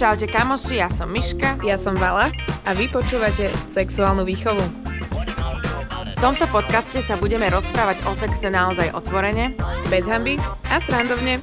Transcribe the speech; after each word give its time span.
Čaute 0.00 0.24
kamoši, 0.32 0.80
ja 0.80 0.88
som 0.88 1.12
Miška. 1.12 1.60
Ja 1.60 1.76
som 1.76 1.92
Vala 1.92 2.32
a 2.64 2.72
vy 2.72 2.88
počúvate 2.88 3.52
sexuálnu 3.68 4.24
výchovu. 4.24 4.64
V 6.16 6.18
tomto 6.24 6.48
podcaste 6.48 7.04
sa 7.04 7.20
budeme 7.20 7.52
rozprávať 7.52 8.00
o 8.08 8.16
sexe 8.16 8.48
naozaj 8.48 8.96
otvorene, 8.96 9.52
Bez 9.92 10.08
hamby 10.08 10.40
a 10.72 10.80
srandovne. 10.80 11.36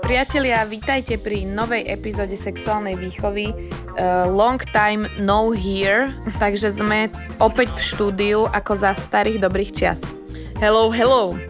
Priatelia, 0.00 0.64
vítajte 0.64 1.20
pri 1.20 1.44
novej 1.44 1.92
epizóde 1.92 2.40
sexuálnej 2.40 2.96
výchovy 2.96 3.52
uh, 3.52 4.24
Long 4.32 4.64
time 4.72 5.04
no 5.20 5.52
here, 5.52 6.08
takže 6.40 6.72
sme 6.72 7.12
opäť 7.36 7.68
v 7.76 7.80
štúdiu 7.84 8.38
ako 8.48 8.80
za 8.80 8.96
starých 8.96 9.44
dobrých 9.44 9.76
čias. 9.76 10.16
Hello, 10.56 10.88
hello! 10.88 11.49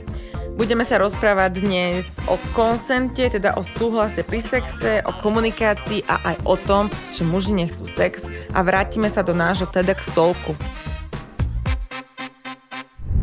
Budeme 0.60 0.84
sa 0.84 1.00
rozprávať 1.00 1.64
dnes 1.64 2.20
o 2.28 2.36
konsente, 2.52 3.32
teda 3.32 3.56
o 3.56 3.64
súhlase 3.64 4.20
pri 4.20 4.44
sexe, 4.44 5.00
o 5.08 5.12
komunikácii 5.16 6.04
a 6.04 6.20
aj 6.20 6.36
o 6.44 6.52
tom, 6.60 6.92
že 7.08 7.24
muži 7.24 7.56
nechcú 7.56 7.88
sex 7.88 8.28
a 8.52 8.60
vrátime 8.60 9.08
sa 9.08 9.24
do 9.24 9.32
nášho 9.32 9.64
TEDx 9.72 10.12
stolku. 10.12 10.52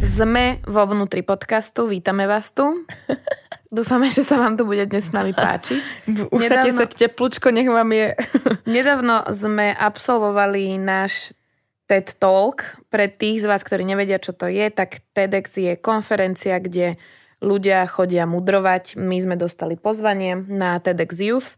Sme 0.01 0.65
vo 0.65 0.81
vnútri 0.89 1.21
podcastu, 1.21 1.85
vítame 1.85 2.25
vás 2.25 2.49
tu. 2.57 2.89
Dúfame, 3.69 4.09
že 4.09 4.25
sa 4.25 4.41
vám 4.41 4.57
tu 4.57 4.65
bude 4.65 4.89
dnes 4.89 5.05
s 5.05 5.13
nami 5.13 5.37
páčiť. 5.37 6.09
Usadte 6.33 6.73
sa 6.73 6.89
teplúčko, 6.89 7.53
nech 7.53 7.69
vám 7.69 7.93
je. 7.93 8.17
Nedávno 8.65 9.29
sme 9.29 9.77
absolvovali 9.77 10.81
náš 10.81 11.37
TED 11.85 12.17
Talk. 12.17 12.81
Pre 12.89 13.05
tých 13.05 13.45
z 13.45 13.49
vás, 13.49 13.61
ktorí 13.61 13.85
nevedia, 13.85 14.17
čo 14.17 14.33
to 14.33 14.49
je, 14.49 14.73
tak 14.73 15.05
TEDx 15.13 15.53
je 15.61 15.77
konferencia, 15.77 16.57
kde 16.57 16.97
ľudia 17.41 17.85
chodia 17.85 18.25
mudrovať. 18.25 18.97
My 18.97 19.17
sme 19.21 19.37
dostali 19.37 19.77
pozvanie 19.77 20.37
na 20.37 20.81
TEDx 20.81 21.11
Youth 21.21 21.51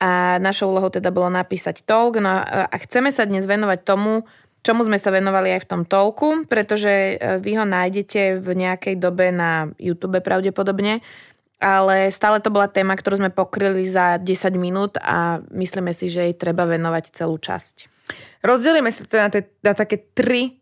a 0.00 0.40
našou 0.40 0.72
úlohou 0.72 0.88
teda 0.88 1.12
bolo 1.12 1.28
napísať 1.28 1.84
talk. 1.84 2.16
No 2.16 2.40
a 2.40 2.76
chceme 2.80 3.12
sa 3.12 3.28
dnes 3.28 3.44
venovať 3.44 3.84
tomu, 3.84 4.24
čomu 4.64 4.84
sme 4.84 4.96
sa 4.96 5.12
venovali 5.12 5.56
aj 5.56 5.60
v 5.64 5.70
tom 5.70 5.82
tolku, 5.84 6.48
pretože 6.48 7.16
e, 7.16 7.36
vy 7.40 7.60
ho 7.60 7.68
nájdete 7.68 8.40
v 8.40 8.48
nejakej 8.56 8.96
dobe 8.96 9.28
na 9.28 9.68
YouTube 9.76 10.20
pravdepodobne, 10.24 11.04
ale 11.60 12.08
stále 12.08 12.40
to 12.40 12.48
bola 12.48 12.72
téma, 12.72 12.96
ktorú 12.96 13.20
sme 13.20 13.30
pokryli 13.32 13.84
za 13.84 14.16
10 14.16 14.24
minút 14.56 14.96
a 15.00 15.44
myslíme 15.52 15.92
si, 15.92 16.08
že 16.08 16.32
jej 16.32 16.36
treba 16.36 16.64
venovať 16.64 17.12
celú 17.12 17.36
časť. 17.36 17.92
Rozdelíme 18.40 18.88
sa 18.88 19.04
teda 19.04 19.22
na, 19.28 19.30
te, 19.30 19.40
na 19.60 19.72
také 19.76 20.00
tri 20.16 20.60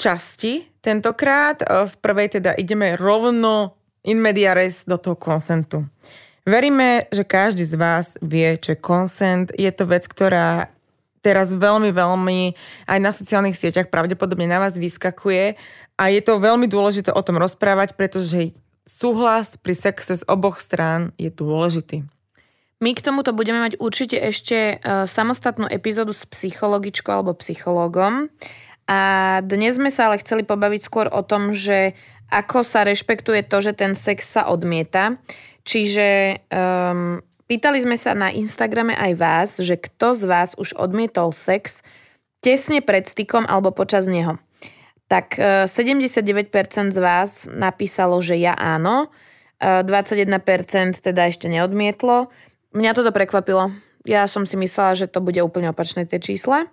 časti 0.00 0.64
tentokrát. 0.80 1.60
V 1.60 1.94
prvej 2.00 2.40
teda 2.40 2.56
ideme 2.56 2.96
rovno 2.96 3.77
in 4.08 4.16
media 4.16 4.56
res 4.56 4.88
do 4.88 4.96
toho 4.96 5.14
konsentu. 5.14 5.84
Veríme, 6.48 7.04
že 7.12 7.28
každý 7.28 7.60
z 7.60 7.76
vás 7.76 8.16
vie, 8.24 8.56
čo 8.56 8.72
je 8.72 8.80
consent. 8.80 9.52
Je 9.52 9.68
to 9.68 9.84
vec, 9.84 10.08
ktorá 10.08 10.72
teraz 11.20 11.52
veľmi, 11.52 11.92
veľmi 11.92 12.56
aj 12.88 12.98
na 13.04 13.12
sociálnych 13.12 13.58
sieťach 13.58 13.92
pravdepodobne 13.92 14.48
na 14.48 14.56
vás 14.56 14.80
vyskakuje 14.80 15.60
a 16.00 16.04
je 16.08 16.20
to 16.24 16.40
veľmi 16.40 16.64
dôležité 16.64 17.12
o 17.12 17.20
tom 17.20 17.36
rozprávať, 17.36 18.00
pretože 18.00 18.56
súhlas 18.88 19.60
pri 19.60 19.76
sexe 19.76 20.16
z 20.16 20.24
oboch 20.24 20.56
strán 20.56 21.12
je 21.20 21.28
dôležitý. 21.28 22.08
My 22.78 22.94
k 22.94 23.02
tomuto 23.02 23.34
budeme 23.34 23.58
mať 23.58 23.82
určite 23.82 24.14
ešte 24.16 24.78
uh, 24.78 25.04
samostatnú 25.04 25.66
epizódu 25.66 26.14
s 26.14 26.22
psychologičkou 26.24 27.10
alebo 27.10 27.34
psychológom. 27.34 28.30
A 28.88 29.00
dnes 29.44 29.76
sme 29.76 29.92
sa 29.92 30.08
ale 30.08 30.16
chceli 30.24 30.48
pobaviť 30.48 30.80
skôr 30.80 31.12
o 31.12 31.20
tom, 31.20 31.52
že 31.52 31.92
ako 32.32 32.64
sa 32.64 32.88
rešpektuje 32.88 33.44
to, 33.44 33.60
že 33.60 33.76
ten 33.76 33.92
sex 33.92 34.24
sa 34.24 34.48
odmieta. 34.48 35.20
Čiže 35.68 36.40
um, 36.48 37.20
pýtali 37.44 37.84
sme 37.84 38.00
sa 38.00 38.16
na 38.16 38.32
Instagrame 38.32 38.96
aj 38.96 39.12
vás, 39.20 39.48
že 39.60 39.76
kto 39.76 40.16
z 40.16 40.22
vás 40.24 40.56
už 40.56 40.72
odmietol 40.80 41.36
sex 41.36 41.84
tesne 42.40 42.80
pred 42.80 43.04
stykom 43.04 43.44
alebo 43.44 43.76
počas 43.76 44.08
neho. 44.08 44.40
Tak 45.08 45.36
79% 45.68 46.48
uh, 46.48 46.92
z 46.92 46.98
vás 47.00 47.44
napísalo, 47.48 48.24
že 48.24 48.40
ja 48.40 48.56
áno, 48.56 49.12
21% 49.60 50.32
uh, 50.32 50.92
teda 50.96 51.28
ešte 51.28 51.52
neodmietlo. 51.52 52.32
Mňa 52.72 52.90
toto 52.96 53.12
prekvapilo. 53.12 53.68
Ja 54.08 54.24
som 54.24 54.48
si 54.48 54.56
myslela, 54.56 54.96
že 54.96 55.12
to 55.12 55.20
bude 55.20 55.40
úplne 55.44 55.72
opačné 55.72 56.08
tie 56.08 56.20
čísla 56.20 56.72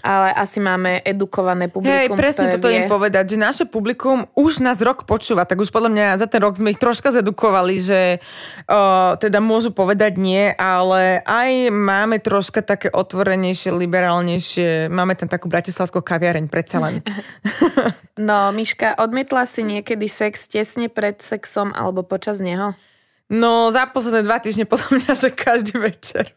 ale 0.00 0.32
asi 0.32 0.62
máme 0.62 1.02
edukované 1.02 1.66
publikum, 1.66 2.14
Hej, 2.14 2.14
presne 2.14 2.46
toto 2.54 2.70
vie. 2.70 2.78
im 2.78 2.86
povedať, 2.86 3.34
že 3.34 3.36
naše 3.36 3.64
publikum 3.66 4.30
už 4.38 4.62
nás 4.62 4.78
rok 4.80 5.02
počúva, 5.04 5.42
tak 5.44 5.58
už 5.58 5.74
podľa 5.74 5.90
mňa 5.90 6.06
za 6.22 6.30
ten 6.30 6.40
rok 6.40 6.54
sme 6.54 6.72
ich 6.72 6.80
troška 6.80 7.10
zedukovali, 7.10 7.76
že 7.82 8.00
o, 8.70 9.12
teda 9.18 9.42
môžu 9.42 9.74
povedať 9.74 10.16
nie, 10.16 10.54
ale 10.56 11.20
aj 11.26 11.74
máme 11.74 12.22
troška 12.22 12.62
také 12.62 12.88
otvorenejšie, 12.88 13.74
liberálnejšie, 13.74 14.88
máme 14.88 15.18
tam 15.18 15.26
takú 15.26 15.50
bratislavskú 15.50 16.00
kaviareň, 16.00 16.46
predsa 16.46 16.80
len. 16.80 17.02
no, 18.30 18.54
Miška, 18.54 18.94
odmietla 18.94 19.44
si 19.44 19.66
niekedy 19.66 20.06
sex 20.06 20.48
tesne 20.48 20.86
pred 20.86 21.18
sexom 21.18 21.74
alebo 21.74 22.06
počas 22.06 22.38
neho? 22.38 22.72
No, 23.30 23.70
za 23.70 23.86
posledné 23.86 24.26
dva 24.26 24.42
týždne 24.42 24.66
podľa 24.66 24.90
mňa, 24.90 25.12
že 25.14 25.28
každý 25.30 25.78
večer. 25.78 26.34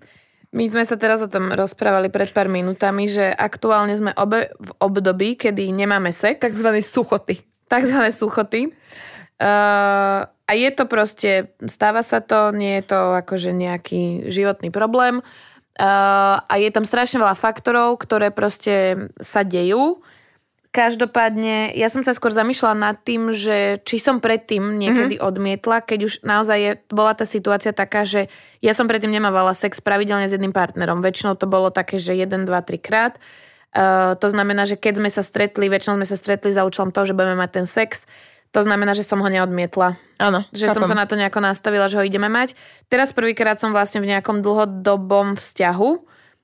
My 0.53 0.69
sme 0.69 0.86
sa 0.86 0.94
teraz 1.02 1.25
o 1.25 1.30
tom 1.30 1.50
rozprávali 1.50 2.14
pred 2.14 2.30
pár 2.30 2.46
minútami, 2.46 3.09
že 3.09 3.25
aktuálne 3.25 3.97
sme 3.97 4.14
obe 4.14 4.53
v 4.62 4.69
období, 4.78 5.34
kedy 5.34 5.74
nemáme 5.74 6.14
sex. 6.14 6.38
Takzvané 6.38 6.86
suchoty. 6.86 7.41
Takzvané 7.66 8.14
suchoty. 8.14 8.69
Uh, 9.41 10.22
a 10.30 10.52
je 10.53 10.69
to 10.69 10.86
proste, 10.86 11.58
stáva 11.66 12.06
sa 12.06 12.22
to, 12.22 12.53
nie 12.53 12.78
je 12.80 12.94
to 12.94 13.18
akože 13.18 13.50
nejaký 13.50 14.30
životný 14.30 14.69
problém. 14.69 15.25
Uh, 15.74 16.38
a 16.46 16.53
je 16.62 16.70
tam 16.70 16.85
strašne 16.85 17.18
veľa 17.18 17.34
faktorov, 17.34 17.97
ktoré 17.97 18.30
proste 18.30 19.09
sa 19.18 19.41
dejú 19.41 20.06
Každopádne, 20.73 21.69
ja 21.78 21.85
som 21.85 22.01
sa 22.01 22.17
skôr 22.17 22.34
zamýšľala 22.34 22.73
nad 22.73 22.97
tým, 22.97 23.29
že 23.29 23.78
či 23.85 24.01
som 24.01 24.17
predtým 24.17 24.81
niekedy 24.81 25.22
mm-hmm. 25.22 25.29
odmietla, 25.29 25.85
keď 25.85 26.00
už 26.09 26.13
naozaj 26.25 26.57
je, 26.57 26.72
bola 26.89 27.13
tá 27.13 27.29
situácia 27.29 27.69
taká, 27.78 28.01
že 28.09 28.25
ja 28.57 28.73
som 28.73 28.89
predtým 28.89 29.13
nemávala 29.13 29.53
sex 29.53 29.85
pravidelne 29.85 30.25
s 30.25 30.34
jedným 30.34 30.50
partnerom. 30.50 31.06
Väčšinou 31.06 31.38
to 31.38 31.45
bolo 31.45 31.69
také, 31.69 32.01
že 32.01 32.17
1, 32.17 32.50
2, 32.50 32.50
3 32.50 32.81
krát. 32.81 33.22
Uh, 33.69 34.17
to 34.17 34.34
znamená, 34.34 34.66
že 34.66 34.73
keď 34.73 34.97
sme 34.97 35.13
sa 35.13 35.22
stretli, 35.22 35.69
väčšinou 35.69 35.94
sme 36.01 36.09
sa 36.09 36.17
stretli 36.17 36.50
za 36.50 36.66
účelom 36.66 36.90
toho, 36.90 37.05
že 37.05 37.13
budeme 37.13 37.38
mať 37.38 37.61
ten 37.61 37.66
sex, 37.69 38.09
to 38.50 38.66
znamená, 38.66 38.97
že 38.97 39.05
som 39.05 39.22
ho 39.22 39.29
neodmietla. 39.29 39.94
Áno. 40.17 40.41
Že 40.53 40.73
chápam. 40.73 40.85
som 40.85 40.90
sa 40.90 40.97
na 40.97 41.05
to 41.05 41.13
nejako 41.13 41.41
nastavila, 41.41 41.85
že 41.85 42.01
ho 42.01 42.05
ideme 42.05 42.34
mať. 42.34 42.57
Teraz 42.90 43.13
prvýkrát 43.13 43.61
som 43.61 43.73
vlastne 43.73 44.01
v 44.01 44.09
nejakom 44.09 44.41
dlhodobom 44.41 45.38
vzťahu, 45.38 45.90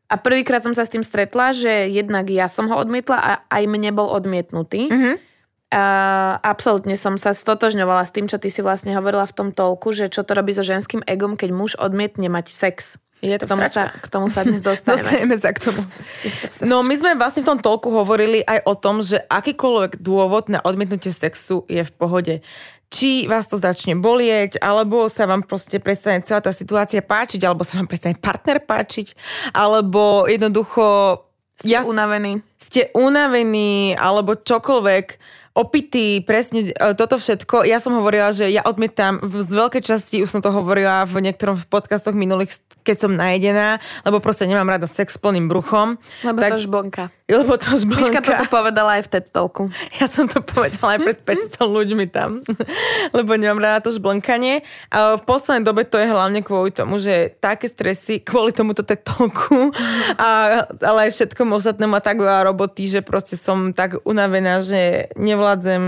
a 0.09 0.15
prvýkrát 0.17 0.65
som 0.65 0.73
sa 0.73 0.89
s 0.89 0.91
tým 0.91 1.05
stretla, 1.05 1.53
že 1.53 1.85
jednak 1.93 2.25
ja 2.33 2.49
som 2.49 2.65
ho 2.65 2.75
odmietla 2.81 3.17
a 3.17 3.31
aj 3.45 3.63
mne 3.69 3.93
bol 3.93 4.09
odmietnutý. 4.09 4.89
Mm-hmm. 4.89 5.15
A 5.69 5.83
absolútne 6.41 6.97
som 6.97 7.13
sa 7.21 7.29
stotožňovala 7.37 8.01
s 8.01 8.09
tým, 8.09 8.25
čo 8.25 8.41
ty 8.41 8.49
si 8.49 8.65
vlastne 8.65 8.97
hovorila 8.97 9.29
v 9.29 9.37
tom 9.37 9.49
tolku, 9.53 9.93
že 9.93 10.09
čo 10.09 10.25
to 10.25 10.33
robí 10.33 10.49
so 10.49 10.65
ženským 10.65 11.05
egom, 11.05 11.37
keď 11.37 11.53
muž 11.53 11.77
odmietne 11.77 12.25
mať 12.25 12.49
sex. 12.49 12.97
Je 13.21 13.35
to 13.37 13.45
k 13.45 13.51
tomu, 13.51 13.67
sa, 13.69 13.83
k 13.91 14.07
tomu 14.09 14.27
sa 14.33 14.41
dnes 14.47 14.65
dostaneme. 14.65 15.05
dostaneme 15.05 15.35
sa 15.37 15.53
k 15.53 15.59
tomu. 15.61 15.81
No 16.65 16.81
my 16.81 16.95
sme 16.97 17.13
vlastne 17.13 17.45
v 17.45 17.53
tom 17.53 17.59
tolku 17.61 17.93
hovorili 17.93 18.41
aj 18.41 18.65
o 18.65 18.73
tom, 18.73 19.05
že 19.05 19.21
akýkoľvek 19.29 20.01
dôvod 20.01 20.49
na 20.49 20.57
odmietnutie 20.63 21.13
sexu 21.13 21.69
je 21.69 21.85
v 21.85 21.91
pohode 21.93 22.41
či 22.89 23.29
vás 23.29 23.45
to 23.45 23.55
začne 23.55 23.93
bolieť, 23.97 24.57
alebo 24.59 25.05
sa 25.07 25.29
vám 25.29 25.45
proste 25.45 25.77
prestane 25.77 26.25
celá 26.25 26.41
tá 26.41 26.49
situácia 26.49 27.05
páčiť, 27.05 27.45
alebo 27.45 27.61
sa 27.61 27.77
vám 27.77 27.87
prestane 27.87 28.17
partner 28.17 28.59
páčiť, 28.65 29.13
alebo 29.53 30.25
jednoducho... 30.25 31.17
Ste 31.61 31.69
ja, 31.69 31.85
unavení. 31.85 32.41
Ste 32.57 32.89
unavení, 32.97 33.93
alebo 33.93 34.33
čokoľvek 34.33 35.05
opitý, 35.59 36.23
presne 36.23 36.71
e, 36.71 36.95
toto 36.95 37.19
všetko. 37.19 37.67
Ja 37.67 37.83
som 37.83 37.91
hovorila, 37.99 38.31
že 38.31 38.47
ja 38.47 38.63
odmietam 38.63 39.19
z 39.19 39.51
veľkej 39.51 39.83
časti, 39.83 40.23
už 40.23 40.31
som 40.31 40.41
to 40.41 40.55
hovorila 40.55 41.03
v 41.03 41.19
niektorom 41.19 41.59
v 41.59 41.67
podcastoch 41.67 42.15
minulých, 42.15 42.55
keď 42.89 42.97
som 43.05 43.13
najedená, 43.13 43.77
lebo 44.01 44.17
proste 44.17 44.49
nemám 44.49 44.65
rada 44.65 44.89
sex 44.89 45.13
s 45.13 45.19
plným 45.21 45.45
bruchom. 45.45 46.01
Lebo 46.25 46.41
tak, 46.41 46.57
to 46.57 46.65
žblnka. 46.65 47.03
Lebo 47.29 47.53
to 47.61 47.77
žblnka. 47.77 48.01
Miška 48.09 48.21
toto 48.25 48.45
povedala 48.49 48.97
aj 48.97 49.05
v 49.05 49.09
TED 49.13 49.25
Talku. 49.29 49.69
Ja 50.01 50.09
som 50.09 50.25
to 50.25 50.41
povedala 50.41 50.97
aj 50.97 50.99
pred 51.05 51.19
500 51.53 51.69
ľuďmi 51.69 52.05
tam, 52.09 52.41
lebo 53.17 53.37
nemám 53.37 53.61
rada 53.61 53.85
to 53.85 53.93
žblnkanie. 53.93 54.65
A 54.89 55.21
v 55.21 55.23
poslednej 55.29 55.69
dobe 55.69 55.85
to 55.85 56.01
je 56.01 56.09
hlavne 56.09 56.41
kvôli 56.41 56.73
tomu, 56.73 56.97
že 56.97 57.37
také 57.37 57.69
stresy, 57.69 58.25
kvôli 58.25 58.49
tomuto 58.49 58.81
TED 58.81 59.05
Talku, 59.05 59.69
a, 60.17 60.65
ale 60.81 60.99
aj 61.05 61.13
všetkom 61.13 61.53
ostatnému 61.53 61.93
a 61.93 62.01
tak 62.01 62.17
veľa 62.17 62.49
roboty, 62.49 62.89
že 62.89 63.05
proste 63.05 63.37
som 63.37 63.69
tak 63.77 64.01
unavená, 64.01 64.65
že 64.65 65.13
nevládzem 65.13 65.83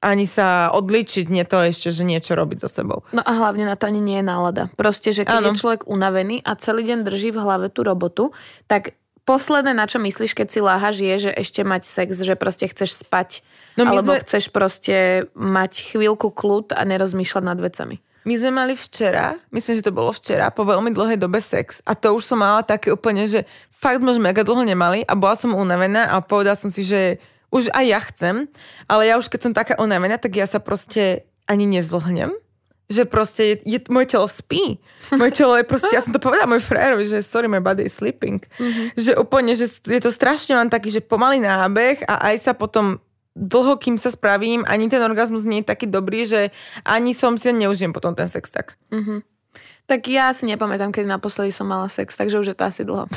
ani 0.00 0.24
sa 0.24 0.72
odličiť, 0.72 1.28
nie 1.28 1.44
to 1.44 1.60
ešte, 1.60 1.92
že 1.92 2.08
niečo 2.08 2.32
robiť 2.32 2.64
so 2.64 2.68
sebou. 2.72 3.04
No 3.12 3.20
a 3.20 3.32
hlavne 3.36 3.68
na 3.68 3.76
to 3.76 3.84
ani 3.84 4.00
nie 4.00 4.18
je 4.20 4.26
nálada. 4.26 4.72
Proste, 4.72 5.12
že 5.12 5.28
keď 5.28 5.44
ano. 5.44 5.48
je 5.52 5.60
človek 5.60 5.84
unavený 5.84 6.40
a 6.40 6.56
celý 6.56 6.88
deň 6.88 7.04
drží 7.04 7.36
v 7.36 7.38
hlave 7.44 7.68
tú 7.68 7.84
robotu, 7.84 8.32
tak 8.64 8.96
posledné, 9.28 9.76
na 9.76 9.84
čo 9.84 10.00
myslíš, 10.00 10.32
keď 10.32 10.48
si 10.48 10.58
láhaš, 10.64 10.96
je, 11.04 11.28
že 11.28 11.30
ešte 11.36 11.60
mať 11.62 11.84
sex, 11.84 12.16
že 12.16 12.34
proste 12.34 12.66
chceš 12.66 13.04
spať, 13.04 13.44
No 13.76 13.86
alebo 13.86 14.16
sme- 14.16 14.24
chceš 14.24 14.48
proste 14.50 15.28
mať 15.36 15.94
chvíľku 15.94 16.32
kľud 16.32 16.72
a 16.74 16.80
nerozmýšľať 16.82 17.44
nad 17.44 17.60
vecami. 17.60 18.00
My 18.28 18.36
sme 18.36 18.52
mali 18.52 18.76
včera, 18.76 19.40
myslím, 19.48 19.80
že 19.80 19.86
to 19.88 19.96
bolo 19.96 20.12
včera, 20.12 20.52
po 20.52 20.68
veľmi 20.68 20.92
dlhej 20.92 21.16
dobe 21.16 21.40
sex. 21.40 21.80
A 21.88 21.96
to 21.96 22.12
už 22.12 22.28
som 22.28 22.44
mala 22.44 22.60
také 22.60 22.92
úplne, 22.92 23.24
že 23.24 23.48
fakt 23.72 24.04
sme 24.04 24.12
už 24.12 24.20
mega 24.20 24.44
dlho 24.44 24.60
nemali 24.60 25.04
a 25.08 25.16
bola 25.16 25.32
som 25.36 25.56
unavená 25.56 26.12
a 26.12 26.20
povedala 26.20 26.52
som 26.52 26.68
si, 26.68 26.84
že 26.84 27.16
už 27.50 27.70
aj 27.74 27.84
ja 27.86 28.00
chcem, 28.00 28.46
ale 28.86 29.10
ja 29.10 29.18
už 29.18 29.26
keď 29.26 29.40
som 29.42 29.52
taká 29.54 29.74
unavená, 29.78 30.18
tak 30.18 30.38
ja 30.38 30.46
sa 30.46 30.62
proste 30.62 31.26
ani 31.50 31.66
nezlhnem. 31.66 32.30
Že 32.90 33.06
proste 33.06 33.42
je, 33.46 33.54
je, 33.62 33.78
moje 33.86 34.10
telo 34.10 34.26
spí. 34.26 34.82
Moje 35.14 35.38
telo 35.38 35.54
je 35.54 35.62
proste, 35.62 35.94
ja 35.94 36.02
som 36.02 36.10
to 36.10 36.18
povedala 36.18 36.50
môj 36.50 36.58
frajerovi, 36.58 37.06
že 37.06 37.22
sorry, 37.22 37.46
my 37.46 37.62
body 37.62 37.86
is 37.86 37.94
sleeping. 37.94 38.42
Mm-hmm. 38.58 38.98
Že 38.98 39.12
úplne, 39.14 39.54
že 39.54 39.70
je 39.70 40.00
to 40.02 40.10
strašne, 40.10 40.58
mám 40.58 40.74
taký, 40.74 40.90
že 40.90 40.98
pomalý 40.98 41.38
nábeh 41.38 42.02
a 42.10 42.34
aj 42.34 42.50
sa 42.50 42.52
potom 42.54 42.98
dlho, 43.38 43.78
kým 43.78 43.94
sa 43.94 44.10
spravím, 44.10 44.66
ani 44.66 44.90
ten 44.90 44.98
orgazmus 45.06 45.46
nie 45.46 45.62
je 45.62 45.70
taký 45.70 45.86
dobrý, 45.86 46.26
že 46.26 46.50
ani 46.82 47.14
som 47.14 47.38
si 47.38 47.54
neužijem 47.54 47.94
potom 47.94 48.18
ten 48.18 48.26
sex 48.26 48.50
tak. 48.50 48.74
Tak 49.90 50.06
ja 50.06 50.30
si 50.30 50.46
nepamätám, 50.46 50.94
kedy 50.94 51.10
naposledy 51.10 51.50
som 51.50 51.66
mala 51.66 51.90
sex, 51.90 52.14
takže 52.14 52.38
už 52.38 52.54
je 52.54 52.56
to 52.56 52.62
asi 52.62 52.86
dlho. 52.86 53.10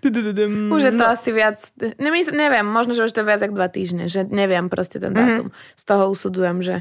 Mm, 0.00 0.72
už 0.72 0.82
je 0.82 0.92
to 0.96 1.04
no. 1.04 1.12
asi 1.12 1.30
viac, 1.32 1.60
nemysl, 2.00 2.32
neviem, 2.32 2.64
možno, 2.64 2.96
že 2.96 3.04
už 3.04 3.12
to 3.12 3.20
je 3.20 3.28
viac 3.28 3.40
ako 3.42 3.54
dva 3.56 3.68
týždne, 3.68 4.08
že 4.08 4.24
neviem 4.28 4.68
proste 4.72 4.96
ten 4.96 5.12
dátum. 5.12 5.52
Z 5.76 5.84
toho 5.84 6.08
usudzujem, 6.12 6.60
že 6.64 6.74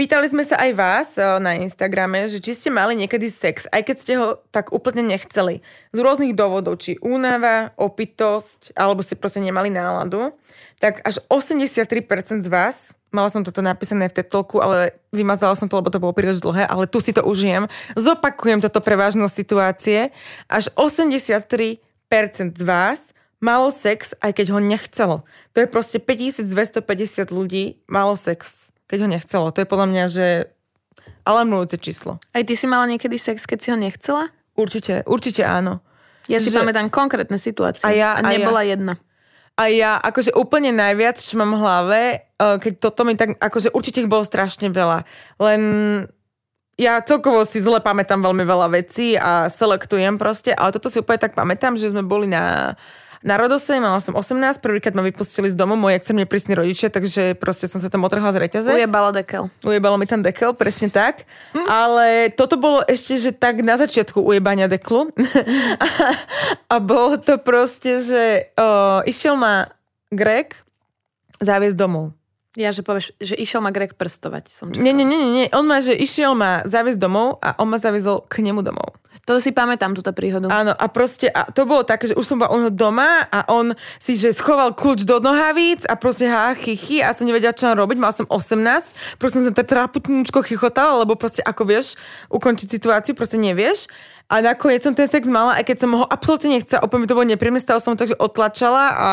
Pýtali 0.00 0.32
sme 0.32 0.48
sa 0.48 0.56
aj 0.56 0.70
vás 0.80 1.08
na 1.44 1.60
Instagrame, 1.60 2.24
že 2.24 2.40
či 2.40 2.56
ste 2.56 2.72
mali 2.72 2.96
niekedy 2.96 3.28
sex, 3.28 3.68
aj 3.68 3.84
keď 3.84 3.96
ste 4.00 4.12
ho 4.16 4.40
tak 4.48 4.72
úplne 4.72 5.04
nechceli. 5.04 5.60
Z 5.92 5.98
rôznych 6.00 6.32
dôvodov, 6.32 6.80
či 6.80 6.96
únava, 7.04 7.76
opitosť, 7.76 8.72
alebo 8.80 9.04
ste 9.04 9.20
proste 9.20 9.44
nemali 9.44 9.68
náladu. 9.68 10.32
Tak 10.80 11.04
až 11.04 11.20
83% 11.28 11.76
z 12.16 12.48
vás, 12.48 12.96
mala 13.10 13.28
som 13.28 13.42
toto 13.42 13.58
napísané 13.60 14.06
v 14.06 14.22
tetolku, 14.22 14.58
ale 14.58 14.94
vymazala 15.10 15.54
som 15.54 15.66
to, 15.66 15.74
lebo 15.76 15.90
to 15.90 15.98
bolo 15.98 16.14
príliš 16.14 16.40
dlhé, 16.40 16.66
ale 16.66 16.86
tu 16.86 16.98
si 16.98 17.10
to 17.10 17.22
užijem. 17.22 17.66
Zopakujem 17.94 18.62
toto 18.62 18.78
pre 18.80 18.94
vážnosť 18.94 19.34
situácie. 19.34 19.98
Až 20.46 20.70
83% 20.74 21.78
z 22.56 22.62
vás 22.62 23.12
malo 23.40 23.72
sex, 23.72 24.12
aj 24.20 24.36
keď 24.36 24.46
ho 24.52 24.60
nechcelo. 24.60 25.16
To 25.54 25.64
je 25.64 25.68
proste 25.70 25.98
5250 25.98 26.84
ľudí 27.32 27.80
malo 27.88 28.14
sex, 28.14 28.68
keď 28.86 28.98
ho 29.04 29.08
nechcelo. 29.08 29.46
To 29.50 29.58
je 29.64 29.68
podľa 29.68 29.86
mňa, 29.88 30.04
že 30.06 30.26
alarmujúce 31.24 31.76
číslo. 31.80 32.16
aj 32.32 32.42
ty 32.48 32.54
si 32.56 32.66
mala 32.66 32.88
niekedy 32.88 33.16
sex, 33.16 33.44
keď 33.44 33.58
si 33.60 33.68
ho 33.72 33.76
nechcela? 33.76 34.28
Určite, 34.56 35.04
určite 35.08 35.42
áno. 35.42 35.80
Ja 36.28 36.36
si 36.38 36.52
Že- 36.52 36.62
pamätám 36.62 36.92
konkrétne 36.92 37.40
situácie. 37.40 37.82
A 37.82 37.90
ja- 37.90 38.14
a 38.14 38.22
a 38.22 38.30
ja. 38.30 38.38
nebola 38.38 38.60
jedna. 38.62 38.94
A 39.58 39.68
ja 39.68 39.98
akože 40.00 40.32
úplne 40.36 40.72
najviac, 40.72 41.20
čo 41.20 41.36
mám 41.36 41.56
v 41.56 41.60
hlave, 41.60 42.00
eh, 42.22 42.56
keď 42.58 42.72
toto 42.80 43.02
mi 43.04 43.14
tak, 43.14 43.36
akože 43.36 43.74
určite 43.74 44.02
ich 44.04 44.10
bolo 44.10 44.24
strašne 44.24 44.70
veľa. 44.72 45.04
Len 45.42 45.60
ja 46.80 46.96
celkovo 47.04 47.44
si 47.44 47.60
zle 47.60 47.76
pamätám 47.84 48.24
veľmi 48.24 48.40
veľa 48.40 48.72
vecí 48.72 49.12
a 49.12 49.52
selektujem 49.52 50.16
proste, 50.16 50.56
ale 50.56 50.72
toto 50.72 50.88
si 50.88 50.96
úplne 50.96 51.20
tak 51.20 51.36
pamätám, 51.36 51.76
že 51.76 51.92
sme 51.92 52.00
boli 52.00 52.24
na 52.24 52.72
na 53.20 53.36
Rodose, 53.36 53.76
mala 53.76 54.00
som 54.00 54.16
18, 54.16 54.64
prvýkrát 54.64 54.96
ma 54.96 55.04
vypustili 55.04 55.52
z 55.52 55.56
domu 55.56 55.76
moji 55.76 56.00
extrémne 56.00 56.24
prísni 56.24 56.56
rodičia, 56.56 56.88
takže 56.88 57.36
proste 57.36 57.68
som 57.68 57.76
sa 57.76 57.92
tam 57.92 58.00
otrhla 58.08 58.32
z 58.32 58.40
reťaze. 58.40 58.72
Ujebalo 58.72 59.12
dekel. 59.12 59.52
Ujebalo 59.60 60.00
mi 60.00 60.08
tam 60.08 60.24
dekel, 60.24 60.56
presne 60.56 60.88
tak. 60.88 61.28
Ale 61.52 62.32
toto 62.32 62.56
bolo 62.56 62.80
ešte, 62.88 63.20
že 63.20 63.30
tak 63.36 63.60
na 63.60 63.76
začiatku 63.76 64.24
ujebania 64.24 64.72
deklu. 64.72 65.12
a, 65.76 65.86
a 66.72 66.76
bolo 66.80 67.20
to 67.20 67.36
proste, 67.36 68.00
že 68.00 68.48
o, 68.56 69.04
išiel 69.04 69.36
ma 69.36 69.68
Greg 70.08 70.56
záviesť 71.44 71.76
domov. 71.76 72.16
Ja, 72.58 72.74
že 72.74 72.82
povieš, 72.82 73.14
že 73.20 73.38
išiel 73.38 73.62
ma 73.62 73.70
Greg 73.70 73.94
prstovať. 74.00 74.48
Som 74.50 74.72
čakala. 74.72 74.82
Nie, 74.82 74.96
nie, 74.96 75.06
nie, 75.06 75.20
nie. 75.20 75.46
On 75.54 75.62
ma, 75.62 75.78
že 75.78 75.94
išiel 75.94 76.34
ma 76.34 76.66
záviesť 76.66 76.98
domov 76.98 77.38
a 77.44 77.54
on 77.60 77.68
ma 77.68 77.78
zaviezol 77.78 78.26
k 78.26 78.42
nemu 78.42 78.64
domov. 78.64 78.96
To 79.30 79.38
si 79.38 79.54
pamätám, 79.54 79.94
túto 79.94 80.10
príhodu. 80.10 80.50
Áno, 80.50 80.74
a 80.74 80.86
proste, 80.90 81.30
a 81.30 81.46
to 81.46 81.62
bolo 81.62 81.86
také, 81.86 82.10
že 82.10 82.18
už 82.18 82.26
som 82.26 82.42
bola 82.42 82.50
u 82.50 82.66
doma 82.66 83.30
a 83.30 83.46
on 83.46 83.78
si, 84.02 84.18
že 84.18 84.34
schoval 84.34 84.74
kľúč 84.74 85.06
do 85.06 85.22
nohavíc 85.22 85.86
a 85.86 85.94
proste 85.94 86.26
ha, 86.26 86.50
chy, 86.58 86.74
chy, 86.74 86.98
a 86.98 87.14
som 87.14 87.30
nevedela, 87.30 87.54
čo 87.54 87.70
mám 87.70 87.78
robiť, 87.78 87.98
mal 88.02 88.10
som 88.10 88.26
18, 88.26 89.22
proste 89.22 89.46
som 89.46 89.54
tak 89.54 89.70
traputnúčko 89.70 90.42
chychotala, 90.42 91.06
lebo 91.06 91.14
proste 91.14 91.46
ako 91.46 91.62
vieš, 91.62 91.94
ukončiť 92.26 92.66
situáciu, 92.74 93.14
proste 93.14 93.38
nevieš. 93.38 93.86
A 94.26 94.42
nakoniec 94.42 94.82
som 94.82 94.98
ten 94.98 95.06
sex 95.06 95.22
mala, 95.30 95.62
aj 95.62 95.64
keď 95.70 95.76
som 95.78 95.94
ho 95.94 96.02
absolútne 96.10 96.58
nechcela, 96.58 96.82
úplne 96.82 97.06
mi 97.06 97.10
to 97.10 97.14
bolo 97.14 97.30
nepríjemné, 97.30 97.62
stalo 97.62 97.78
som 97.78 97.94
takže 97.94 98.18
otlačala 98.18 98.84
a, 98.98 99.10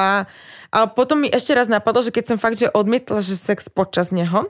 a 0.74 0.80
potom 0.90 1.22
mi 1.22 1.30
ešte 1.30 1.54
raz 1.54 1.70
napadlo, 1.70 2.02
že 2.02 2.10
keď 2.10 2.34
som 2.34 2.42
fakt, 2.42 2.58
že 2.58 2.74
odmietla, 2.74 3.22
že 3.22 3.38
sex 3.38 3.70
počas 3.70 4.10
neho, 4.10 4.50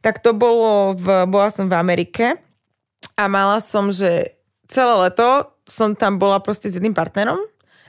tak 0.00 0.24
to 0.24 0.32
bolo, 0.32 0.96
v, 0.96 1.28
bola 1.28 1.52
som 1.52 1.68
v 1.68 1.76
Amerike 1.76 2.40
a 3.20 3.28
mala 3.28 3.60
som, 3.60 3.92
že 3.92 4.32
celé 4.74 4.94
leto 5.06 5.54
som 5.70 5.94
tam 5.94 6.18
bola 6.18 6.42
proste 6.42 6.66
s 6.66 6.74
jedným 6.74 6.92
partnerom, 6.92 7.38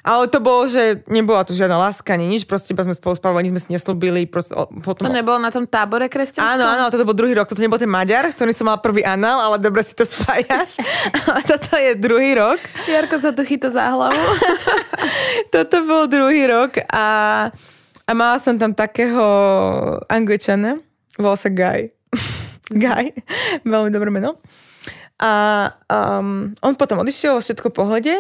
ale 0.05 0.29
to 0.29 0.37
bolo, 0.37 0.69
že 0.69 1.01
nebola 1.09 1.41
to 1.41 1.57
žiadna 1.57 1.81
láska, 1.81 2.13
ani 2.13 2.29
nič, 2.29 2.45
proste 2.45 2.77
iba 2.77 2.85
sme 2.85 2.93
spolu 2.93 3.17
spávali, 3.17 3.49
sme 3.49 3.57
si 3.57 3.73
neslúbili, 3.73 4.29
proste 4.29 4.53
o- 4.53 4.69
potom... 4.69 5.09
To 5.09 5.09
nebolo 5.09 5.41
na 5.41 5.49
tom 5.49 5.65
tábore 5.65 6.05
kresťanskom? 6.13 6.45
Áno, 6.45 6.61
áno, 6.61 6.93
toto 6.93 7.09
bol 7.09 7.17
druhý 7.17 7.33
rok, 7.33 7.49
toto 7.49 7.57
nebol 7.57 7.81
ten 7.81 7.89
Maďar, 7.89 8.29
s 8.29 8.37
ktorým 8.37 8.53
som 8.53 8.69
mala 8.69 8.77
prvý 8.85 9.01
anál, 9.01 9.41
ale 9.41 9.57
dobre 9.57 9.81
si 9.81 9.97
to 9.97 10.05
spájaš. 10.05 10.77
A 11.33 11.41
toto 11.41 11.73
je 11.73 11.97
druhý 11.97 12.37
rok. 12.37 12.61
Jarko 12.85 13.17
sa 13.17 13.33
tu 13.33 13.41
chyta 13.49 13.73
za 13.73 13.89
hlavu. 13.89 14.13
Toto 15.53 15.81
bol 15.89 16.05
druhý 16.05 16.45
rok 16.45 16.77
a, 16.93 17.05
a 18.05 18.11
mala 18.13 18.37
som 18.37 18.61
tam 18.61 18.77
takého 18.77 19.25
angličana, 20.05 20.77
volal 21.17 21.37
sa 21.39 21.49
Guy. 21.49 21.89
Guy, 22.85 23.09
veľmi 23.65 23.89
dobré 23.89 24.13
meno. 24.13 24.37
A 25.15 25.71
um, 25.87 26.51
on 26.59 26.73
potom 26.75 26.99
odišiel, 26.99 27.39
všetko 27.39 27.71
v 27.71 27.77
pohode. 27.77 28.15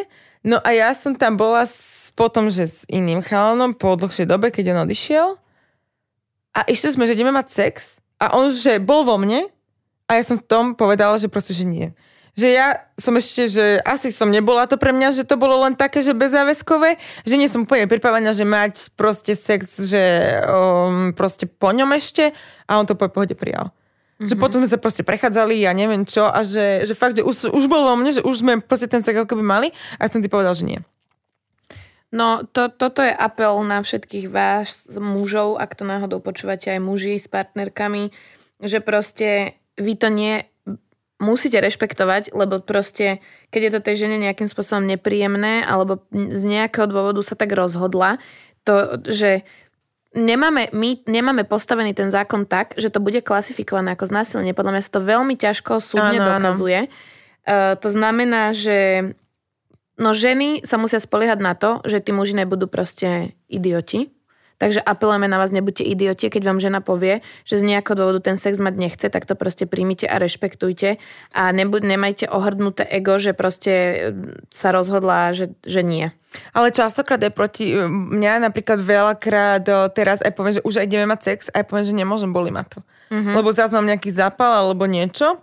No 0.47 0.63
a 0.63 0.69
ja 0.71 0.95
som 0.95 1.11
tam 1.17 1.35
bola 1.35 1.67
s, 1.67 2.09
potom, 2.15 2.47
že 2.47 2.69
s 2.71 2.77
iným 2.87 3.19
chalanom 3.19 3.75
po 3.75 3.99
dlhšej 3.99 4.29
dobe, 4.29 4.47
keď 4.53 4.71
on 4.71 4.87
odišiel. 4.87 5.35
A 6.55 6.63
išli 6.71 6.95
sme, 6.95 7.03
že 7.03 7.19
ideme 7.19 7.35
mať 7.35 7.51
sex. 7.51 7.99
A 8.15 8.31
on, 8.39 8.47
že 8.47 8.79
bol 8.79 9.03
vo 9.03 9.19
mne. 9.19 9.43
A 10.07 10.15
ja 10.15 10.23
som 10.23 10.39
v 10.39 10.47
tom 10.47 10.65
povedala, 10.71 11.19
že 11.19 11.27
proste, 11.27 11.51
že 11.51 11.67
nie. 11.67 11.91
Že 12.35 12.47
ja 12.51 12.67
som 12.95 13.15
ešte, 13.15 13.47
že 13.47 13.79
asi 13.83 14.11
som 14.11 14.31
nebola 14.31 14.67
to 14.67 14.79
pre 14.79 14.95
mňa, 14.95 15.23
že 15.23 15.27
to 15.27 15.35
bolo 15.35 15.59
len 15.63 15.75
také, 15.75 16.03
že 16.03 16.15
bezáväzkové, 16.15 16.99
že 17.23 17.35
nie 17.35 17.47
som 17.47 17.63
úplne 17.63 17.87
pripravená, 17.87 18.31
že 18.35 18.43
mať 18.47 18.91
proste 18.95 19.35
sex, 19.35 19.79
že 19.87 20.03
um, 20.47 21.15
proste 21.15 21.47
po 21.47 21.71
ňom 21.71 21.95
ešte 21.95 22.35
a 22.67 22.79
on 22.79 22.87
to 22.87 22.95
po 22.95 23.07
pohode 23.07 23.35
prijal. 23.39 23.71
Mm-hmm. 24.15 24.31
Že 24.31 24.35
potom 24.39 24.63
sme 24.63 24.71
sa 24.71 24.79
proste 24.79 25.03
prechádzali, 25.03 25.59
ja 25.59 25.75
neviem 25.75 26.07
čo, 26.07 26.31
a 26.31 26.39
že, 26.47 26.87
že 26.87 26.95
fakt, 26.95 27.19
že 27.19 27.23
už, 27.27 27.51
už 27.51 27.67
bol 27.67 27.83
vo 27.83 27.99
mne, 27.99 28.15
že 28.15 28.23
už 28.23 28.47
sme 28.47 28.63
proste 28.63 28.87
ten 28.87 29.03
sex 29.03 29.11
ako 29.19 29.35
keby 29.35 29.43
mali 29.43 29.67
a 29.99 30.07
som 30.07 30.23
ti 30.23 30.31
povedal, 30.31 30.55
že 30.55 30.63
nie. 30.63 30.79
No, 32.15 32.47
to, 32.47 32.71
toto 32.71 33.03
je 33.03 33.11
apel 33.11 33.59
na 33.67 33.83
všetkých 33.83 34.31
vás 34.31 34.87
mužov, 34.95 35.59
ak 35.59 35.75
to 35.75 35.83
náhodou 35.83 36.23
počúvate 36.23 36.71
aj 36.71 36.79
muži 36.79 37.19
s 37.19 37.27
partnerkami, 37.27 38.15
že 38.63 38.79
proste 38.79 39.59
vy 39.75 39.99
to 39.99 40.07
nie 40.07 40.47
musíte 41.19 41.59
rešpektovať, 41.59 42.31
lebo 42.31 42.63
proste, 42.63 43.19
keď 43.51 43.61
je 43.67 43.71
to 43.75 43.81
tej 43.83 43.95
žene 44.07 44.17
nejakým 44.19 44.47
spôsobom 44.47 44.87
nepríjemné, 44.87 45.63
alebo 45.67 46.07
z 46.11 46.43
nejakého 46.47 46.87
dôvodu 46.87 47.19
sa 47.19 47.35
tak 47.35 47.51
rozhodla, 47.51 48.19
to, 48.63 48.99
že 49.05 49.43
nemáme, 50.15 50.71
my 50.71 51.03
nemáme 51.05 51.43
postavený 51.43 51.91
ten 51.91 52.07
zákon 52.07 52.47
tak, 52.47 52.73
že 52.79 52.87
to 52.87 53.03
bude 53.03 53.19
klasifikované 53.21 53.93
ako 53.93 54.07
znásilnenie. 54.07 54.55
Podľa 54.55 54.71
mňa 54.79 54.83
sa 54.87 54.95
to 54.95 55.01
veľmi 55.03 55.35
ťažko 55.35 55.83
súdne 55.83 56.23
Áno, 56.23 56.31
áno. 56.31 56.55
dokazuje. 56.55 56.87
Uh, 57.45 57.75
to 57.77 57.91
znamená, 57.91 58.55
že 58.55 59.11
no 59.99 60.15
ženy 60.15 60.63
sa 60.63 60.79
musia 60.79 61.03
spoliehať 61.03 61.39
na 61.43 61.53
to, 61.53 61.83
že 61.83 61.99
tí 61.99 62.15
muži 62.15 62.39
nebudú 62.39 62.71
proste 62.71 63.35
idioti. 63.51 64.14
Takže 64.55 64.79
apelujeme 64.79 65.27
na 65.27 65.35
vás, 65.35 65.51
nebuďte 65.51 65.83
idioti, 65.83 66.31
keď 66.31 66.43
vám 66.47 66.59
žena 66.63 66.79
povie, 66.79 67.19
že 67.43 67.59
z 67.59 67.75
nejakého 67.75 67.99
dôvodu 67.99 68.23
ten 68.31 68.39
sex 68.39 68.55
mať 68.63 68.75
nechce, 68.79 69.07
tak 69.11 69.27
to 69.27 69.35
proste 69.35 69.67
príjmite 69.67 70.07
a 70.07 70.15
rešpektujte 70.15 70.95
a 71.35 71.41
nebuď, 71.51 71.81
nemajte 71.83 72.25
ohrdnuté 72.31 72.87
ego, 72.87 73.19
že 73.19 73.35
proste 73.35 73.73
mm, 74.15 74.47
sa 74.47 74.71
rozhodla, 74.71 75.35
že, 75.35 75.51
že 75.67 75.83
nie. 75.83 76.07
Ale 76.55 76.71
častokrát 76.71 77.19
je 77.19 77.31
proti 77.31 77.75
mňa 77.87 78.47
napríklad 78.47 78.79
veľakrát 78.79 79.63
o, 79.67 79.87
teraz 79.91 80.23
aj 80.23 80.31
poviem, 80.35 80.55
že 80.59 80.65
už 80.67 80.83
aj 80.83 80.87
ideme 80.87 81.07
mať 81.07 81.21
sex, 81.23 81.39
aj 81.51 81.63
poviem, 81.67 81.85
že 81.87 81.95
nemôžem, 81.95 82.31
boli 82.31 82.51
ma 82.51 82.63
to. 82.63 82.79
Mm-hmm. 83.11 83.35
Lebo 83.35 83.51
zase 83.51 83.75
mám 83.75 83.87
nejaký 83.87 84.11
zápal 84.11 84.51
alebo 84.51 84.87
niečo, 84.87 85.39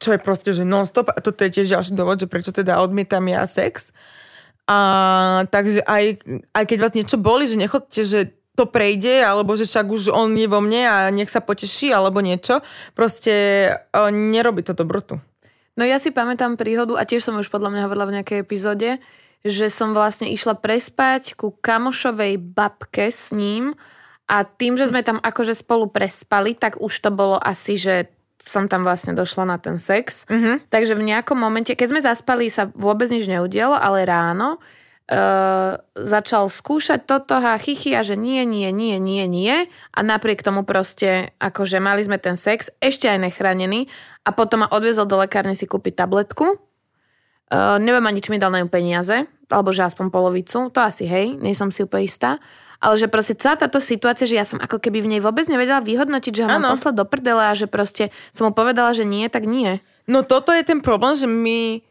čo 0.00 0.16
je 0.16 0.20
proste, 0.20 0.50
že 0.56 0.64
non-stop 0.64 1.12
a 1.12 1.20
toto 1.20 1.44
je 1.44 1.52
tiež 1.52 1.72
ďalší 1.72 1.92
dôvod, 1.92 2.16
že 2.16 2.26
prečo 2.26 2.50
teda 2.50 2.80
odmietam 2.80 3.22
ja 3.28 3.44
sex. 3.44 3.92
A 4.70 4.78
takže 5.50 5.82
aj, 5.82 6.22
aj 6.54 6.64
keď 6.64 6.78
vás 6.78 6.94
niečo 6.94 7.18
boli, 7.18 7.50
že 7.50 7.58
nechodte, 7.58 8.06
že 8.06 8.38
to 8.52 8.68
prejde, 8.68 9.24
alebo 9.24 9.56
že 9.56 9.64
však 9.64 9.86
už 9.88 10.12
on 10.12 10.36
je 10.36 10.44
vo 10.44 10.60
mne 10.60 10.82
a 10.84 10.96
nech 11.08 11.32
sa 11.32 11.40
poteší, 11.40 11.88
alebo 11.90 12.20
niečo. 12.20 12.60
Proste 12.92 13.32
o, 13.96 14.12
nerobí 14.12 14.60
to 14.60 14.76
dobrotu. 14.76 15.18
No 15.72 15.88
ja 15.88 15.96
si 15.96 16.12
pamätám 16.12 16.60
príhodu, 16.60 17.00
a 17.00 17.08
tiež 17.08 17.24
som 17.24 17.40
už 17.40 17.48
podľa 17.48 17.72
mňa 17.72 17.84
hovorila 17.88 18.06
v 18.12 18.14
nejakej 18.20 18.38
epizóde, 18.44 19.00
že 19.42 19.72
som 19.72 19.96
vlastne 19.96 20.28
išla 20.28 20.60
prespať 20.60 21.34
ku 21.34 21.56
kamošovej 21.56 22.36
babke 22.38 23.08
s 23.08 23.32
ním 23.32 23.72
a 24.28 24.44
tým, 24.44 24.76
že 24.76 24.92
sme 24.92 25.00
tam 25.00 25.18
akože 25.18 25.56
spolu 25.56 25.88
prespali, 25.88 26.54
tak 26.54 26.78
už 26.78 26.92
to 26.92 27.10
bolo 27.10 27.40
asi, 27.40 27.80
že 27.80 28.12
som 28.42 28.66
tam 28.66 28.82
vlastne 28.82 29.14
došla 29.14 29.46
na 29.46 29.56
ten 29.62 29.78
sex. 29.78 30.26
Mhm. 30.26 30.66
Takže 30.66 30.98
v 30.98 31.06
nejakom 31.14 31.38
momente, 31.38 31.70
keď 31.78 31.86
sme 31.88 32.00
zaspali, 32.02 32.50
sa 32.50 32.66
vôbec 32.74 33.06
nič 33.06 33.30
neudialo, 33.30 33.78
ale 33.78 34.02
ráno 34.02 34.58
uh, 34.58 35.78
začal 35.94 36.50
skúšať 36.50 37.06
toto 37.06 37.38
a 37.38 37.54
chichy 37.58 37.94
a 37.94 38.02
že 38.02 38.18
nie, 38.18 38.42
nie, 38.42 38.74
nie, 38.74 38.98
nie, 38.98 39.24
nie 39.30 39.56
a 39.94 39.98
napriek 40.02 40.42
tomu 40.42 40.66
proste, 40.66 41.30
akože 41.38 41.78
mali 41.78 42.02
sme 42.02 42.18
ten 42.18 42.34
sex, 42.34 42.74
ešte 42.82 43.06
aj 43.06 43.30
nechránený 43.30 43.86
a 44.26 44.34
potom 44.34 44.66
ma 44.66 44.68
odviezol 44.74 45.06
do 45.06 45.22
lekárne 45.22 45.54
si 45.54 45.70
kúpiť 45.70 46.02
tabletku. 46.02 46.58
Uh, 47.52 47.76
neviem 47.78 48.02
ani, 48.02 48.24
či 48.24 48.32
mi 48.32 48.40
dal 48.40 48.50
na 48.50 48.64
ňu 48.64 48.72
peniaze, 48.72 49.28
alebo 49.52 49.70
že 49.70 49.84
aspoň 49.84 50.08
polovicu, 50.08 50.72
to 50.72 50.80
asi 50.80 51.04
hej, 51.04 51.36
nie 51.36 51.52
som 51.52 51.68
si 51.68 51.84
úplne 51.84 52.08
istá. 52.08 52.40
Ale 52.82 52.98
že 52.98 53.06
proste 53.06 53.38
celá 53.38 53.54
táto 53.54 53.78
situácia, 53.78 54.26
že 54.26 54.34
ja 54.34 54.42
som 54.42 54.58
ako 54.58 54.82
keby 54.82 55.06
v 55.06 55.10
nej 55.16 55.20
vôbec 55.22 55.46
nevedela 55.46 55.78
vyhodnotiť, 55.78 56.32
že 56.34 56.42
ho 56.42 56.50
mám 56.50 56.66
Áno. 56.66 56.74
poslať 56.74 56.94
do 56.98 57.06
prdele 57.06 57.42
a 57.46 57.54
že 57.54 57.70
proste 57.70 58.10
som 58.34 58.50
mu 58.50 58.52
povedala, 58.52 58.90
že 58.90 59.06
nie, 59.06 59.30
tak 59.30 59.46
nie. 59.46 59.78
No 60.10 60.26
toto 60.26 60.50
je 60.50 60.66
ten 60.66 60.82
problém, 60.82 61.14
že 61.14 61.30
my 61.30 61.86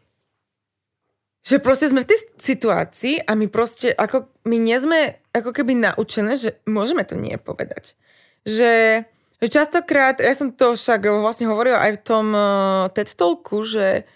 že 1.42 1.58
proste 1.58 1.90
sme 1.90 2.06
v 2.06 2.14
tej 2.14 2.18
situácii 2.38 3.26
a 3.26 3.34
my 3.34 3.50
proste, 3.50 3.90
ako 3.90 4.30
my 4.46 4.62
nie 4.62 4.78
sme 4.78 5.18
ako 5.34 5.50
keby 5.50 5.74
naučené, 5.74 6.38
že 6.38 6.54
môžeme 6.70 7.02
to 7.02 7.18
nie 7.18 7.34
povedať. 7.34 7.98
Že, 8.46 9.02
častokrát, 9.42 10.22
ja 10.22 10.38
som 10.38 10.54
to 10.54 10.78
však 10.78 11.02
vlastne 11.02 11.50
hovorila 11.50 11.82
aj 11.82 11.98
v 11.98 12.02
tom 12.06 12.26
uh, 12.30 12.86
TED 12.94 13.18
Talku, 13.18 13.66
že 13.66 14.06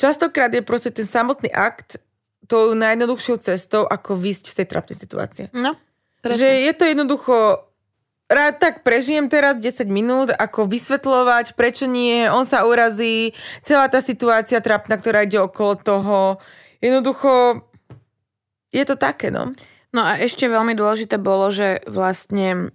častokrát 0.00 0.48
je 0.48 0.64
proste 0.64 0.88
ten 0.88 1.04
samotný 1.04 1.52
akt 1.52 2.00
tou 2.48 2.72
najjednoduchšou 2.72 3.36
cestou, 3.44 3.84
ako 3.84 4.16
výjsť 4.16 4.44
z 4.48 4.56
tej 4.60 4.66
trapnej 4.72 4.96
situácie. 4.96 5.44
No, 5.52 5.76
Že 6.22 6.30
presne. 6.30 6.64
je 6.66 6.72
to 6.74 6.84
jednoducho 6.86 7.36
rád 8.32 8.56
tak 8.58 8.74
prežijem 8.80 9.28
teraz 9.28 9.60
10 9.60 9.86
minút, 9.92 10.32
ako 10.32 10.64
vysvetľovať, 10.64 11.52
prečo 11.52 11.84
nie, 11.84 12.26
on 12.32 12.48
sa 12.48 12.64
urazí, 12.64 13.36
celá 13.60 13.86
tá 13.92 14.00
situácia 14.00 14.64
trapná, 14.64 14.96
ktorá 14.96 15.28
ide 15.28 15.36
okolo 15.36 15.76
toho. 15.76 16.18
Jednoducho, 16.80 17.62
je 18.72 18.84
to 18.88 18.96
také, 18.96 19.28
no. 19.28 19.52
No 19.92 20.00
a 20.00 20.16
ešte 20.16 20.48
veľmi 20.48 20.72
dôležité 20.72 21.20
bolo, 21.20 21.52
že 21.52 21.84
vlastne 21.84 22.72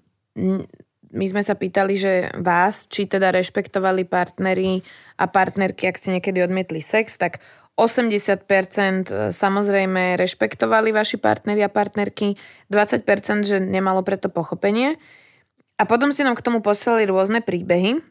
my 1.07 1.25
sme 1.25 1.41
sa 1.41 1.57
pýtali, 1.57 1.97
že 1.97 2.13
vás, 2.37 2.85
či 2.85 3.09
teda 3.09 3.33
rešpektovali 3.33 4.05
partneri 4.05 4.85
a 5.17 5.25
partnerky, 5.25 5.89
ak 5.89 5.97
ste 5.97 6.13
niekedy 6.13 6.45
odmietli 6.45 6.77
sex, 6.77 7.17
tak 7.17 7.41
80% 7.77 9.29
samozrejme 9.29 10.17
rešpektovali 10.17 10.89
vaši 10.89 11.21
partneri 11.21 11.61
a 11.61 11.69
partnerky, 11.69 12.33
20% 12.73 13.45
že 13.45 13.57
nemalo 13.61 14.01
preto 14.01 14.33
pochopenie. 14.33 14.97
A 15.77 15.85
potom 15.85 16.09
si 16.09 16.25
nám 16.25 16.33
k 16.33 16.41
tomu 16.41 16.65
posielali 16.65 17.05
rôzne 17.05 17.45
príbehy. 17.45 18.01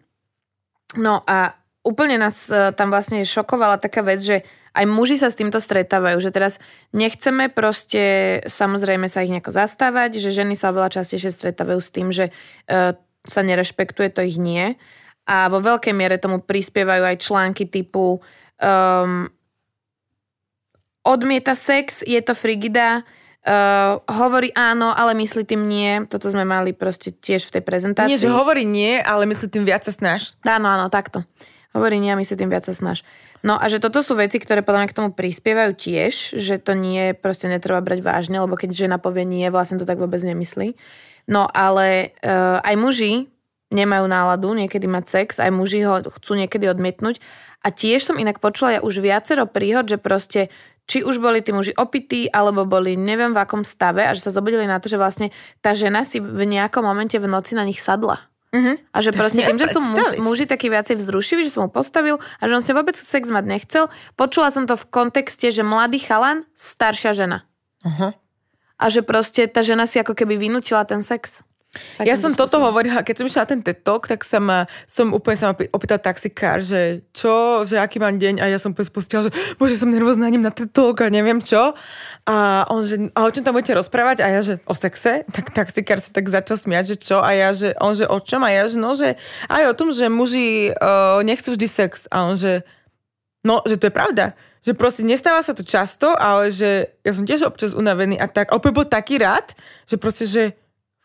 No 0.94 1.26
a 1.26 1.58
úplne 1.82 2.14
nás 2.14 2.46
e, 2.46 2.70
tam 2.78 2.94
vlastne 2.94 3.26
šokovala 3.26 3.82
taká 3.82 4.06
vec, 4.06 4.22
že 4.22 4.46
aj 4.70 4.86
muži 4.86 5.18
sa 5.18 5.34
s 5.34 5.38
týmto 5.38 5.58
stretávajú, 5.58 6.18
že 6.22 6.30
teraz 6.30 6.62
nechceme 6.94 7.50
proste 7.50 8.38
samozrejme 8.46 9.10
sa 9.10 9.26
ich 9.26 9.34
nejako 9.34 9.50
zastávať, 9.50 10.22
že 10.22 10.30
ženy 10.30 10.54
sa 10.54 10.70
oveľa 10.70 11.02
častejšie 11.02 11.34
stretávajú 11.34 11.80
s 11.82 11.90
tým, 11.90 12.14
že 12.14 12.30
e, 12.30 12.94
sa 13.26 13.40
nerešpektuje, 13.42 14.14
to 14.14 14.22
ich 14.22 14.38
nie. 14.38 14.78
A 15.26 15.50
vo 15.50 15.58
veľkej 15.58 15.90
miere 15.90 16.22
tomu 16.22 16.38
prispievajú 16.38 17.02
aj 17.02 17.16
články 17.18 17.66
typu 17.66 18.22
um, 18.62 19.26
odmieta 21.06 21.54
sex, 21.54 22.02
je 22.02 22.18
to 22.18 22.34
frigida, 22.34 23.06
uh, 23.46 24.02
hovorí 24.10 24.50
áno, 24.58 24.90
ale 24.90 25.14
myslí 25.14 25.46
tým 25.46 25.62
nie. 25.70 26.02
Toto 26.10 26.26
sme 26.26 26.42
mali 26.42 26.74
proste 26.74 27.14
tiež 27.14 27.46
v 27.48 27.54
tej 27.58 27.62
prezentácii. 27.62 28.10
Nie, 28.10 28.20
že 28.20 28.28
hovorí 28.28 28.66
nie, 28.66 28.98
ale 28.98 29.24
myslí 29.30 29.46
tým 29.54 29.64
viac 29.64 29.86
sa 29.86 29.94
snaž. 29.94 30.34
Áno, 30.42 30.66
áno, 30.66 30.90
takto. 30.90 31.22
Hovorí 31.70 32.00
nie 32.00 32.08
a 32.08 32.16
my 32.16 32.24
si 32.24 32.34
tým 32.34 32.48
viac 32.48 32.64
sa 32.64 32.72
snaž. 32.72 33.04
No 33.44 33.60
a 33.60 33.68
že 33.68 33.78
toto 33.78 34.00
sú 34.00 34.16
veci, 34.16 34.40
ktoré 34.40 34.64
podľa 34.64 34.80
mňa 34.82 34.90
k 34.90 34.96
tomu 34.96 35.10
prispievajú 35.12 35.76
tiež, 35.76 36.34
že 36.40 36.56
to 36.56 36.72
nie 36.72 37.12
proste 37.12 37.52
netreba 37.52 37.84
brať 37.84 38.00
vážne, 38.00 38.40
lebo 38.40 38.56
keď 38.56 38.72
žena 38.72 38.96
povie 38.96 39.28
nie, 39.28 39.44
vlastne 39.52 39.76
to 39.76 39.84
tak 39.84 40.00
vôbec 40.00 40.18
nemyslí. 40.24 40.72
No 41.28 41.44
ale 41.52 42.16
uh, 42.24 42.64
aj 42.64 42.74
muži 42.80 43.28
nemajú 43.68 44.06
náladu 44.06 44.54
niekedy 44.54 44.86
mať 44.86 45.04
sex, 45.04 45.28
aj 45.42 45.50
muži 45.50 45.82
ho 45.84 45.98
chcú 46.00 46.38
niekedy 46.38 46.70
odmietnúť. 46.70 47.18
A 47.66 47.74
tiež 47.74 48.06
som 48.08 48.16
inak 48.16 48.38
počula 48.38 48.78
ja 48.78 48.80
už 48.80 49.02
viacero 49.02 49.44
príhod, 49.44 49.90
že 49.90 49.98
proste 49.98 50.54
či 50.86 51.02
už 51.02 51.18
boli 51.18 51.42
tí 51.42 51.50
muži 51.50 51.74
opití, 51.74 52.30
alebo 52.30 52.62
boli 52.64 52.94
neviem 52.94 53.34
v 53.34 53.42
akom 53.42 53.66
stave 53.66 54.06
a 54.06 54.14
že 54.14 54.26
sa 54.26 54.34
zobudili 54.34 54.64
na 54.64 54.78
to, 54.78 54.86
že 54.86 54.98
vlastne 54.98 55.28
tá 55.58 55.74
žena 55.74 56.06
si 56.06 56.22
v 56.22 56.46
nejakom 56.46 56.86
momente 56.86 57.18
v 57.18 57.26
noci 57.26 57.58
na 57.58 57.66
nich 57.66 57.82
sadla. 57.82 58.22
Mhm. 58.54 58.72
A 58.94 58.98
že 59.02 59.10
To 59.12 59.18
proste 59.20 59.42
tým, 59.42 59.58
že 59.58 59.68
sú 59.68 59.82
muž, 59.82 60.16
muži 60.22 60.46
takí 60.46 60.70
viacej 60.70 60.96
vzrušiví, 60.96 61.44
že 61.44 61.52
som 61.52 61.66
mu 61.66 61.70
postavil 61.70 62.22
a 62.40 62.42
že 62.46 62.52
on 62.56 62.62
si 62.64 62.72
vôbec 62.72 62.94
sex 62.94 63.28
mať 63.28 63.44
nechcel. 63.44 63.84
Počula 64.14 64.48
som 64.54 64.64
to 64.64 64.78
v 64.78 64.86
kontexte, 64.88 65.50
že 65.50 65.66
mladý 65.66 66.00
chalan, 66.00 66.46
staršia 66.56 67.12
žena. 67.12 67.44
Aha. 67.84 68.16
A 68.76 68.84
že 68.92 69.02
proste 69.02 69.44
tá 69.48 69.60
žena 69.64 69.84
si 69.88 70.00
ako 70.00 70.14
keby 70.14 70.36
vynútila 70.36 70.86
ten 70.86 71.00
sex. 71.00 71.45
Ja 72.00 72.14
Takýmto 72.14 72.22
som 72.22 72.30
toto 72.36 72.60
spôsobom. 72.60 72.66
hovorila, 72.68 73.00
keď 73.00 73.14
som 73.20 73.26
išla 73.28 73.42
na 73.44 73.50
ten 73.50 73.60
TED 73.64 73.78
Talk, 73.80 74.04
tak 74.08 74.20
sa 74.26 74.38
ma, 74.42 74.64
som 74.84 75.12
úplne 75.12 75.36
sa 75.38 75.44
ma 75.48 75.52
opý- 75.56 75.70
opýtal 75.72 76.00
taxikár, 76.00 76.60
že 76.60 77.06
čo, 77.16 77.64
že 77.64 77.80
aký 77.80 77.96
mám 77.96 78.16
deň 78.16 78.42
a 78.42 78.50
ja 78.50 78.58
som 78.60 78.76
úplne 78.76 78.88
spustila, 78.88 79.24
že 79.24 79.32
bože, 79.56 79.80
som 79.80 79.88
nervózna, 79.88 80.28
idem 80.28 80.44
na 80.44 80.52
TED 80.52 80.72
Talk 80.72 81.00
a 81.02 81.08
neviem 81.08 81.40
čo. 81.40 81.72
A 82.26 82.66
on, 82.68 82.84
že 82.84 83.08
a 83.14 83.24
o 83.24 83.30
čom 83.30 83.46
tam 83.46 83.54
budete 83.56 83.76
rozprávať? 83.78 84.20
A 84.20 84.28
ja, 84.28 84.40
že 84.42 84.58
o 84.66 84.74
sexe? 84.74 85.22
Tak 85.30 85.54
taxikár 85.54 86.02
sa 86.02 86.10
tak 86.10 86.26
začal 86.28 86.56
smiať, 86.58 86.94
že 86.94 86.96
čo? 86.98 87.16
A 87.22 87.32
ja, 87.32 87.54
že 87.54 87.72
on, 87.78 87.94
že 87.94 88.04
o 88.08 88.18
čom? 88.18 88.42
A 88.42 88.50
ja, 88.50 88.66
že 88.66 88.76
no, 88.76 88.96
že 88.96 89.14
aj 89.46 89.62
o 89.70 89.76
tom, 89.76 89.88
že 89.94 90.10
muži 90.10 90.74
uh, 90.74 91.20
nechcú 91.22 91.54
vždy 91.54 91.68
sex. 91.68 92.10
A 92.10 92.26
on, 92.26 92.34
že 92.34 92.66
no, 93.46 93.62
že 93.62 93.78
to 93.78 93.86
je 93.86 93.94
pravda. 93.94 94.34
Že 94.66 94.74
proste 94.74 95.06
nestáva 95.06 95.38
sa 95.46 95.54
to 95.54 95.62
často, 95.62 96.10
ale 96.18 96.50
že 96.50 96.90
ja 97.06 97.12
som 97.14 97.22
tiež 97.22 97.46
občas 97.46 97.70
unavený 97.70 98.18
a 98.18 98.26
tak. 98.26 98.50
A 98.50 98.58
úplne 98.58 98.74
bol 98.74 98.86
taký 98.90 99.22
rád, 99.22 99.54
že 99.86 99.94
proste, 99.94 100.26
že 100.26 100.58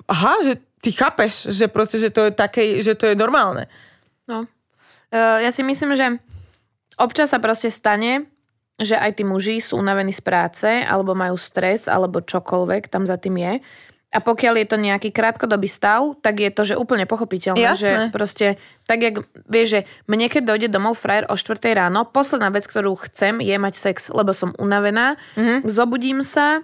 aha, 0.08 0.34
že 0.46 0.54
ty 0.82 0.90
chápeš, 0.92 1.54
že 1.54 1.70
proste, 1.70 2.02
že 2.02 2.10
to 2.10 2.30
je 2.30 2.34
také, 2.34 2.82
že 2.82 2.98
to 2.98 3.10
je 3.12 3.16
normálne. 3.16 3.70
No. 4.26 4.50
Uh, 5.12 5.44
ja 5.44 5.52
si 5.54 5.62
myslím, 5.62 5.94
že 5.94 6.18
občas 6.98 7.34
sa 7.34 7.40
proste 7.42 7.70
stane, 7.70 8.32
že 8.82 8.98
aj 8.98 9.22
tí 9.22 9.24
muži 9.28 9.62
sú 9.62 9.78
unavení 9.78 10.12
z 10.12 10.22
práce, 10.26 10.66
alebo 10.66 11.14
majú 11.14 11.38
stres, 11.38 11.86
alebo 11.86 12.26
čokoľvek 12.26 12.90
tam 12.90 13.06
za 13.06 13.22
tým 13.22 13.38
je. 13.38 13.54
A 14.12 14.20
pokiaľ 14.20 14.60
je 14.60 14.68
to 14.68 14.76
nejaký 14.76 15.10
krátkodobý 15.16 15.72
stav, 15.72 16.04
tak 16.20 16.44
je 16.44 16.52
to, 16.52 16.68
že 16.68 16.76
úplne 16.76 17.08
pochopiteľné, 17.08 17.64
Jasné. 17.64 17.80
že 17.80 17.92
proste, 18.12 18.48
tak 18.84 19.00
jak, 19.08 19.24
vieš, 19.48 19.68
že 19.72 19.82
mne 20.04 20.28
keď 20.28 20.44
dojde 20.52 20.68
domov 20.68 21.00
frajer 21.00 21.32
o 21.32 21.40
4 21.40 21.64
ráno, 21.72 22.04
posledná 22.04 22.52
vec, 22.52 22.68
ktorú 22.68 23.00
chcem, 23.08 23.40
je 23.40 23.56
mať 23.56 23.80
sex, 23.80 24.12
lebo 24.12 24.36
som 24.36 24.52
unavená, 24.60 25.16
mm-hmm. 25.40 25.64
zobudím 25.64 26.28
sa, 26.28 26.60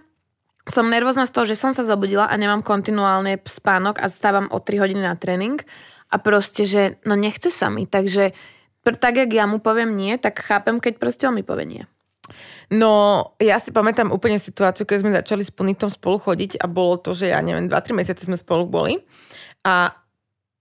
som 0.68 0.92
nervózna 0.92 1.26
z 1.26 1.34
toho, 1.34 1.46
že 1.48 1.60
som 1.60 1.72
sa 1.72 1.84
zobudila 1.84 2.28
a 2.28 2.36
nemám 2.36 2.62
kontinuálne 2.62 3.40
spánok 3.44 4.04
a 4.04 4.12
stávam 4.12 4.52
o 4.52 4.60
3 4.60 4.84
hodiny 4.84 5.02
na 5.02 5.16
tréning 5.16 5.60
a 6.12 6.16
proste, 6.20 6.64
že 6.68 7.00
no 7.04 7.16
nechce 7.16 7.52
sa 7.52 7.72
mi, 7.72 7.88
takže 7.88 8.32
pr- 8.84 9.00
tak, 9.00 9.20
jak 9.20 9.32
ja 9.32 9.48
mu 9.48 9.60
poviem 9.60 9.96
nie, 9.96 10.16
tak 10.20 10.40
chápem, 10.40 10.80
keď 10.80 10.94
proste 11.00 11.24
on 11.28 11.36
mi 11.36 11.44
povie 11.44 11.66
nie. 11.68 11.84
No, 12.68 13.24
ja 13.40 13.64
si 13.64 13.72
pamätám 13.72 14.12
úplne 14.12 14.36
situáciu, 14.36 14.84
keď 14.84 14.98
sme 15.00 15.16
začali 15.16 15.44
s 15.44 15.56
Punitom 15.56 15.88
spolu 15.88 16.20
chodiť 16.20 16.60
a 16.60 16.68
bolo 16.68 17.00
to, 17.00 17.16
že 17.16 17.32
ja 17.32 17.40
neviem, 17.40 17.72
2-3 17.72 17.96
mesiace 17.96 18.28
sme 18.28 18.36
spolu 18.36 18.68
boli. 18.68 19.00
A 19.64 19.96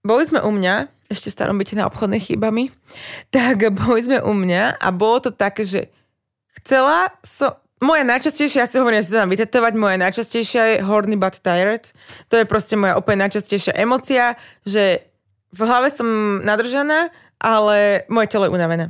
boli 0.07 0.23
sme 0.23 0.39
u 0.39 0.51
mňa, 0.55 0.87
ešte 1.11 1.27
starom 1.27 1.59
byte 1.59 1.75
na 1.75 1.87
obchodnej 1.87 2.23
chybami, 2.23 2.71
tak 3.35 3.67
boli 3.75 3.99
sme 3.99 4.23
u 4.23 4.31
mňa 4.31 4.79
a 4.79 4.87
bolo 4.95 5.27
to 5.27 5.31
také, 5.35 5.67
že 5.67 5.91
chcela 6.63 7.11
som, 7.27 7.59
moja 7.77 8.03
najčastejšia, 8.03 8.65
ja 8.65 8.69
si 8.69 8.81
hovorím, 8.81 9.01
že 9.05 9.13
sa 9.13 9.23
dám 9.23 9.31
vytetovať, 9.33 9.73
moja 9.77 9.97
najčastejšia 10.01 10.61
je 10.65 10.75
horny 10.85 11.17
but 11.17 11.37
tired. 11.41 11.85
To 12.33 12.41
je 12.41 12.45
proste 12.49 12.73
moja 12.73 12.97
úplne 12.97 13.25
najčastejšia 13.27 13.77
emocia, 13.77 14.33
že 14.65 15.05
v 15.53 15.59
hlave 15.63 15.93
som 15.93 16.41
nadržaná, 16.41 17.13
ale 17.37 18.03
moje 18.09 18.27
telo 18.33 18.49
je 18.49 18.53
unavené. 18.53 18.85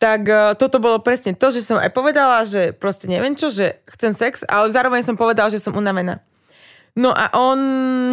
Tak 0.00 0.20
uh, 0.24 0.56
toto 0.56 0.80
bolo 0.80 1.00
presne 1.04 1.36
to, 1.36 1.52
že 1.52 1.60
som 1.60 1.76
aj 1.76 1.92
povedala, 1.92 2.44
že 2.48 2.72
proste 2.72 3.04
neviem 3.04 3.36
čo, 3.36 3.52
že 3.52 3.84
chcem 3.84 4.16
sex, 4.16 4.48
ale 4.48 4.72
zároveň 4.72 5.04
som 5.04 5.16
povedala, 5.16 5.52
že 5.52 5.60
som 5.60 5.76
unavená. 5.76 6.24
No 6.96 7.14
a 7.14 7.30
on 7.36 7.58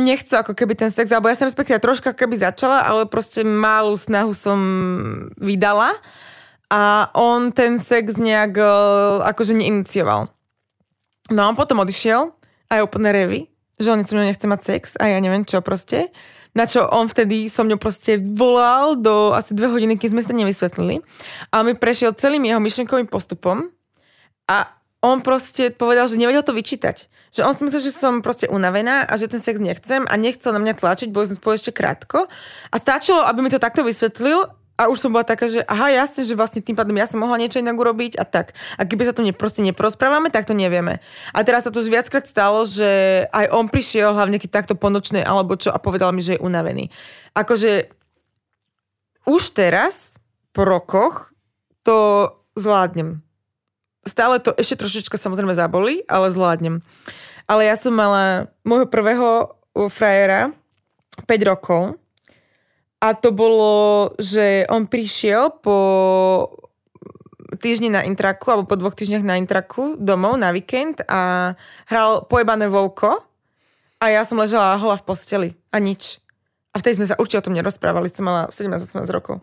nechcel 0.06 0.44
ako 0.44 0.54
keby 0.54 0.78
ten 0.78 0.92
sex, 0.94 1.10
alebo 1.10 1.32
ja 1.32 1.36
som 1.36 1.50
respektíve 1.50 1.82
troška 1.82 2.14
keby 2.14 2.38
začala, 2.38 2.86
ale 2.86 3.10
proste 3.10 3.42
malú 3.42 3.98
snahu 3.98 4.38
som 4.38 4.60
vydala 5.40 5.96
a 6.68 7.08
on 7.16 7.56
ten 7.56 7.80
sex 7.80 8.20
nejak 8.20 8.60
uh, 8.60 9.24
akože 9.24 9.56
neinicioval. 9.56 10.28
No 11.32 11.40
a 11.44 11.50
on 11.52 11.56
potom 11.60 11.84
odišiel 11.84 12.32
a 12.68 12.72
je 12.80 12.86
úplne 12.86 13.12
revy, 13.12 13.48
že 13.80 13.92
on 13.92 14.04
so 14.04 14.16
mnou 14.16 14.28
nechce 14.28 14.44
mať 14.48 14.62
sex 14.64 14.84
a 15.00 15.08
ja 15.12 15.20
neviem 15.20 15.48
čo 15.48 15.64
proste. 15.64 16.12
Na 16.56 16.66
čo 16.66 16.90
on 16.90 17.06
vtedy 17.06 17.52
so 17.52 17.62
mňou 17.62 17.78
proste 17.78 18.18
volal 18.18 18.98
do 18.98 19.36
asi 19.36 19.54
dve 19.54 19.70
hodiny, 19.70 20.00
keď 20.00 20.10
sme 20.18 20.22
sa 20.26 20.34
nevysvetlili. 20.34 21.06
A 21.54 21.62
mi 21.62 21.78
prešiel 21.78 22.18
celým 22.18 22.50
jeho 22.50 22.58
myšlenkovým 22.58 23.06
postupom 23.06 23.70
a 24.50 24.58
on 25.06 25.22
proste 25.22 25.70
povedal, 25.70 26.10
že 26.10 26.18
nevedel 26.18 26.42
to 26.42 26.58
vyčítať. 26.58 27.06
Že 27.30 27.42
on 27.46 27.54
si 27.54 27.62
myslel, 27.70 27.82
že 27.86 27.94
som 27.94 28.26
proste 28.26 28.50
unavená 28.50 29.06
a 29.06 29.14
že 29.14 29.30
ten 29.30 29.38
sex 29.38 29.62
nechcem 29.62 30.02
a 30.10 30.14
nechcel 30.18 30.50
na 30.50 30.60
mňa 30.64 30.74
tlačiť, 30.82 31.14
boli 31.14 31.30
sme 31.30 31.38
spolu 31.38 31.54
ešte 31.54 31.70
krátko. 31.70 32.26
A 32.74 32.76
stačilo, 32.82 33.22
aby 33.22 33.46
mi 33.46 33.54
to 33.54 33.62
takto 33.62 33.86
vysvetlil 33.86 34.57
a 34.78 34.94
už 34.94 35.02
som 35.02 35.10
bola 35.10 35.26
taká, 35.26 35.50
že 35.50 35.66
aha, 35.66 35.90
jasne, 35.90 36.22
že 36.22 36.38
vlastne 36.38 36.62
tým 36.62 36.78
pádom 36.78 36.94
ja 36.94 37.10
som 37.10 37.18
mohla 37.18 37.42
niečo 37.42 37.58
inak 37.58 37.74
urobiť 37.74 38.22
a 38.22 38.24
tak. 38.30 38.54
A 38.78 38.86
keby 38.86 39.10
sa 39.10 39.14
to 39.18 39.26
ne, 39.26 39.34
proste 39.34 39.66
neprosprávame, 39.66 40.30
tak 40.30 40.46
to 40.46 40.54
nevieme. 40.54 41.02
A 41.34 41.42
teraz 41.42 41.66
sa 41.66 41.74
to 41.74 41.82
už 41.82 41.90
viackrát 41.90 42.30
stalo, 42.30 42.62
že 42.62 43.26
aj 43.34 43.50
on 43.58 43.74
prišiel, 43.74 44.14
hlavne 44.14 44.38
keď 44.38 44.62
takto 44.62 44.78
po 44.78 44.94
nočnej 44.94 45.26
alebo 45.26 45.58
čo, 45.58 45.74
a 45.74 45.82
povedal 45.82 46.14
mi, 46.14 46.22
že 46.22 46.38
je 46.38 46.44
unavený. 46.46 46.94
Akože 47.34 47.90
už 49.26 49.58
teraz, 49.58 50.22
po 50.54 50.62
rokoch, 50.62 51.34
to 51.82 52.30
zvládnem. 52.54 53.26
Stále 54.06 54.40
to 54.40 54.54
ešte 54.56 54.86
trošička 54.86 55.18
samozrejme 55.18 55.58
zabolí, 55.58 56.06
ale 56.06 56.30
zvládnem. 56.30 56.86
Ale 57.50 57.66
ja 57.66 57.76
som 57.76 57.98
mala 57.98 58.54
môjho 58.62 58.88
prvého 58.88 59.58
frajera 59.90 60.54
5 61.26 61.50
rokov 61.50 61.98
a 62.98 63.14
to 63.14 63.30
bolo, 63.30 64.12
že 64.18 64.66
on 64.74 64.90
prišiel 64.90 65.54
po 65.62 65.78
týždni 67.58 67.94
na 67.94 68.02
intraku, 68.04 68.52
alebo 68.52 68.70
po 68.70 68.80
dvoch 68.80 68.98
týždňach 68.98 69.26
na 69.26 69.40
intraku 69.40 69.96
domov 69.98 70.36
na 70.36 70.52
víkend 70.52 71.02
a 71.08 71.54
hral 71.88 72.26
pojebané 72.28 72.68
vouko 72.68 73.24
a 73.98 74.06
ja 74.14 74.22
som 74.26 74.38
ležala 74.38 74.78
hola 74.78 74.98
v 75.00 75.06
posteli 75.08 75.50
a 75.74 75.78
nič. 75.82 76.22
A 76.74 76.82
vtedy 76.82 77.02
sme 77.02 77.10
sa 77.10 77.18
určite 77.18 77.42
o 77.42 77.46
tom 77.50 77.58
nerozprávali, 77.58 78.12
som 78.12 78.28
mala 78.28 78.50
17-18 78.54 79.10
rokov. 79.10 79.42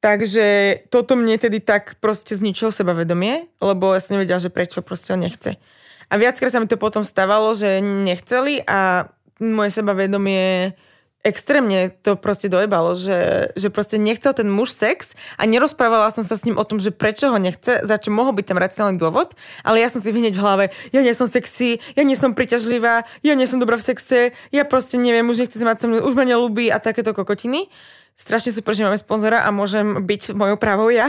Takže 0.00 0.80
toto 0.88 1.16
mne 1.16 1.36
tedy 1.36 1.60
tak 1.60 2.00
proste 2.00 2.32
zničilo 2.32 2.72
sebavedomie, 2.72 3.52
lebo 3.60 3.92
ja 3.92 4.00
som 4.00 4.16
nevedela, 4.16 4.40
že 4.40 4.52
prečo 4.52 4.80
proste 4.80 5.12
on 5.12 5.20
nechce. 5.20 5.60
A 6.08 6.16
viackrát 6.16 6.52
sa 6.52 6.60
mi 6.60 6.68
to 6.68 6.80
potom 6.80 7.04
stávalo, 7.04 7.52
že 7.52 7.84
nechceli 7.84 8.64
a 8.64 9.12
moje 9.40 9.70
sebavedomie 9.76 10.72
extrémne 11.20 11.92
to 12.00 12.16
proste 12.16 12.48
dojebalo, 12.48 12.96
že, 12.96 13.52
že 13.52 13.68
proste 13.68 14.00
nechcel 14.00 14.32
ten 14.32 14.48
muž 14.48 14.72
sex 14.72 15.12
a 15.36 15.44
nerozprávala 15.44 16.08
som 16.08 16.24
sa 16.24 16.32
s 16.32 16.48
ním 16.48 16.56
o 16.56 16.64
tom, 16.64 16.80
že 16.80 16.96
prečo 16.96 17.28
ho 17.28 17.36
nechce, 17.36 17.84
za 17.84 17.96
čo 18.00 18.08
mohol 18.08 18.32
byť 18.32 18.46
ten 18.48 18.58
racionálny 18.58 18.96
dôvod, 18.96 19.36
ale 19.60 19.84
ja 19.84 19.92
som 19.92 20.00
si 20.00 20.08
hneď 20.08 20.32
v 20.32 20.42
hlave, 20.42 20.64
ja 20.96 21.00
nie 21.04 21.12
som 21.12 21.28
sexy, 21.28 21.76
ja 21.92 22.02
nie 22.08 22.16
som 22.16 22.32
priťažlivá, 22.32 23.04
ja 23.20 23.34
nie 23.36 23.44
som 23.44 23.60
dobrá 23.60 23.76
v 23.76 23.84
sexe, 23.84 24.32
ja 24.48 24.64
proste 24.64 24.96
neviem, 24.96 25.28
už 25.28 25.44
nechce 25.44 25.60
sa 25.60 25.68
mať 25.68 25.84
so 25.84 25.86
mnou, 25.92 26.08
už 26.08 26.16
ma 26.16 26.24
nelúbi 26.24 26.72
a 26.72 26.80
takéto 26.80 27.12
kokotiny. 27.12 27.68
Strašne 28.16 28.52
super, 28.52 28.76
že 28.76 28.84
máme 28.84 29.00
sponzora 29.00 29.44
a 29.44 29.48
môžem 29.48 30.04
byť 30.04 30.36
mojou 30.36 30.60
pravou 30.60 30.92
ja. 30.92 31.08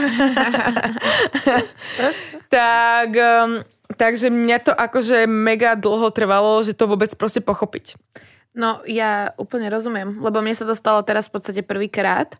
tak, 2.52 3.10
um, 3.12 3.60
takže 4.00 4.32
mňa 4.32 4.58
to 4.64 4.72
akože 4.72 5.28
mega 5.28 5.76
dlho 5.76 6.08
trvalo, 6.08 6.64
že 6.64 6.72
to 6.72 6.88
vôbec 6.88 7.12
proste 7.16 7.44
pochopiť. 7.44 8.00
No 8.52 8.84
ja 8.84 9.32
úplne 9.40 9.72
rozumiem, 9.72 10.20
lebo 10.20 10.44
mne 10.44 10.52
sa 10.52 10.68
to 10.68 10.76
stalo 10.76 11.00
teraz 11.00 11.32
v 11.32 11.40
podstate 11.40 11.62
prvýkrát 11.64 12.36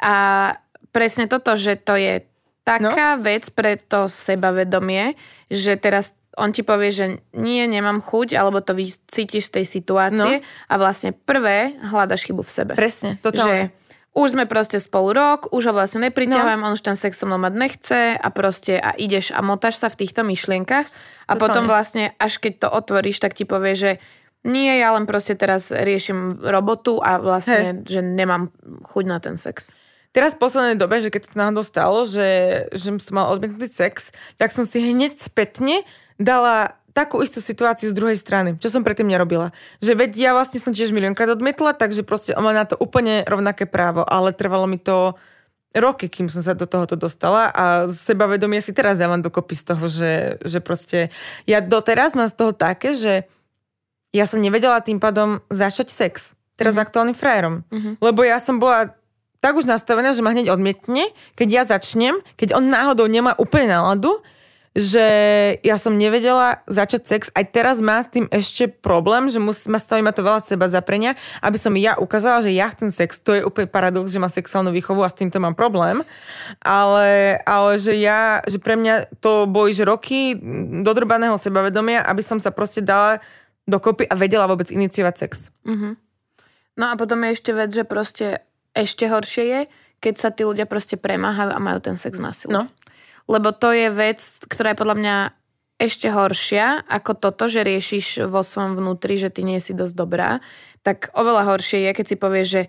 a 0.00 0.56
presne 0.90 1.28
toto, 1.28 1.52
že 1.54 1.76
to 1.76 2.00
je 2.00 2.24
taká 2.64 3.20
no? 3.20 3.22
vec 3.24 3.48
pre 3.52 3.76
to 3.76 4.08
sebavedomie, 4.08 5.20
že 5.52 5.76
teraz 5.76 6.16
on 6.38 6.54
ti 6.54 6.64
povie, 6.64 6.88
že 6.94 7.06
nie, 7.36 7.66
nemám 7.68 8.00
chuť, 8.00 8.38
alebo 8.38 8.64
to 8.64 8.72
cítiš 9.10 9.50
z 9.50 9.60
tej 9.60 9.64
situácie 9.66 10.40
no. 10.40 10.46
a 10.70 10.74
vlastne 10.80 11.12
prvé 11.12 11.76
hľadaš 11.84 12.30
chybu 12.30 12.40
v 12.40 12.52
sebe. 12.52 12.72
Presne, 12.78 13.20
totálne. 13.20 13.74
Že 13.74 13.80
už 14.10 14.34
sme 14.34 14.44
proste 14.46 14.82
spolu 14.82 15.14
rok, 15.14 15.54
už 15.54 15.70
ho 15.70 15.72
vlastne 15.74 16.02
nepriťahujem, 16.10 16.60
no. 16.62 16.66
on 16.66 16.74
už 16.74 16.82
ten 16.82 16.98
sex 16.98 17.14
so 17.14 17.30
mnou 17.30 17.38
mať 17.38 17.54
nechce 17.54 18.00
a 18.18 18.28
proste 18.34 18.78
a 18.80 18.90
ideš 18.98 19.30
a 19.30 19.38
motáš 19.42 19.78
sa 19.78 19.86
v 19.86 20.02
týchto 20.02 20.26
myšlienkach 20.26 20.86
a 20.86 21.34
Totálne. 21.34 21.38
potom 21.38 21.62
vlastne 21.70 22.10
až 22.18 22.42
keď 22.42 22.66
to 22.66 22.68
otvoríš, 22.74 23.22
tak 23.22 23.38
ti 23.38 23.46
povie, 23.46 23.78
že 23.78 23.92
nie, 24.40 24.72
ja 24.80 24.96
len 24.96 25.04
proste 25.04 25.36
teraz 25.36 25.68
riešim 25.68 26.40
robotu 26.40 26.96
a 26.96 27.20
vlastne, 27.20 27.80
hey. 27.80 27.84
že 27.84 28.00
nemám 28.00 28.48
chuť 28.88 29.04
na 29.04 29.18
ten 29.20 29.36
sex. 29.36 29.76
Teraz 30.10 30.34
v 30.34 30.42
poslednej 30.42 30.76
dobe, 30.80 30.98
že 30.98 31.12
keď 31.12 31.30
to 31.30 31.38
náhodou 31.38 31.62
stalo, 31.62 32.02
že, 32.02 32.66
že 32.74 32.90
som 32.98 33.14
mal 33.14 33.30
odmietnutý 33.30 33.70
sex, 33.70 34.10
tak 34.40 34.50
som 34.50 34.66
si 34.66 34.82
hneď 34.82 35.14
spätne 35.14 35.86
dala 36.18 36.80
takú 36.90 37.22
istú 37.22 37.38
situáciu 37.38 37.94
z 37.94 37.94
druhej 37.94 38.18
strany, 38.18 38.58
čo 38.58 38.66
som 38.72 38.82
predtým 38.82 39.06
nerobila. 39.06 39.54
Že 39.78 39.94
veď 39.94 40.10
ja 40.18 40.30
vlastne 40.34 40.58
som 40.58 40.74
tiež 40.74 40.90
miliónkrát 40.90 41.30
odmietla, 41.30 41.78
takže 41.78 42.02
proste 42.02 42.34
má 42.34 42.50
na 42.50 42.66
to 42.66 42.74
úplne 42.80 43.22
rovnaké 43.30 43.70
právo, 43.70 44.02
ale 44.02 44.34
trvalo 44.34 44.66
mi 44.66 44.82
to 44.82 45.14
roky, 45.70 46.10
kým 46.10 46.26
som 46.26 46.42
sa 46.42 46.58
do 46.58 46.66
tohoto 46.66 46.98
dostala 46.98 47.46
a 47.54 47.86
sebavedomie 47.86 48.58
si 48.58 48.74
teraz 48.74 48.98
dávam 48.98 49.22
dokopy 49.22 49.54
z 49.54 49.64
toho, 49.70 49.84
že, 49.86 50.12
že 50.42 50.58
proste 50.58 51.14
ja 51.46 51.62
doteraz 51.62 52.18
mám 52.18 52.26
z 52.26 52.34
toho 52.34 52.50
také, 52.50 52.98
že 52.98 53.30
ja 54.10 54.26
som 54.26 54.42
nevedela 54.42 54.82
tým 54.82 54.98
pádom 54.98 55.38
začať 55.50 55.88
sex. 55.90 56.34
Teraz 56.58 56.74
mm-hmm. 56.74 56.86
aktuálnym 56.86 57.16
frajerom. 57.16 57.54
Mm-hmm. 57.70 57.94
Lebo 58.02 58.20
ja 58.26 58.42
som 58.42 58.58
bola 58.58 58.94
tak 59.40 59.56
už 59.56 59.64
nastavená, 59.64 60.12
že 60.12 60.20
ma 60.20 60.36
hneď 60.36 60.52
odmietne, 60.52 61.08
keď 61.32 61.48
ja 61.48 61.62
začnem, 61.64 62.20
keď 62.36 62.60
on 62.60 62.68
náhodou 62.68 63.08
nemá 63.08 63.32
úplne 63.40 63.72
náladu, 63.72 64.20
že 64.70 65.02
ja 65.66 65.74
som 65.82 65.98
nevedela 65.98 66.62
začať 66.70 67.02
sex. 67.02 67.22
Aj 67.34 67.42
teraz 67.42 67.82
má 67.82 67.98
s 67.98 68.06
tým 68.06 68.30
ešte 68.30 68.70
problém, 68.70 69.26
že 69.26 69.42
musí, 69.42 69.66
ma 69.66 69.82
staví 69.82 69.98
ma 69.98 70.14
to 70.14 70.22
veľa 70.22 70.38
seba 70.38 70.70
zaprenia, 70.70 71.18
aby 71.42 71.58
som 71.58 71.74
ja 71.74 71.98
ukázala, 71.98 72.46
že 72.46 72.54
ja 72.54 72.70
chcem 72.70 72.94
sex. 72.94 73.18
To 73.26 73.34
je 73.34 73.42
úplne 73.42 73.66
paradox, 73.66 74.14
že 74.14 74.22
má 74.22 74.30
sexuálnu 74.30 74.70
výchovu 74.70 75.02
a 75.02 75.10
s 75.10 75.18
týmto 75.18 75.42
mám 75.42 75.58
problém. 75.58 76.06
Ale, 76.62 77.42
ale 77.42 77.82
že 77.82 77.98
ja, 77.98 78.46
že 78.46 78.62
pre 78.62 78.78
mňa 78.78 79.18
to 79.18 79.50
boli 79.50 79.74
že 79.74 79.82
roky 79.82 80.38
dodrbaného 80.86 81.34
sebavedomia, 81.34 82.06
aby 82.06 82.22
som 82.22 82.38
sa 82.38 82.54
proste 82.54 82.78
dala 82.78 83.18
dokopy 83.70 84.10
a 84.10 84.18
vedela 84.18 84.50
vôbec 84.50 84.68
iniciovať 84.68 85.14
sex. 85.14 85.54
Uh-huh. 85.62 85.94
No 86.74 86.84
a 86.90 86.94
potom 86.98 87.22
je 87.22 87.38
ešte 87.38 87.54
vec, 87.54 87.70
že 87.70 87.86
proste 87.86 88.42
ešte 88.74 89.06
horšie 89.06 89.44
je, 89.46 89.60
keď 90.02 90.14
sa 90.16 90.28
tí 90.34 90.42
ľudia 90.42 90.66
proste 90.66 90.98
premáhajú 90.98 91.54
a 91.54 91.60
majú 91.62 91.78
ten 91.78 91.94
sex 91.94 92.18
na 92.18 92.34
silu. 92.34 92.50
No. 92.50 92.62
Lebo 93.30 93.54
to 93.54 93.70
je 93.70 93.92
vec, 93.94 94.18
ktorá 94.50 94.74
je 94.74 94.80
podľa 94.80 94.96
mňa 94.98 95.16
ešte 95.80 96.12
horšia 96.12 96.84
ako 96.84 97.16
toto, 97.16 97.48
že 97.48 97.64
riešiš 97.64 98.28
vo 98.28 98.44
svojom 98.44 98.76
vnútri, 98.76 99.16
že 99.16 99.32
ty 99.32 99.46
nie 99.46 99.62
si 99.62 99.72
dosť 99.72 99.94
dobrá, 99.96 100.44
tak 100.84 101.08
oveľa 101.16 101.48
horšie 101.48 101.88
je, 101.88 101.90
keď 101.96 102.06
si 102.06 102.16
povieš, 102.20 102.48
že 102.48 102.62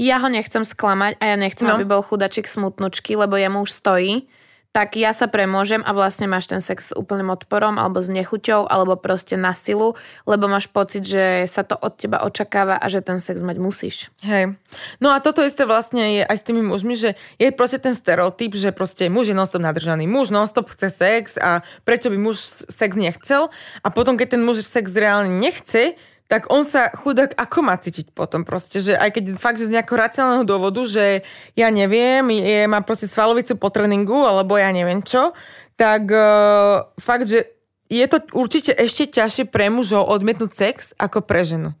ja 0.00 0.16
ho 0.20 0.28
nechcem 0.32 0.64
sklamať 0.64 1.20
a 1.20 1.24
ja 1.24 1.36
nechcem, 1.36 1.68
no. 1.68 1.76
aby 1.76 1.84
bol 1.84 2.00
chudačik 2.00 2.48
smutnučky, 2.48 3.16
lebo 3.16 3.36
jemu 3.36 3.64
už 3.64 3.72
stojí 3.72 4.28
tak 4.70 4.94
ja 4.94 5.10
sa 5.10 5.26
premôžem 5.26 5.82
a 5.82 5.90
vlastne 5.90 6.30
máš 6.30 6.46
ten 6.46 6.62
sex 6.62 6.90
s 6.90 6.96
úplným 6.96 7.34
odporom 7.34 7.74
alebo 7.74 7.98
s 7.98 8.06
nechuťou 8.06 8.70
alebo 8.70 8.94
proste 8.94 9.34
na 9.34 9.50
silu, 9.50 9.98
lebo 10.30 10.46
máš 10.46 10.70
pocit, 10.70 11.02
že 11.02 11.50
sa 11.50 11.66
to 11.66 11.74
od 11.74 11.98
teba 11.98 12.22
očakáva 12.22 12.78
a 12.78 12.86
že 12.86 13.02
ten 13.02 13.18
sex 13.18 13.42
mať 13.42 13.58
musíš. 13.58 14.14
Hej. 14.22 14.54
No 15.02 15.10
a 15.10 15.18
toto 15.18 15.42
isté 15.42 15.66
vlastne 15.66 16.22
je 16.22 16.22
aj 16.22 16.36
s 16.38 16.46
tými 16.46 16.62
mužmi, 16.62 16.94
že 16.94 17.18
je 17.42 17.50
proste 17.50 17.82
ten 17.82 17.98
stereotyp, 17.98 18.54
že 18.54 18.70
proste 18.70 19.10
muž 19.10 19.34
je 19.34 19.36
nonstop 19.36 19.58
nadržaný. 19.58 20.06
Muž 20.06 20.30
nonstop 20.30 20.70
chce 20.70 20.86
sex 20.86 21.34
a 21.34 21.66
prečo 21.82 22.06
by 22.06 22.18
muž 22.18 22.38
sex 22.70 22.94
nechcel 22.94 23.50
a 23.82 23.88
potom, 23.90 24.14
keď 24.14 24.38
ten 24.38 24.42
muž 24.46 24.62
sex 24.62 24.94
reálne 24.94 25.34
nechce, 25.42 25.98
tak 26.30 26.46
on 26.46 26.62
sa 26.62 26.94
chudák 26.94 27.34
ako 27.34 27.58
má 27.66 27.74
cítiť 27.74 28.14
potom 28.14 28.46
proste, 28.46 28.78
že 28.78 28.94
aj 28.94 29.18
keď 29.18 29.34
fakt, 29.34 29.58
že 29.58 29.66
z 29.66 29.74
nejakého 29.74 29.98
racionálneho 29.98 30.46
dôvodu, 30.46 30.78
že 30.86 31.26
ja 31.58 31.68
neviem, 31.74 32.22
je, 32.30 32.70
má 32.70 32.86
proste 32.86 33.10
svalovicu 33.10 33.58
po 33.58 33.66
tréningu, 33.66 34.14
alebo 34.22 34.54
ja 34.54 34.70
neviem 34.70 35.02
čo, 35.02 35.34
tak 35.74 36.06
uh, 36.14 36.86
fakt, 37.02 37.26
že 37.26 37.50
je 37.90 38.06
to 38.06 38.22
určite 38.30 38.70
ešte 38.70 39.10
ťažšie 39.10 39.50
pre 39.50 39.74
mužov 39.74 40.06
odmietnúť 40.06 40.54
sex 40.54 40.94
ako 40.94 41.26
pre 41.26 41.42
ženu. 41.42 41.74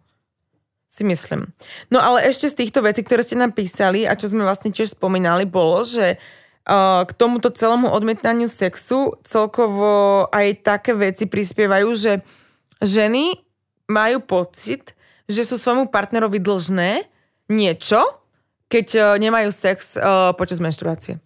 Si 0.90 1.06
myslím. 1.06 1.54
No 1.86 2.02
ale 2.02 2.26
ešte 2.26 2.50
z 2.50 2.58
týchto 2.66 2.82
vecí, 2.82 3.06
ktoré 3.06 3.22
ste 3.22 3.38
nám 3.38 3.54
písali 3.54 4.02
a 4.02 4.18
čo 4.18 4.26
sme 4.26 4.42
vlastne 4.42 4.74
tiež 4.74 4.98
spomínali, 4.98 5.46
bolo, 5.46 5.86
že 5.86 6.18
uh, 6.18 7.06
k 7.06 7.14
tomuto 7.14 7.54
celému 7.54 7.86
odmietaniu 7.86 8.50
sexu 8.50 9.14
celkovo 9.22 10.26
aj 10.34 10.66
také 10.66 10.98
veci 10.98 11.30
prispievajú, 11.30 11.94
že 11.94 12.26
ženy 12.82 13.49
majú 13.90 14.22
pocit, 14.22 14.94
že 15.26 15.42
sú 15.42 15.58
svojmu 15.58 15.90
partnerovi 15.90 16.38
dlžné 16.38 17.10
niečo, 17.50 17.98
keď 18.70 18.86
uh, 18.94 19.04
nemajú 19.18 19.50
sex 19.50 19.98
uh, 19.98 20.30
počas 20.38 20.62
menštruácie. 20.62 21.18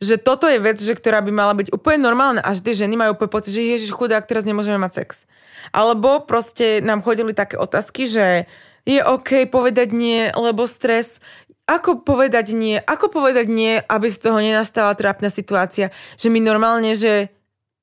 Že 0.00 0.16
toto 0.22 0.48
je 0.48 0.56
vec, 0.56 0.80
že 0.80 0.96
ktorá 0.96 1.20
by 1.20 1.28
mala 1.28 1.52
byť 1.52 1.76
úplne 1.76 2.00
normálna 2.00 2.40
a 2.40 2.56
že 2.56 2.64
tie 2.64 2.86
ženy 2.86 2.96
majú 2.96 3.18
úplne 3.18 3.34
pocit, 3.36 3.52
že 3.52 3.60
ježiš 3.60 3.92
chudák, 3.92 4.24
teraz 4.24 4.48
nemôžeme 4.48 4.80
mať 4.80 5.04
sex. 5.04 5.28
Alebo 5.76 6.24
proste 6.24 6.80
nám 6.80 7.04
chodili 7.04 7.36
také 7.36 7.60
otázky, 7.60 8.08
že 8.08 8.48
je 8.88 9.04
OK 9.04 9.44
povedať 9.52 9.92
nie, 9.92 10.32
lebo 10.32 10.64
stres. 10.64 11.20
Ako 11.68 12.00
povedať 12.00 12.56
nie? 12.56 12.80
Ako 12.80 13.12
povedať 13.12 13.46
nie, 13.46 13.76
aby 13.76 14.08
z 14.08 14.18
toho 14.24 14.40
nenastala 14.40 14.96
trápna 14.96 15.28
situácia? 15.28 15.92
Že 16.16 16.32
my 16.32 16.40
normálne, 16.42 16.96
že 16.96 17.28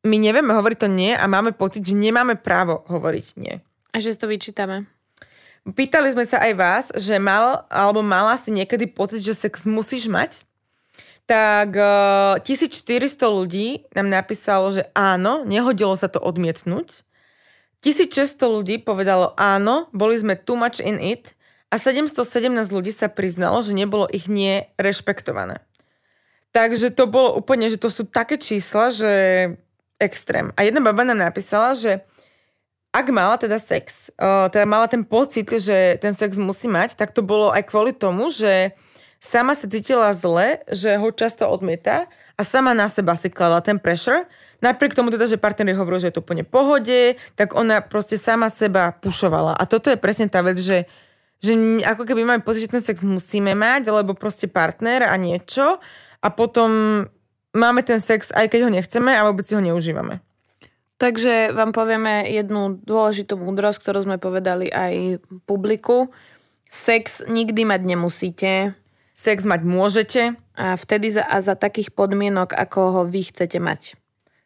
my 0.03 0.17
nevieme 0.17 0.57
hovoriť 0.57 0.77
to 0.83 0.89
nie 0.89 1.13
a 1.13 1.23
máme 1.29 1.53
pocit, 1.53 1.85
že 1.85 1.93
nemáme 1.93 2.39
právo 2.39 2.81
hovoriť 2.89 3.27
nie. 3.37 3.61
A 3.97 4.01
že 4.01 4.13
si 4.13 4.21
to 4.21 4.29
vyčítame. 4.29 4.85
Pýtali 5.65 6.13
sme 6.13 6.29
sa 6.29 6.37
aj 6.45 6.53
vás, 6.53 6.85
že 6.93 7.17
mal 7.17 7.65
alebo 7.73 8.05
mala 8.05 8.37
si 8.37 8.53
niekedy 8.53 8.85
pocit, 8.85 9.25
že 9.25 9.33
sex 9.33 9.65
musíš 9.65 10.05
mať. 10.05 10.45
tak 11.27 11.75
uh, 11.75 12.39
1400 12.39 13.03
ľudí 13.27 13.83
nám 13.91 14.07
napísalo, 14.07 14.71
že 14.71 14.87
áno, 14.95 15.43
nehodilo 15.43 15.91
sa 15.97 16.07
to 16.07 16.23
odmietnúť. 16.23 17.03
1600 17.83 18.37
ľudí 18.47 18.79
povedalo 18.79 19.35
áno, 19.35 19.91
boli 19.91 20.15
sme 20.15 20.39
too 20.39 20.55
much 20.55 20.79
in 20.79 21.01
it 21.01 21.35
a 21.67 21.75
717 21.75 22.47
ľudí 22.71 22.95
sa 22.95 23.11
priznalo, 23.11 23.59
že 23.59 23.75
nebolo 23.75 24.07
ich 24.07 24.31
nie 24.31 24.71
rešpektované. 24.79 25.59
Takže 26.55 26.95
to 26.95 27.11
bolo 27.11 27.35
úplne, 27.35 27.67
že 27.67 27.81
to 27.81 27.91
sú 27.91 28.07
také 28.07 28.39
čísla, 28.39 28.93
že 28.93 29.11
extrém. 29.99 30.55
A 30.55 30.63
jedna 30.63 30.79
baba 30.79 31.03
nám 31.03 31.27
napísala, 31.27 31.75
že 31.75 32.07
ak 32.97 33.13
mala 33.13 33.37
teda 33.37 33.61
sex, 33.61 34.09
uh, 34.17 34.49
teda 34.49 34.65
mala 34.65 34.89
ten 34.89 35.05
pocit, 35.05 35.45
že 35.45 36.01
ten 36.01 36.17
sex 36.17 36.41
musí 36.41 36.65
mať, 36.65 36.97
tak 36.97 37.13
to 37.13 37.21
bolo 37.21 37.53
aj 37.53 37.69
kvôli 37.69 37.93
tomu, 37.93 38.33
že 38.33 38.73
sama 39.21 39.53
sa 39.53 39.69
cítila 39.69 40.09
zle, 40.17 40.65
že 40.73 40.97
ho 40.97 41.07
často 41.13 41.45
odmieta 41.45 42.09
a 42.33 42.41
sama 42.41 42.73
na 42.73 42.89
seba 42.89 43.13
si 43.13 43.29
kladla 43.29 43.61
ten 43.61 43.77
pressure. 43.77 44.25
Napriek 44.57 44.97
tomu 44.97 45.13
teda, 45.13 45.29
že 45.29 45.37
partner 45.37 45.77
hovoril, 45.77 46.01
že 46.01 46.09
je 46.09 46.15
to 46.17 46.25
úplne 46.25 46.41
pohode, 46.41 47.13
tak 47.37 47.53
ona 47.53 47.85
proste 47.85 48.17
sama 48.17 48.49
seba 48.49 48.89
pušovala. 48.89 49.53
A 49.53 49.63
toto 49.69 49.93
je 49.93 50.01
presne 50.01 50.25
tá 50.25 50.41
vec, 50.41 50.57
že, 50.57 50.89
že 51.37 51.53
ako 51.85 52.09
keby 52.09 52.25
máme 52.25 52.41
pocit, 52.41 52.65
že 52.65 52.73
ten 52.73 52.81
sex 52.81 53.05
musíme 53.05 53.53
mať, 53.53 53.93
lebo 53.93 54.17
proste 54.17 54.49
partner 54.49 55.05
a 55.05 55.13
niečo 55.13 55.77
a 56.25 56.27
potom 56.33 57.05
máme 57.53 57.81
ten 57.85 58.01
sex, 58.01 58.33
aj 58.33 58.49
keď 58.49 58.59
ho 58.65 58.73
nechceme 58.73 59.13
a 59.13 59.25
vôbec 59.29 59.45
si 59.45 59.53
ho 59.53 59.61
neužívame. 59.61 60.25
Takže 60.97 61.53
vám 61.53 61.77
povieme 61.77 62.25
jednu 62.25 62.81
dôležitú 62.81 63.37
múdrosť, 63.37 63.85
ktorú 63.85 63.99
sme 64.05 64.17
povedali 64.17 64.69
aj 64.73 65.21
publiku. 65.45 66.09
Sex 66.67 67.21
nikdy 67.29 67.69
mať 67.69 67.81
nemusíte 67.85 68.51
sex 69.17 69.49
mať 69.49 69.61
môžete. 69.65 70.21
A 70.53 70.77
vtedy 70.77 71.09
za, 71.09 71.25
a 71.25 71.41
za 71.41 71.57
takých 71.57 71.89
podmienok, 71.89 72.53
ako 72.53 72.79
ho 72.93 73.01
vy 73.09 73.33
chcete 73.33 73.57
mať. 73.57 73.97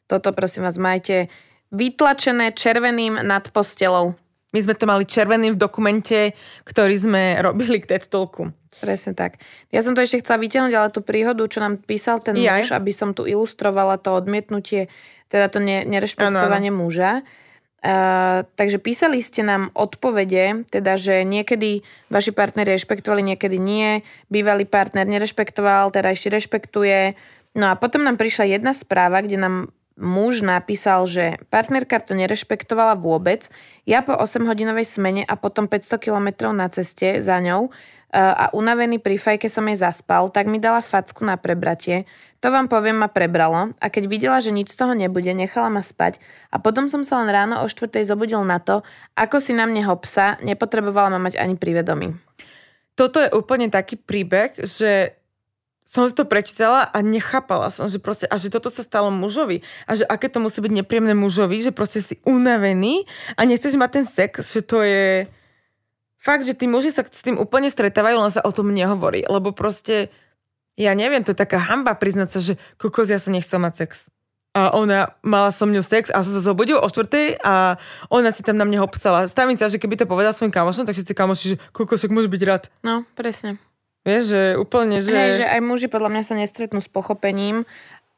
Toto 0.08 0.32
prosím 0.32 0.64
vás 0.64 0.80
majte 0.80 1.28
vytlačené 1.72 2.56
červeným 2.56 3.20
nad 3.24 3.44
postelou. 3.52 4.16
My 4.52 4.60
sme 4.60 4.76
to 4.76 4.84
mali 4.84 5.08
červeným 5.08 5.56
v 5.56 5.62
dokumente, 5.62 6.36
ktorý 6.64 6.96
sme 6.96 7.24
robili 7.48 7.84
k 7.84 7.96
TED 7.96 8.08
Talku. 8.08 8.56
Presne 8.80 9.14
tak. 9.14 9.38
Ja 9.70 9.84
som 9.84 9.94
to 9.94 10.02
ešte 10.02 10.26
chcela 10.26 10.42
vyťahnuť, 10.42 10.74
ale 10.74 10.90
tú 10.90 11.06
príhodu, 11.06 11.44
čo 11.46 11.62
nám 11.62 11.84
písal 11.86 12.24
ten 12.24 12.34
Jaj. 12.34 12.66
muž, 12.66 12.68
aby 12.74 12.92
som 12.96 13.14
tu 13.14 13.30
ilustrovala 13.30 14.02
to 14.02 14.16
odmietnutie, 14.16 14.90
teda 15.32 15.48
to 15.48 15.64
ne, 15.64 15.88
nerešpektovanie 15.88 16.70
ano, 16.70 16.78
ano. 16.78 16.84
muža. 16.86 17.12
Uh, 17.82 18.46
takže 18.54 18.78
písali 18.78 19.26
ste 19.26 19.42
nám 19.42 19.74
odpovede, 19.74 20.70
teda 20.70 21.02
že 21.02 21.26
niekedy 21.26 21.82
vaši 22.14 22.30
partneri 22.30 22.78
rešpektovali, 22.78 23.26
niekedy 23.26 23.58
nie, 23.58 24.06
bývalý 24.30 24.70
partner 24.70 25.10
nerešpektoval, 25.10 25.90
ešte 25.90 26.30
rešpektuje. 26.30 27.18
No 27.58 27.74
a 27.74 27.80
potom 27.80 28.06
nám 28.06 28.22
prišla 28.22 28.54
jedna 28.54 28.78
správa, 28.78 29.26
kde 29.26 29.42
nám 29.42 29.56
muž 29.98 30.42
napísal, 30.46 31.06
že 31.10 31.42
partnerka 31.54 32.02
to 32.02 32.18
nerešpektovala 32.18 32.98
vôbec. 32.98 33.50
Ja 33.84 34.02
po 34.06 34.18
8-hodinovej 34.18 34.88
smene 34.88 35.24
a 35.26 35.38
potom 35.38 35.70
500 35.70 36.02
km 36.02 36.28
na 36.54 36.70
ceste 36.74 37.22
za 37.22 37.38
ňou 37.42 37.74
a 38.12 38.52
unavený 38.52 39.00
pri 39.00 39.16
fajke 39.16 39.48
som 39.48 39.64
jej 39.72 39.80
zaspal, 39.80 40.28
tak 40.30 40.52
mi 40.52 40.60
dala 40.60 40.84
facku 40.84 41.24
na 41.24 41.40
prebratie. 41.40 42.04
To 42.44 42.52
vám 42.52 42.68
poviem 42.68 43.00
ma 43.00 43.08
prebralo 43.08 43.72
a 43.80 43.86
keď 43.88 44.04
videla, 44.12 44.38
že 44.44 44.52
nič 44.52 44.76
z 44.76 44.80
toho 44.84 44.92
nebude, 44.92 45.32
nechala 45.32 45.72
ma 45.72 45.80
spať 45.80 46.20
a 46.52 46.60
potom 46.60 46.92
som 46.92 47.08
sa 47.08 47.24
len 47.24 47.32
ráno 47.32 47.64
o 47.64 47.72
štvrtej 47.72 48.12
zobudil 48.12 48.44
na 48.44 48.60
to, 48.60 48.84
ako 49.16 49.40
si 49.40 49.56
na 49.56 49.64
mne 49.64 49.88
hopsa, 49.88 50.36
nepotrebovala 50.44 51.16
ma 51.16 51.32
mať 51.32 51.40
ani 51.40 51.56
pri. 51.56 51.80
Toto 53.00 53.24
je 53.24 53.32
úplne 53.32 53.72
taký 53.72 53.96
príbeh, 53.96 54.60
že 54.60 55.16
som 55.92 56.08
si 56.08 56.16
to 56.16 56.24
prečítala 56.24 56.88
a 56.88 57.04
nechápala 57.04 57.68
som, 57.68 57.92
že 57.92 58.00
proste, 58.00 58.24
a 58.32 58.40
že 58.40 58.48
toto 58.48 58.72
sa 58.72 58.80
stalo 58.80 59.12
mužovi 59.12 59.60
a 59.88 60.00
že 60.00 60.08
aké 60.08 60.32
to 60.32 60.40
musí 60.40 60.64
byť 60.64 60.72
nepríjemné 60.72 61.12
mužovi, 61.12 61.60
že 61.60 61.76
proste 61.76 62.00
si 62.00 62.16
unavený 62.24 63.04
a 63.36 63.44
nechceš 63.44 63.76
mať 63.76 63.90
ten 63.92 64.06
sex, 64.08 64.56
že 64.56 64.64
to 64.64 64.84
je 64.88 65.28
fakt, 66.22 66.46
že 66.46 66.54
tí 66.54 66.70
muži 66.70 66.94
sa 66.94 67.02
s 67.02 67.26
tým 67.26 67.42
úplne 67.42 67.74
stretávajú, 67.74 68.22
len 68.22 68.30
sa 68.30 68.46
o 68.46 68.54
tom 68.54 68.70
nehovorí. 68.70 69.26
Lebo 69.26 69.50
proste, 69.52 70.14
ja 70.78 70.94
neviem, 70.94 71.26
to 71.26 71.34
je 71.34 71.42
taká 71.42 71.58
hamba 71.58 71.98
priznať 71.98 72.30
sa, 72.30 72.40
že 72.40 72.54
kokos, 72.78 73.10
ja 73.10 73.18
sa 73.18 73.34
nechcel 73.34 73.58
mať 73.58 73.74
sex. 73.82 73.92
A 74.52 74.76
ona 74.76 75.16
mala 75.24 75.48
so 75.50 75.64
mňou 75.64 75.82
sex 75.82 76.12
a 76.12 76.22
som 76.22 76.36
sa 76.36 76.44
zobudil 76.44 76.76
o 76.76 76.84
štvrtej 76.84 77.40
a 77.40 77.80
ona 78.12 78.36
si 78.36 78.44
tam 78.44 78.60
na 78.60 78.68
mňa 78.68 78.84
hopsala. 78.84 79.26
Stavím 79.26 79.56
sa, 79.56 79.72
že 79.72 79.80
keby 79.80 79.96
to 79.96 80.06
povedal 80.06 80.36
svojim 80.36 80.52
kamošom, 80.52 80.84
tak 80.84 80.94
všetci 81.00 81.16
kamoši, 81.16 81.46
že 81.56 81.58
kokosek 81.72 82.12
môže 82.12 82.28
byť 82.28 82.42
rád. 82.44 82.68
No, 82.84 83.08
presne. 83.16 83.58
Vieš, 84.04 84.24
že 84.36 84.42
úplne, 84.60 85.00
že... 85.00 85.16
Hej, 85.16 85.46
že 85.46 85.48
aj 85.48 85.62
muži 85.64 85.88
podľa 85.88 86.12
mňa 86.12 86.24
sa 86.28 86.36
nestretnú 86.36 86.84
s 86.84 86.92
pochopením 86.92 87.64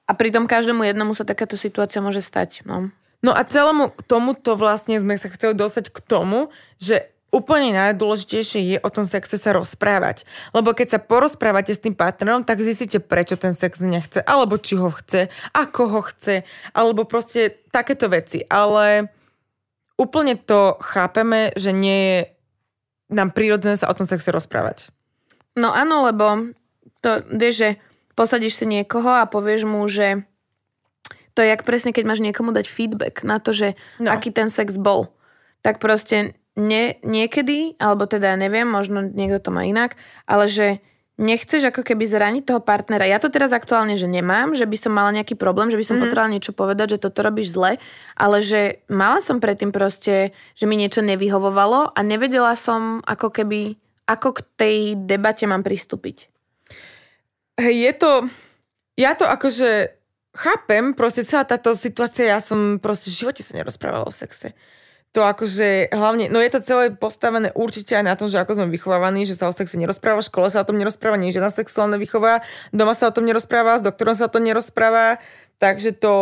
a 0.09 0.11
pritom 0.17 0.49
každému 0.49 0.81
jednomu 0.89 1.13
sa 1.13 1.21
takáto 1.21 1.53
situácia 1.53 2.01
môže 2.01 2.25
stať. 2.25 2.65
No. 2.65 2.89
No 3.21 3.31
a 3.31 3.45
celému 3.45 3.93
tomuto 4.09 4.57
vlastne 4.57 4.97
sme 4.97 5.21
sa 5.21 5.29
chceli 5.29 5.53
dostať 5.53 5.93
k 5.93 5.99
tomu, 6.01 6.49
že 6.81 7.12
úplne 7.33 7.73
najdôležitejšie 7.73 8.61
je 8.61 8.77
o 8.77 8.89
tom 8.93 9.09
sexe 9.09 9.41
sa 9.41 9.57
rozprávať. 9.57 10.29
Lebo 10.53 10.77
keď 10.77 10.95
sa 10.95 10.99
porozprávate 11.01 11.73
s 11.73 11.81
tým 11.81 11.97
partnerom, 11.97 12.45
tak 12.45 12.61
zistíte, 12.61 13.01
prečo 13.01 13.33
ten 13.33 13.57
sex 13.57 13.81
nechce, 13.81 14.21
alebo 14.21 14.61
či 14.61 14.77
ho 14.77 14.93
chce, 14.93 15.33
ako 15.57 15.81
ho 15.89 16.01
chce, 16.05 16.45
alebo 16.77 17.09
proste 17.09 17.65
takéto 17.73 18.05
veci. 18.05 18.45
Ale 18.45 19.09
úplne 19.97 20.37
to 20.37 20.77
chápeme, 20.77 21.49
že 21.57 21.73
nie 21.73 21.99
je 22.05 22.19
nám 23.13 23.29
prírodzené 23.33 23.77
sa 23.77 23.89
o 23.89 23.97
tom 23.97 24.09
sexe 24.09 24.29
rozprávať. 24.33 24.89
No 25.53 25.69
áno, 25.69 26.05
lebo 26.09 26.53
to, 27.05 27.21
vieš, 27.29 27.55
že 27.61 27.69
posadíš 28.17 28.57
si 28.57 28.65
niekoho 28.65 29.21
a 29.21 29.29
povieš 29.29 29.69
mu, 29.69 29.85
že 29.85 30.25
to 31.33 31.41
je 31.41 31.49
jak 31.49 31.65
presne, 31.65 31.93
keď 31.93 32.03
máš 32.05 32.21
niekomu 32.21 32.53
dať 32.53 32.65
feedback 32.69 33.25
na 33.25 33.41
to, 33.41 33.53
že 33.53 33.73
no. 33.97 34.13
aký 34.13 34.29
ten 34.29 34.49
sex 34.53 34.77
bol. 34.77 35.13
Tak 35.65 35.81
proste 35.81 36.37
nie, 36.53 37.01
niekedy, 37.01 37.77
alebo 37.81 38.05
teda 38.05 38.37
neviem, 38.37 38.69
možno 38.69 39.01
niekto 39.01 39.41
to 39.41 39.49
má 39.49 39.65
inak, 39.65 39.97
ale 40.29 40.45
že 40.45 40.67
nechceš 41.17 41.69
ako 41.69 41.85
keby 41.85 42.09
zraniť 42.09 42.43
toho 42.49 42.61
partnera. 42.61 43.05
Ja 43.05 43.21
to 43.21 43.29
teraz 43.29 43.53
aktuálne, 43.53 43.97
že 43.97 44.09
nemám, 44.09 44.57
že 44.57 44.65
by 44.65 44.77
som 44.77 44.93
mala 44.93 45.13
nejaký 45.13 45.37
problém, 45.37 45.69
že 45.69 45.77
by 45.77 45.85
som 45.85 45.97
mm. 45.97 46.01
potrebovala 46.05 46.33
niečo 46.33 46.53
povedať, 46.57 46.97
že 46.97 47.03
toto 47.05 47.21
robíš 47.21 47.53
zle, 47.53 47.77
ale 48.17 48.37
že 48.41 48.81
mala 48.89 49.21
som 49.21 49.37
predtým 49.37 49.69
proste, 49.69 50.33
že 50.57 50.65
mi 50.65 50.73
niečo 50.73 51.05
nevyhovovalo 51.05 51.93
a 51.93 51.99
nevedela 52.01 52.57
som 52.57 53.05
ako 53.05 53.29
keby, 53.29 53.77
ako 54.09 54.29
k 54.37 54.39
tej 54.57 54.77
debate 54.97 55.45
mám 55.45 55.61
pristúpiť. 55.61 56.29
Hej, 57.61 57.75
je 57.77 57.93
to, 57.93 58.11
ja 58.97 59.13
to 59.13 59.29
akože 59.29 59.93
chápem, 60.33 60.97
proste 60.97 61.21
celá 61.21 61.45
táto 61.45 61.77
situácia, 61.77 62.33
ja 62.33 62.41
som 62.41 62.81
proste 62.81 63.13
v 63.13 63.21
živote 63.21 63.45
sa 63.45 63.53
nerozprávala 63.53 64.09
o 64.09 64.13
sexe 64.13 64.57
to 65.13 65.21
akože 65.21 65.93
hlavne, 65.93 66.25
no 66.33 66.41
je 66.41 66.49
to 66.49 66.65
celé 66.65 66.89
postavené 66.89 67.53
určite 67.53 67.93
aj 67.93 68.01
na 68.01 68.17
tom, 68.17 68.25
že 68.25 68.41
ako 68.41 68.57
sme 68.57 68.73
vychovávaní, 68.73 69.29
že 69.29 69.37
sa 69.37 69.45
o 69.45 69.53
sexe 69.53 69.77
nerozpráva, 69.77 70.25
v 70.25 70.29
škole 70.33 70.49
sa 70.49 70.65
o 70.65 70.67
tom 70.67 70.81
nerozpráva, 70.81 71.21
nie 71.21 71.29
žiadna 71.29 71.53
sexuálna 71.53 72.01
výchova, 72.01 72.41
doma 72.73 72.97
sa 72.97 73.13
o 73.13 73.15
tom 73.15 73.29
nerozpráva, 73.29 73.77
s 73.77 73.85
doktorom 73.85 74.17
sa 74.17 74.25
o 74.25 74.33
tom 74.33 74.41
nerozpráva, 74.41 75.21
takže 75.61 75.93
to, 75.93 76.13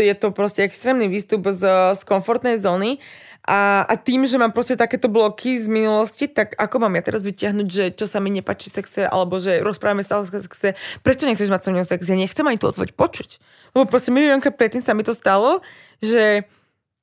je 0.00 0.16
to 0.16 0.32
proste 0.32 0.64
extrémny 0.64 1.12
výstup 1.12 1.44
z, 1.52 1.92
z 1.92 2.02
komfortnej 2.08 2.56
zóny. 2.56 3.04
A, 3.42 3.82
a 3.84 3.98
tým, 3.98 4.22
že 4.22 4.38
mám 4.38 4.54
proste 4.54 4.78
takéto 4.78 5.10
bloky 5.10 5.58
z 5.58 5.66
minulosti, 5.66 6.30
tak 6.30 6.54
ako 6.54 6.86
mám 6.86 6.94
ja 6.94 7.02
teraz 7.02 7.26
vyťahnuť, 7.26 7.68
že 7.68 7.84
čo 7.90 8.06
sa 8.06 8.22
mi 8.22 8.30
nepačí 8.30 8.70
sexe, 8.70 9.02
alebo 9.02 9.42
že 9.42 9.60
rozprávame 9.60 10.06
sa 10.06 10.22
o 10.22 10.24
sexe, 10.24 10.78
prečo 11.02 11.26
nechceš 11.26 11.50
mať 11.50 11.60
so 11.66 11.70
mnou 11.74 11.82
sex? 11.82 12.06
Ja 12.06 12.14
nechcem 12.14 12.46
ani 12.46 12.56
tú 12.56 12.70
odpoveď 12.70 12.94
počuť. 12.94 13.42
Lebo 13.74 13.90
proste 13.90 14.14
miliónka 14.14 14.54
predtým 14.54 14.80
sa 14.80 14.94
mi 14.94 15.02
to 15.02 15.10
stalo, 15.10 15.58
že 15.98 16.46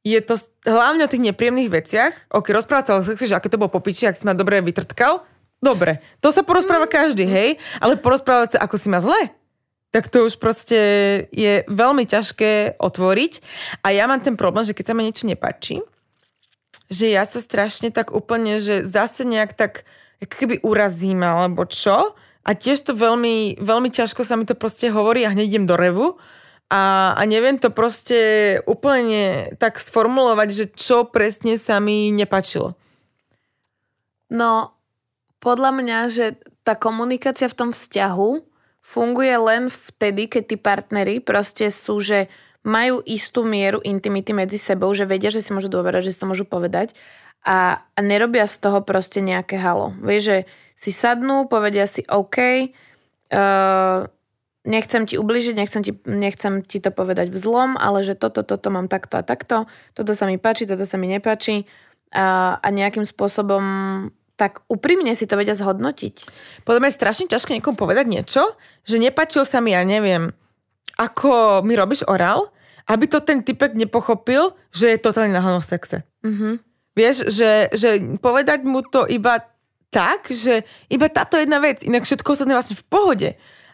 je 0.04 0.20
to 0.24 0.40
hlavne 0.64 1.04
o 1.04 1.12
tých 1.12 1.26
nepríjemných 1.32 1.70
veciach. 1.72 2.14
Ok, 2.32 2.56
rozprávať 2.56 2.86
sa 2.88 2.94
o 2.96 3.04
sexe, 3.04 3.28
že 3.28 3.36
aké 3.36 3.52
to 3.52 3.60
bolo 3.60 3.72
popiči, 3.72 4.08
ak 4.08 4.16
si 4.16 4.24
ma 4.24 4.38
dobre 4.38 4.64
vytrtkal. 4.64 5.28
Dobre, 5.60 6.00
to 6.24 6.32
sa 6.32 6.40
porozpráva 6.48 6.88
mm. 6.88 6.94
každý, 6.94 7.28
hej, 7.28 7.60
ale 7.84 8.00
porozprávať 8.00 8.56
sa, 8.56 8.64
ako 8.64 8.80
si 8.80 8.88
ma 8.88 9.04
zle, 9.04 9.36
tak 9.92 10.08
to 10.08 10.24
už 10.24 10.40
proste 10.40 10.80
je 11.36 11.68
veľmi 11.68 12.08
ťažké 12.08 12.80
otvoriť. 12.80 13.34
A 13.84 13.92
ja 13.92 14.08
mám 14.08 14.24
ten 14.24 14.40
problém, 14.40 14.64
že 14.64 14.72
keď 14.72 14.86
sa 14.88 14.96
ma 14.96 15.04
niečo 15.04 15.28
nepáči, 15.28 15.84
že 16.88 17.12
ja 17.12 17.28
sa 17.28 17.44
strašne 17.44 17.92
tak 17.92 18.16
úplne, 18.16 18.64
že 18.64 18.88
zase 18.88 19.28
nejak 19.28 19.52
tak 19.54 19.84
keby 20.24 20.64
urazím 20.64 21.28
alebo 21.28 21.68
čo. 21.68 22.16
A 22.48 22.56
tiež 22.56 22.88
to 22.88 22.96
veľmi, 22.96 23.60
veľmi 23.60 23.92
ťažko 23.92 24.24
sa 24.24 24.40
mi 24.40 24.48
to 24.48 24.56
proste 24.56 24.88
hovorí 24.90 25.28
a 25.28 25.36
hneď 25.36 25.60
idem 25.60 25.66
do 25.68 25.76
revu 25.76 26.18
a, 26.70 27.14
a 27.18 27.22
neviem 27.26 27.58
to 27.58 27.74
proste 27.74 28.20
úplne 28.70 29.54
tak 29.58 29.82
sformulovať, 29.82 30.50
že 30.54 30.66
čo 30.70 31.10
presne 31.10 31.58
sa 31.58 31.82
mi 31.82 32.14
nepačilo. 32.14 32.78
No, 34.30 34.78
podľa 35.42 35.72
mňa, 35.74 36.00
že 36.14 36.26
tá 36.62 36.78
komunikácia 36.78 37.50
v 37.50 37.58
tom 37.58 37.70
vzťahu 37.74 38.46
funguje 38.86 39.36
len 39.42 39.74
vtedy, 39.74 40.30
keď 40.30 40.44
tí 40.46 40.58
partnery 40.62 41.16
proste 41.18 41.74
sú, 41.74 41.98
že 41.98 42.30
majú 42.62 43.02
istú 43.08 43.42
mieru 43.48 43.82
intimity 43.82 44.36
medzi 44.36 44.62
sebou, 44.62 44.94
že 44.94 45.10
vedia, 45.10 45.34
že 45.34 45.42
si 45.42 45.50
môžu 45.50 45.72
dôverať, 45.74 46.12
že 46.12 46.14
si 46.14 46.22
to 46.22 46.30
môžu 46.30 46.46
povedať 46.46 46.94
a, 47.46 47.88
a 47.96 48.00
nerobia 48.04 48.44
z 48.46 48.60
toho 48.60 48.84
proste 48.84 49.24
nejaké 49.24 49.56
halo. 49.56 49.96
Vieš, 50.04 50.22
že 50.24 50.38
si 50.76 50.92
sadnú, 50.92 51.48
povedia 51.48 51.88
si 51.88 52.04
OK, 52.08 52.38
uh, 52.40 54.08
nechcem 54.70 55.10
ti 55.10 55.18
ubližiť, 55.18 55.58
nechcem 55.58 55.82
ti, 55.82 55.92
nechcem 56.06 56.62
ti 56.62 56.78
to 56.78 56.94
povedať 56.94 57.34
v 57.34 57.38
zlom, 57.42 57.74
ale 57.74 58.06
že 58.06 58.14
toto, 58.14 58.46
toto 58.46 58.70
mám 58.70 58.86
takto 58.86 59.18
a 59.18 59.26
takto, 59.26 59.66
toto 59.98 60.14
sa 60.14 60.30
mi 60.30 60.38
páči, 60.38 60.70
toto 60.70 60.86
sa 60.86 61.02
mi 61.02 61.10
nepáči 61.10 61.66
a, 62.14 62.62
a 62.62 62.68
nejakým 62.70 63.04
spôsobom 63.04 63.64
tak 64.40 64.64
úprimne 64.72 65.12
si 65.20 65.28
to 65.28 65.36
vedia 65.36 65.52
zhodnotiť. 65.52 66.16
Podľa 66.64 66.80
mňa 66.80 66.90
je 66.94 67.00
strašne 67.02 67.26
ťažké 67.28 67.60
niekomu 67.60 67.76
povedať 67.76 68.08
niečo, 68.08 68.56
že 68.88 68.96
nepačil 68.96 69.44
sa 69.44 69.60
mi, 69.60 69.76
ja 69.76 69.84
neviem, 69.84 70.32
ako 70.96 71.60
mi 71.68 71.76
robíš 71.76 72.08
orál, 72.08 72.48
aby 72.88 73.06
to 73.12 73.20
ten 73.20 73.44
typek 73.44 73.76
nepochopil, 73.76 74.56
že 74.72 74.96
je 74.96 75.04
totálne 75.04 75.36
na 75.36 75.44
v 75.44 75.60
sexe. 75.60 76.08
Mm-hmm. 76.24 76.54
Vieš, 76.96 77.18
že, 77.30 77.52
že 77.76 77.90
povedať 78.18 78.64
mu 78.64 78.80
to 78.82 79.04
iba 79.06 79.44
tak, 79.92 80.30
že 80.30 80.64
iba 80.90 81.10
táto 81.12 81.38
jedna 81.38 81.60
vec, 81.60 81.82
inak 81.84 82.06
všetko 82.06 82.34
ostatné 82.34 82.54
vlastne 82.56 82.78
v 82.78 82.86
pohode. 82.88 83.30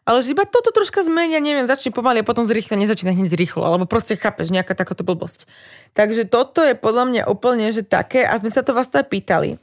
Ale 0.05 0.21
že 0.21 0.37
iba 0.37 0.45
toto 0.45 0.69
troška 0.69 1.01
zmenia, 1.01 1.41
neviem, 1.41 1.65
začne 1.65 1.89
pomaly 1.89 2.21
a 2.21 2.27
potom 2.27 2.45
zrýchlo, 2.45 2.77
nezačína 2.77 3.09
hneď 3.09 3.33
rýchlo, 3.33 3.65
alebo 3.65 3.89
proste 3.89 4.13
chápeš 4.13 4.53
nejaká 4.53 4.77
takáto 4.77 5.01
blbosť. 5.01 5.49
Takže 5.97 6.29
toto 6.29 6.61
je 6.61 6.77
podľa 6.77 7.09
mňa 7.09 7.21
úplne, 7.25 7.73
že 7.73 7.81
také, 7.81 8.21
a 8.21 8.37
sme 8.37 8.53
sa 8.53 8.61
to 8.61 8.77
vás 8.77 8.85
to 8.85 9.01
aj 9.01 9.09
pýtali, 9.09 9.57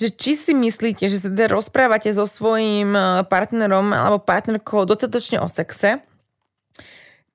že 0.00 0.08
či 0.16 0.32
si 0.32 0.56
myslíte, 0.56 1.04
že 1.12 1.20
sa 1.20 1.28
teda 1.28 1.52
rozprávate 1.52 2.08
so 2.16 2.24
svojím 2.24 2.96
eh, 2.96 3.04
partnerom 3.28 3.92
alebo 3.92 4.16
partnerkou 4.16 4.88
dostatočne 4.88 5.44
o 5.44 5.48
sexe, 5.48 6.00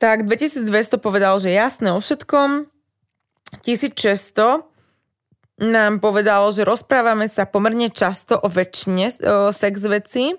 tak 0.01 0.25
2200 0.25 0.97
povedal, 0.97 1.37
že 1.37 1.53
jasné 1.53 1.93
o 1.93 2.01
všetkom, 2.01 2.65
1600 3.61 4.65
nám 5.61 6.01
povedalo, 6.01 6.49
že 6.49 6.65
rozprávame 6.65 7.29
sa 7.29 7.45
pomerne 7.45 7.93
často 7.93 8.33
o 8.33 8.49
väčšine 8.49 9.05
o 9.21 9.53
sex 9.53 9.77
veci, 9.85 10.33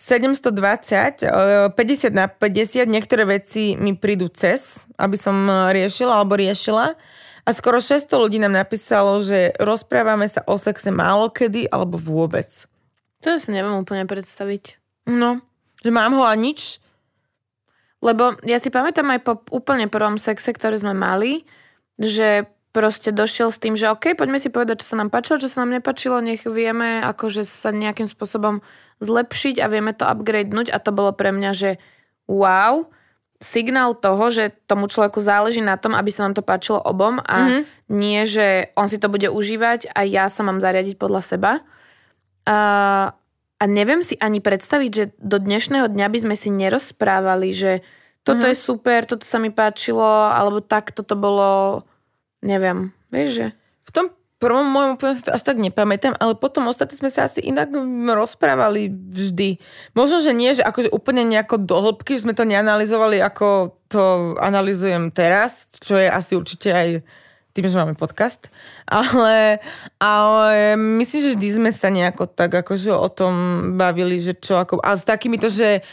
720, 0.00 1.76
50 1.76 1.76
na 2.16 2.24
50, 2.24 2.88
niektoré 2.88 3.28
veci 3.28 3.76
mi 3.76 3.92
prídu 3.92 4.32
cez, 4.32 4.88
aby 4.96 5.20
som 5.20 5.36
riešila 5.68 6.24
alebo 6.24 6.40
riešila. 6.40 6.96
A 7.44 7.48
skoro 7.52 7.84
600 7.84 8.08
ľudí 8.16 8.40
nám 8.40 8.56
napísalo, 8.56 9.20
že 9.20 9.52
rozprávame 9.60 10.24
sa 10.24 10.40
o 10.48 10.56
sexe 10.56 10.88
málo 10.88 11.28
kedy 11.28 11.68
alebo 11.68 12.00
vôbec. 12.00 12.48
To 13.20 13.36
si 13.36 13.52
neviem 13.52 13.76
úplne 13.76 14.08
predstaviť. 14.08 14.80
No, 15.04 15.44
že 15.84 15.92
mám 15.92 16.16
ho 16.16 16.24
a 16.24 16.32
nič. 16.32 16.80
Lebo 18.00 18.40
ja 18.48 18.56
si 18.56 18.72
pamätám 18.72 19.04
aj 19.12 19.20
po 19.20 19.44
úplne 19.52 19.84
prvom 19.84 20.16
sexe, 20.16 20.56
ktorý 20.56 20.80
sme 20.80 20.96
mali, 20.96 21.44
že 22.00 22.48
proste 22.70 23.10
došiel 23.10 23.50
s 23.50 23.58
tým, 23.58 23.74
že 23.74 23.90
OK, 23.90 24.14
poďme 24.14 24.38
si 24.38 24.50
povedať, 24.50 24.82
čo 24.82 24.94
sa 24.94 25.00
nám 25.02 25.10
páčilo, 25.10 25.42
čo 25.42 25.50
sa 25.50 25.66
nám 25.66 25.74
nepačilo, 25.78 26.22
nech 26.22 26.46
vieme 26.46 27.02
akože 27.02 27.42
sa 27.42 27.74
nejakým 27.74 28.06
spôsobom 28.06 28.62
zlepšiť 29.02 29.58
a 29.58 29.66
vieme 29.66 29.90
to 29.90 30.06
upgradenúť 30.06 30.70
a 30.70 30.78
to 30.78 30.94
bolo 30.94 31.10
pre 31.10 31.34
mňa, 31.34 31.50
že 31.50 31.70
wow, 32.30 32.86
signál 33.40 33.96
toho, 33.96 34.30
že 34.30 34.54
tomu 34.68 34.86
človeku 34.86 35.18
záleží 35.18 35.64
na 35.64 35.80
tom, 35.80 35.96
aby 35.96 36.12
sa 36.12 36.28
nám 36.28 36.36
to 36.36 36.46
páčilo 36.46 36.78
obom 36.78 37.18
a 37.24 37.36
mm-hmm. 37.40 37.62
nie, 37.90 38.20
že 38.28 38.70
on 38.76 38.86
si 38.86 39.00
to 39.00 39.08
bude 39.08 39.26
užívať 39.26 39.90
a 39.96 40.04
ja 40.04 40.28
sa 40.28 40.44
mám 40.44 40.60
zariadiť 40.60 41.00
podľa 41.00 41.22
seba. 41.24 41.52
A, 42.44 42.58
a 43.56 43.64
neviem 43.64 44.04
si 44.04 44.14
ani 44.20 44.44
predstaviť, 44.44 44.90
že 44.92 45.04
do 45.16 45.40
dnešného 45.40 45.88
dňa 45.88 46.06
by 46.06 46.18
sme 46.20 46.36
si 46.36 46.52
nerozprávali, 46.52 47.50
že 47.56 47.72
toto 48.20 48.44
mm-hmm. 48.44 48.60
je 48.60 48.64
super, 48.68 49.00
toto 49.08 49.24
sa 49.24 49.40
mi 49.40 49.48
páčilo, 49.48 50.04
alebo 50.28 50.60
tak 50.60 50.92
toto 50.92 51.16
bolo 51.16 51.82
Neviem, 52.40 52.92
vieš, 53.12 53.30
že... 53.36 53.46
V 53.84 53.90
tom 53.92 54.06
prvom 54.40 54.64
môjom 54.64 54.96
úplne 54.96 55.12
si 55.12 55.22
to 55.22 55.36
až 55.36 55.44
tak 55.44 55.60
nepamätám, 55.60 56.16
ale 56.16 56.32
potom 56.32 56.64
ostatní 56.72 56.96
sme 56.96 57.12
sa 57.12 57.28
asi 57.28 57.44
inak 57.44 57.68
rozprávali 58.08 58.88
vždy. 58.88 59.60
Možno, 59.92 60.24
že 60.24 60.32
nie, 60.32 60.56
že 60.56 60.64
akože 60.64 60.88
úplne 60.96 61.28
nejako 61.28 61.60
dohlbky, 61.60 62.16
že 62.16 62.24
sme 62.24 62.32
to 62.32 62.48
neanalizovali, 62.48 63.20
ako 63.20 63.76
to 63.92 64.32
analizujem 64.40 65.12
teraz, 65.12 65.68
čo 65.84 66.00
je 66.00 66.08
asi 66.08 66.40
určite 66.40 66.72
aj 66.72 66.88
tým, 67.52 67.66
že 67.68 67.76
máme 67.76 68.00
podcast. 68.00 68.48
Ale, 68.90 69.62
ale 70.02 70.74
myslím, 70.98 71.20
že 71.22 71.34
vždy 71.38 71.48
sme 71.62 71.70
sa 71.70 71.94
nejako 71.94 72.26
tak 72.26 72.50
akože 72.50 72.90
o 72.90 73.06
tom 73.06 73.34
bavili, 73.78 74.18
že 74.18 74.34
čo 74.34 74.58
ako... 74.58 74.82
A 74.82 74.98
s 74.98 75.06
takýmito, 75.06 75.46
že 75.46 75.86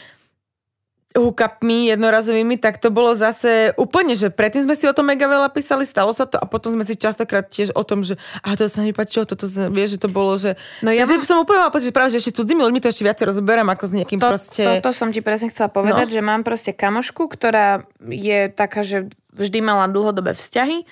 hookupmi 1.16 1.88
jednorazovými, 1.88 2.60
tak 2.60 2.76
to 2.76 2.92
bolo 2.92 3.16
zase 3.16 3.72
úplne, 3.80 4.12
že 4.12 4.28
predtým 4.28 4.68
sme 4.68 4.76
si 4.76 4.84
o 4.84 4.92
tom 4.92 5.08
mega 5.08 5.24
veľa 5.24 5.48
písali, 5.48 5.88
stalo 5.88 6.12
sa 6.12 6.28
to 6.28 6.36
a 6.36 6.44
potom 6.44 6.76
sme 6.76 6.84
si 6.84 7.00
častokrát 7.00 7.48
tiež 7.48 7.72
o 7.72 7.80
tom, 7.80 8.04
že 8.04 8.20
a 8.44 8.52
to 8.52 8.68
sa 8.68 8.84
mi 8.84 8.92
páčilo, 8.92 9.24
toto 9.24 9.48
sa, 9.48 9.72
vieš, 9.72 9.96
že 9.96 10.04
to 10.04 10.08
bolo, 10.12 10.36
že... 10.36 10.60
No 10.84 10.92
ja 10.92 11.08
mám... 11.08 11.24
som 11.24 11.40
úplne 11.40 11.64
mala 11.64 11.72
pocit, 11.72 11.88
že 11.88 11.96
práve, 11.96 12.12
že 12.12 12.20
ešte 12.20 12.36
cudzími 12.36 12.60
ľuďmi 12.60 12.80
to 12.84 12.92
ešte 12.92 13.08
viacej 13.08 13.24
rozoberám 13.24 13.72
ako 13.72 13.84
s 13.88 13.92
niekým 13.96 14.20
to, 14.20 14.28
proste... 14.28 14.62
To, 14.68 14.72
to 14.84 14.92
som 14.92 15.08
ti 15.08 15.24
presne 15.24 15.48
chcela 15.48 15.72
povedať, 15.72 16.12
no. 16.12 16.14
že 16.14 16.20
mám 16.20 16.44
proste 16.44 16.76
kamošku, 16.76 17.24
ktorá 17.32 17.88
je 18.04 18.52
taká, 18.52 18.84
že 18.84 19.08
vždy 19.32 19.64
mala 19.64 19.88
dlhodobé 19.88 20.36
vzťahy 20.36 20.84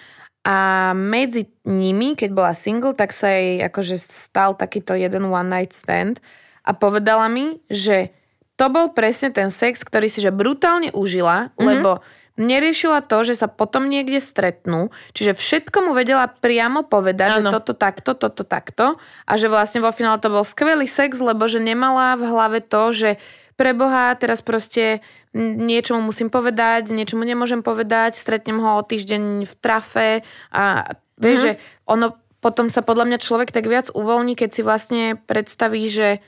a 0.48 0.56
medzi 0.96 1.52
nimi, 1.68 2.16
keď 2.16 2.30
bola 2.32 2.52
single, 2.56 2.96
tak 2.96 3.12
sa 3.12 3.36
jej 3.36 3.60
akože 3.60 4.00
stal 4.00 4.56
takýto 4.56 4.96
jeden 4.96 5.28
one 5.28 5.50
night 5.52 5.76
stand 5.76 6.24
a 6.64 6.72
povedala 6.72 7.28
mi, 7.28 7.60
že 7.68 8.16
to 8.56 8.66
bol 8.72 8.92
presne 8.92 9.32
ten 9.32 9.52
sex, 9.52 9.84
ktorý 9.84 10.08
si 10.08 10.24
že 10.24 10.32
brutálne 10.32 10.88
užila, 10.92 11.52
mm-hmm. 11.54 11.64
lebo 11.64 12.00
neriešila 12.36 13.00
to, 13.04 13.24
že 13.24 13.40
sa 13.40 13.48
potom 13.48 13.88
niekde 13.88 14.20
stretnú, 14.20 14.92
čiže 15.16 15.32
všetko 15.32 15.88
mu 15.88 15.92
vedela 15.96 16.28
priamo 16.28 16.84
povedať, 16.84 17.40
ano. 17.40 17.48
že 17.48 17.60
toto 17.60 17.72
takto, 17.72 18.12
toto 18.12 18.44
takto 18.44 19.00
a 19.24 19.32
že 19.40 19.48
vlastne 19.48 19.80
vo 19.80 19.92
finále 19.92 20.20
to 20.20 20.28
bol 20.28 20.44
skvelý 20.44 20.84
sex, 20.84 21.16
lebo 21.20 21.48
že 21.48 21.64
nemala 21.64 22.16
v 22.20 22.28
hlave 22.28 22.60
to, 22.60 22.92
že 22.92 23.10
pre 23.56 23.72
Boha, 23.72 24.12
teraz 24.20 24.44
proste 24.44 25.00
niečomu 25.36 26.12
musím 26.12 26.28
povedať, 26.28 26.92
niečomu 26.92 27.24
nemôžem 27.24 27.64
povedať, 27.64 28.20
stretnem 28.20 28.60
ho 28.60 28.80
o 28.80 28.84
týždeň 28.84 29.48
v 29.48 29.54
trafe 29.56 30.20
a 30.52 30.92
vieš, 31.16 31.40
mm-hmm. 31.40 31.56
že 31.56 31.88
ono 31.88 32.06
potom 32.44 32.68
sa 32.68 32.84
podľa 32.84 33.08
mňa 33.10 33.18
človek 33.18 33.48
tak 33.50 33.64
viac 33.64 33.88
uvoľní, 33.90 34.36
keď 34.36 34.50
si 34.52 34.60
vlastne 34.60 35.02
predstaví, 35.24 35.88
že 35.88 36.20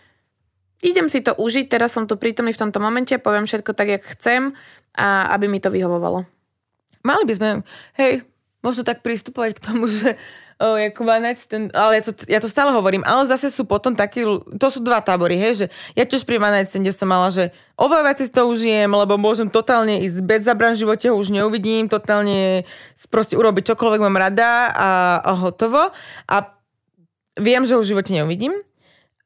idem 0.82 1.10
si 1.10 1.20
to 1.24 1.34
užiť, 1.34 1.66
teraz 1.66 1.94
som 1.94 2.06
tu 2.06 2.14
prítomný 2.14 2.54
v 2.54 2.62
tomto 2.66 2.78
momente, 2.78 3.14
poviem 3.18 3.46
všetko 3.46 3.74
tak, 3.74 3.88
jak 3.98 4.02
chcem 4.18 4.54
a 4.94 5.30
aby 5.34 5.50
mi 5.50 5.58
to 5.58 5.70
vyhovovalo. 5.70 6.26
Mali 7.06 7.24
by 7.26 7.34
sme, 7.34 7.48
hej, 7.98 8.26
možno 8.62 8.82
tak 8.82 9.02
pristupovať 9.02 9.58
k 9.58 9.64
tomu, 9.64 9.86
že 9.92 10.18
oh, 10.58 10.74
ako 10.74 11.02
vanec, 11.06 11.38
ten, 11.46 11.70
ale 11.70 12.02
ja 12.02 12.02
to, 12.02 12.12
ja 12.26 12.38
to 12.42 12.50
stále 12.50 12.74
hovorím, 12.74 13.06
ale 13.06 13.30
zase 13.30 13.50
sú 13.54 13.62
potom 13.62 13.94
takí, 13.94 14.26
to 14.58 14.66
sú 14.70 14.82
dva 14.82 14.98
tábory, 14.98 15.38
hej, 15.38 15.54
že 15.54 15.66
ja 15.94 16.02
tiež 16.02 16.26
pri 16.26 16.42
vanec, 16.42 16.66
kde 16.66 16.90
som 16.90 17.06
mala, 17.06 17.30
že 17.30 17.54
oveľa 17.78 18.14
veci 18.14 18.26
si 18.26 18.34
to 18.34 18.46
užijem, 18.50 18.90
lebo 18.90 19.14
môžem 19.14 19.46
totálne 19.46 20.02
ísť 20.02 20.18
bez 20.26 20.42
zabran 20.42 20.74
živote, 20.74 21.10
ho 21.10 21.16
už 21.18 21.30
neuvidím, 21.30 21.86
totálne 21.86 22.66
proste 23.06 23.38
urobiť 23.38 23.74
čokoľvek 23.74 24.00
mám 24.02 24.18
rada 24.18 24.70
a, 24.74 24.90
a 25.22 25.32
hotovo. 25.38 25.94
A 26.26 26.36
viem, 27.38 27.62
že 27.62 27.78
ho 27.78 27.82
v 27.82 27.90
živote 27.94 28.10
neuvidím. 28.10 28.67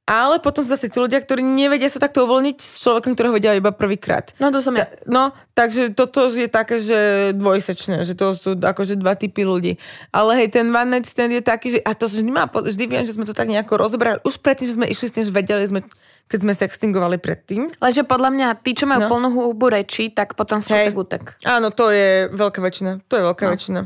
Ale 0.03 0.43
potom 0.43 0.67
sú 0.67 0.75
zase 0.75 0.91
tí 0.91 0.99
ľudia, 0.99 1.23
ktorí 1.23 1.47
nevedia 1.47 1.87
sa 1.87 2.03
takto 2.03 2.27
uvoľniť 2.27 2.59
s 2.59 2.83
človekom, 2.83 3.15
ktorého 3.15 3.39
vedia 3.39 3.55
iba 3.55 3.71
prvýkrát. 3.71 4.35
No 4.43 4.51
to 4.51 4.59
som 4.59 4.75
ja. 4.75 4.91
no, 5.07 5.31
takže 5.55 5.95
toto 5.95 6.27
je 6.27 6.51
také, 6.51 6.83
že 6.83 7.31
dvojsečné, 7.39 8.03
že 8.03 8.19
to 8.19 8.35
sú 8.35 8.59
akože 8.59 8.99
dva 8.99 9.15
typy 9.15 9.47
ľudí. 9.47 9.79
Ale 10.11 10.43
hej, 10.43 10.59
ten 10.59 10.75
one 10.75 10.91
night 10.99 11.07
stand 11.07 11.31
je 11.31 11.39
taký, 11.39 11.79
že 11.79 11.81
a 11.87 11.95
to 11.95 12.11
vždy, 12.11 12.35
má, 12.35 12.51
vždy 12.51 12.85
viem, 12.91 13.07
že 13.07 13.15
sme 13.15 13.23
to 13.23 13.31
tak 13.31 13.47
nejako 13.47 13.79
rozobrali. 13.79 14.19
Už 14.27 14.43
predtým, 14.43 14.67
že 14.67 14.75
sme 14.75 14.91
išli 14.91 15.07
s 15.07 15.15
tým, 15.15 15.25
že 15.25 15.31
vedeli 15.31 15.63
sme, 15.71 15.87
keď 16.27 16.39
sme 16.51 16.53
sextingovali 16.59 17.23
predtým. 17.23 17.71
Lenže 17.79 18.03
podľa 18.03 18.31
mňa 18.35 18.49
tí, 18.59 18.75
čo 18.75 18.91
majú 18.91 19.07
no. 19.07 19.09
plnú 19.09 19.29
hubu 19.31 19.71
reči, 19.71 20.11
tak 20.11 20.35
potom 20.35 20.59
skutek 20.59 20.99
utek. 20.99 21.39
Áno, 21.47 21.71
to 21.71 21.95
je 21.95 22.27
veľká 22.27 22.59
väčšina. 22.59 23.07
To 23.07 23.15
je 23.17 23.23
veľká 23.23 23.45
no. 23.47 23.53
väčšina. 23.55 23.81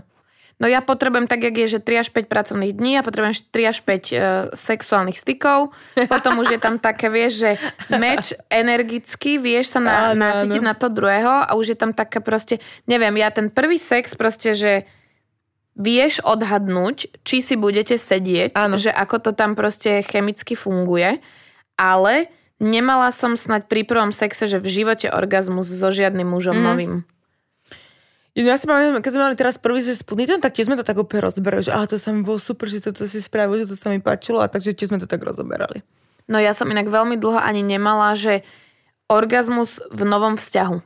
No 0.56 0.64
ja 0.64 0.80
potrebujem 0.80 1.28
tak, 1.28 1.44
jak 1.44 1.52
je, 1.52 1.76
že 1.76 1.80
3 1.84 2.00
až 2.00 2.08
5 2.16 2.32
pracovných 2.32 2.72
dní, 2.72 2.96
ja 2.96 3.04
potrebujem 3.04 3.36
3 3.36 3.72
až 3.76 3.78
5 3.84 3.92
uh, 3.92 4.00
e, 4.00 4.20
sexuálnych 4.56 5.20
stykov, 5.20 5.68
potom 6.08 6.40
už 6.40 6.56
je 6.56 6.60
tam 6.60 6.80
také, 6.80 7.12
vieš, 7.12 7.44
že 7.44 7.50
meč 7.92 8.32
energicky, 8.48 9.36
vieš 9.36 9.76
sa 9.76 9.80
na, 9.84 9.96
áno, 10.16 10.24
nasytiť 10.24 10.62
áno. 10.64 10.68
na 10.72 10.74
to 10.74 10.88
druhého 10.88 11.44
a 11.44 11.52
už 11.60 11.76
je 11.76 11.78
tam 11.78 11.92
také 11.92 12.24
proste, 12.24 12.56
neviem, 12.88 13.12
ja 13.20 13.28
ten 13.28 13.52
prvý 13.52 13.76
sex 13.76 14.16
proste, 14.16 14.56
že 14.56 14.72
vieš 15.76 16.24
odhadnúť, 16.24 17.20
či 17.20 17.44
si 17.44 17.60
budete 17.60 18.00
sedieť, 18.00 18.56
áno. 18.56 18.80
že 18.80 18.88
ako 18.88 19.28
to 19.28 19.30
tam 19.36 19.52
proste 19.52 20.00
chemicky 20.08 20.56
funguje, 20.56 21.20
ale 21.76 22.32
nemala 22.56 23.12
som 23.12 23.36
snať 23.36 23.68
pri 23.68 23.84
prvom 23.84 24.08
sexe, 24.08 24.48
že 24.48 24.56
v 24.56 24.72
živote 24.72 25.12
orgazmus 25.12 25.68
so 25.68 25.92
žiadnym 25.92 26.32
mužom 26.32 26.56
mm. 26.56 26.64
novým. 26.64 26.94
Ja 28.36 28.60
si 28.60 28.68
pamätám, 28.68 29.00
keď 29.00 29.12
sme 29.16 29.22
mali 29.32 29.36
teraz 29.40 29.56
prvý 29.56 29.80
že 29.80 29.96
spudný 29.96 30.28
ten, 30.28 30.44
tak 30.44 30.52
tiež 30.52 30.68
sme 30.68 30.76
to 30.76 30.84
tak 30.84 31.00
úplne 31.00 31.24
rozberali, 31.24 31.64
že 31.64 31.72
aha, 31.72 31.88
to 31.88 31.96
sa 31.96 32.12
mi 32.12 32.20
bolo 32.20 32.36
super, 32.36 32.68
že 32.68 32.84
toto 32.84 33.08
si 33.08 33.24
spravil, 33.24 33.64
že 33.64 33.72
to 33.72 33.76
sa 33.80 33.88
mi 33.88 33.96
páčilo 33.96 34.44
a 34.44 34.46
takže 34.52 34.76
tiež 34.76 34.92
sme 34.92 35.00
to 35.00 35.08
tak 35.08 35.24
rozoberali. 35.24 35.80
No 36.28 36.36
ja 36.36 36.52
som 36.52 36.68
inak 36.68 36.84
veľmi 36.92 37.16
dlho 37.16 37.40
ani 37.40 37.64
nemala, 37.64 38.12
že 38.12 38.44
orgazmus 39.08 39.80
v 39.88 40.04
novom 40.04 40.36
vzťahu. 40.36 40.84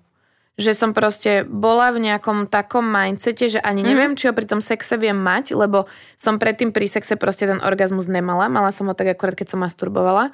Že 0.63 0.73
som 0.77 0.91
proste 0.95 1.43
bola 1.43 1.91
v 1.91 2.07
nejakom 2.07 2.47
takom 2.47 2.87
mindsete, 2.87 3.49
že 3.49 3.59
ani 3.65 3.83
neviem, 3.83 4.15
mm. 4.15 4.19
či 4.21 4.29
ho 4.31 4.37
pri 4.37 4.47
tom 4.47 4.63
sexe 4.63 4.95
viem 5.01 5.17
mať, 5.17 5.57
lebo 5.57 5.91
som 6.15 6.39
predtým 6.39 6.71
pri 6.71 6.87
sexe 6.87 7.19
proste 7.19 7.51
ten 7.51 7.59
orgazmus 7.65 8.07
nemala. 8.07 8.47
Mala 8.47 8.71
som 8.71 8.87
ho 8.87 8.95
tak 8.95 9.11
akorát, 9.11 9.35
keď 9.35 9.57
som 9.57 9.65
masturbovala. 9.65 10.31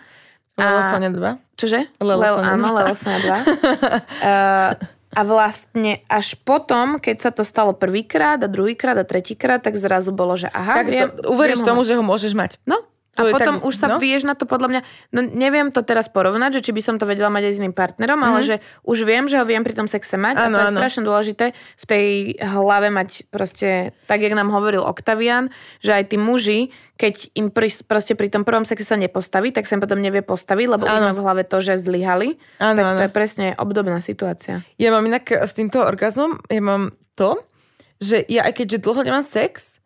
Lelo 0.58 0.82
Sonia 0.88 1.12
2. 1.12 1.56
Čože? 1.56 1.80
Lelo 2.00 2.20
Leo, 2.20 2.36
Sonia 2.40 2.52
áno, 2.58 2.68
2. 2.74 2.78
Lelo 2.80 2.94
Sonia 2.96 3.20
2. 3.22 3.28
uh, 3.30 4.72
a 5.16 5.24
vlastne 5.24 6.04
až 6.12 6.36
potom, 6.44 7.00
keď 7.00 7.16
sa 7.16 7.30
to 7.32 7.40
stalo 7.40 7.72
prvýkrát 7.72 8.36
a 8.36 8.48
druhýkrát 8.52 9.00
a 9.00 9.04
tretíkrát, 9.08 9.64
tak 9.64 9.80
zrazu 9.80 10.12
bolo, 10.12 10.36
že 10.36 10.52
aha, 10.52 10.84
Tak 10.84 10.86
viem, 10.92 11.08
to, 11.08 11.32
uveríš 11.32 11.64
viem 11.64 11.68
tomu, 11.72 11.80
mať. 11.80 11.88
že 11.88 11.94
ho 11.96 12.04
môžeš 12.04 12.32
mať. 12.36 12.50
No, 12.68 12.84
To 13.16 13.24
a 13.24 13.32
potom 13.32 13.58
tak- 13.58 13.64
už 13.64 13.74
sa 13.74 13.86
no. 13.90 13.96
vieš 13.96 14.22
na 14.22 14.36
to 14.36 14.44
podľa 14.44 14.68
mňa, 14.68 14.80
no 15.10 15.20
neviem 15.24 15.72
to 15.72 15.80
teraz 15.80 16.06
porovnať, 16.06 16.60
že 16.60 16.68
či 16.68 16.72
by 16.76 16.82
som 16.84 16.94
to 17.00 17.08
vedela 17.08 17.32
mať 17.32 17.48
aj 17.48 17.52
s 17.56 17.58
iným 17.58 17.72
partnerom, 17.72 18.20
ale 18.20 18.44
že 18.44 18.56
už 18.84 19.02
viem, 19.02 19.24
že 19.24 19.40
ho 19.40 19.44
viem 19.44 19.64
pri 19.64 19.72
tom 19.72 19.88
sexe 19.88 20.14
mať 20.14 20.36
Mhm. 20.36 20.44
Áno, 20.44 20.54
a 20.54 20.58
to 20.58 20.62
je 20.62 20.68
áno. 20.68 20.78
strašne 20.78 21.02
dôležité 21.02 21.44
v 21.52 21.84
tej 21.88 22.06
hlave 22.38 22.88
mať 22.92 23.24
proste, 23.28 23.96
tak 24.04 24.20
jak 24.20 24.36
nám 24.36 24.52
hovoril 24.52 24.84
Octavian, 24.84 25.48
že 25.80 25.96
aj 25.96 26.12
tí 26.12 26.16
muži, 26.16 26.68
keď 26.96 27.14
im 27.34 27.48
pri, 27.48 27.72
proste 27.84 28.12
pri 28.12 28.28
tom 28.28 28.44
prvom 28.44 28.64
sexe 28.64 28.84
sa 28.84 28.96
nepostaví, 28.96 29.48
tak 29.48 29.64
sa 29.64 29.76
im 29.76 29.82
potom 29.82 29.96
nevie 29.98 30.20
postaviť, 30.20 30.66
lebo 30.68 30.84
už 30.84 30.96
Áno. 30.96 31.04
majú 31.08 31.16
v 31.16 31.24
hlave 31.24 31.42
to, 31.44 31.60
že 31.60 31.76
zlyhali. 31.76 32.36
Áno, 32.56 32.76
tak 32.76 32.84
áno. 32.84 32.98
to 33.00 33.04
je 33.04 33.12
presne 33.12 33.46
obdobná 33.56 34.00
situácia. 34.00 34.60
Ja 34.76 34.92
mám 34.92 35.04
inak 35.04 35.24
s 35.28 35.52
týmto 35.52 35.80
orgazmom, 35.80 36.40
ja 36.48 36.60
mám 36.60 36.92
to, 37.14 37.40
že 37.96 38.28
ja 38.28 38.44
aj 38.44 38.60
keďže 38.60 38.84
dlho 38.84 39.00
nemám 39.02 39.24
sex 39.24 39.80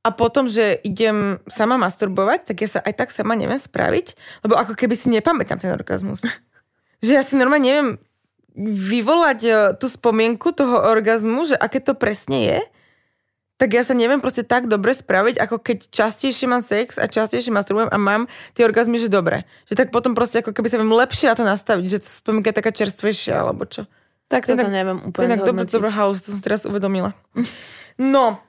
a 0.00 0.08
potom, 0.16 0.48
že 0.48 0.80
idem 0.80 1.36
sama 1.44 1.76
masturbovať, 1.76 2.48
tak 2.48 2.64
ja 2.64 2.68
sa 2.68 2.80
aj 2.80 2.94
tak 2.96 3.08
sama 3.12 3.36
neviem 3.36 3.60
spraviť, 3.60 4.16
lebo 4.48 4.56
ako 4.56 4.72
keby 4.72 4.96
si 4.96 5.12
nepamätám 5.12 5.60
ten 5.60 5.76
orgazmus. 5.76 6.24
že 7.04 7.16
ja 7.16 7.22
si 7.24 7.36
normálne 7.36 7.66
neviem 7.68 7.90
vyvolať 8.60 9.40
e, 9.44 9.50
tú 9.76 9.86
spomienku 9.86 10.56
toho 10.56 10.88
orgazmu, 10.88 11.46
že 11.46 11.56
aké 11.56 11.78
to 11.84 11.92
presne 11.92 12.38
je, 12.48 12.60
tak 13.60 13.76
ja 13.76 13.84
sa 13.84 13.92
neviem 13.92 14.24
proste 14.24 14.40
tak 14.40 14.72
dobre 14.72 14.96
spraviť, 14.96 15.36
ako 15.36 15.60
keď 15.60 15.92
častejšie 15.92 16.48
mám 16.48 16.64
sex 16.64 16.96
a 16.96 17.04
častejšie 17.04 17.52
masturbujem 17.52 17.92
a 17.92 17.98
mám 18.00 18.24
tie 18.56 18.64
orgazmy, 18.64 18.96
že 18.96 19.12
dobre. 19.12 19.44
Že 19.68 19.84
tak 19.84 19.88
potom 19.92 20.16
proste 20.16 20.40
ako 20.40 20.56
keby 20.56 20.72
sa 20.72 20.80
viem 20.80 20.88
lepšie 20.88 21.28
na 21.28 21.36
to 21.36 21.44
nastaviť, 21.44 21.84
že 21.92 21.98
spomienka 22.00 22.48
je 22.48 22.56
taká 22.56 22.72
čerstvejšia, 22.72 23.44
alebo 23.44 23.68
čo. 23.68 23.84
Tak 24.32 24.48
toto 24.48 24.64
neviem 24.64 25.04
úplne 25.04 25.36
zhodnotiť. 25.36 25.76
dobrá 25.76 25.92
halus, 25.92 26.24
to 26.24 26.32
som 26.32 26.40
si 26.40 26.44
teraz 26.44 26.64
uvedomila. 26.64 27.12
No, 28.00 28.40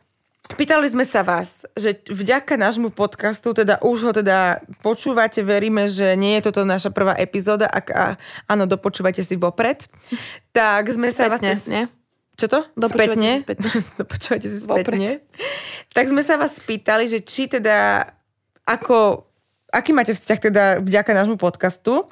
pýtali 0.57 0.87
sme 0.89 1.05
sa 1.05 1.21
vás, 1.21 1.63
že 1.77 2.01
vďaka 2.09 2.57
nášmu 2.57 2.89
podcastu, 2.91 3.53
teda 3.53 3.79
už 3.81 3.97
ho 4.09 4.11
teda 4.11 4.61
počúvate, 4.81 5.45
veríme, 5.45 5.85
že 5.87 6.17
nie 6.17 6.39
je 6.39 6.49
toto 6.49 6.65
naša 6.65 6.89
prvá 6.89 7.13
epizóda, 7.15 7.69
ak 7.69 7.85
a, 7.93 8.05
áno, 8.49 8.65
dopočúvate 8.65 9.21
si 9.21 9.37
vopred, 9.37 9.85
tak 10.57 10.89
sme 10.91 11.13
sa 11.13 11.29
vás... 11.29 11.39
Spätne, 11.39 11.61
nie? 11.69 11.83
Čo 12.39 12.45
to? 12.49 12.59
Dopočúvate 12.73 13.13
spätne? 13.13 13.31
si 13.37 13.43
spätne. 13.45 13.69
Dopočúvate 14.01 14.47
si 14.49 14.57
Vopred. 14.65 14.85
spätne. 14.87 15.09
Tak 15.93 16.05
sme 16.09 16.21
sa 16.25 16.41
vás 16.41 16.57
spýtali, 16.57 17.05
že 17.05 17.21
či 17.21 17.45
teda 17.45 18.09
ako, 18.65 19.29
aký 19.69 19.93
máte 19.93 20.17
vzťah 20.17 20.39
teda 20.39 20.63
vďaka 20.81 21.11
nášmu 21.13 21.37
podcastu, 21.37 22.09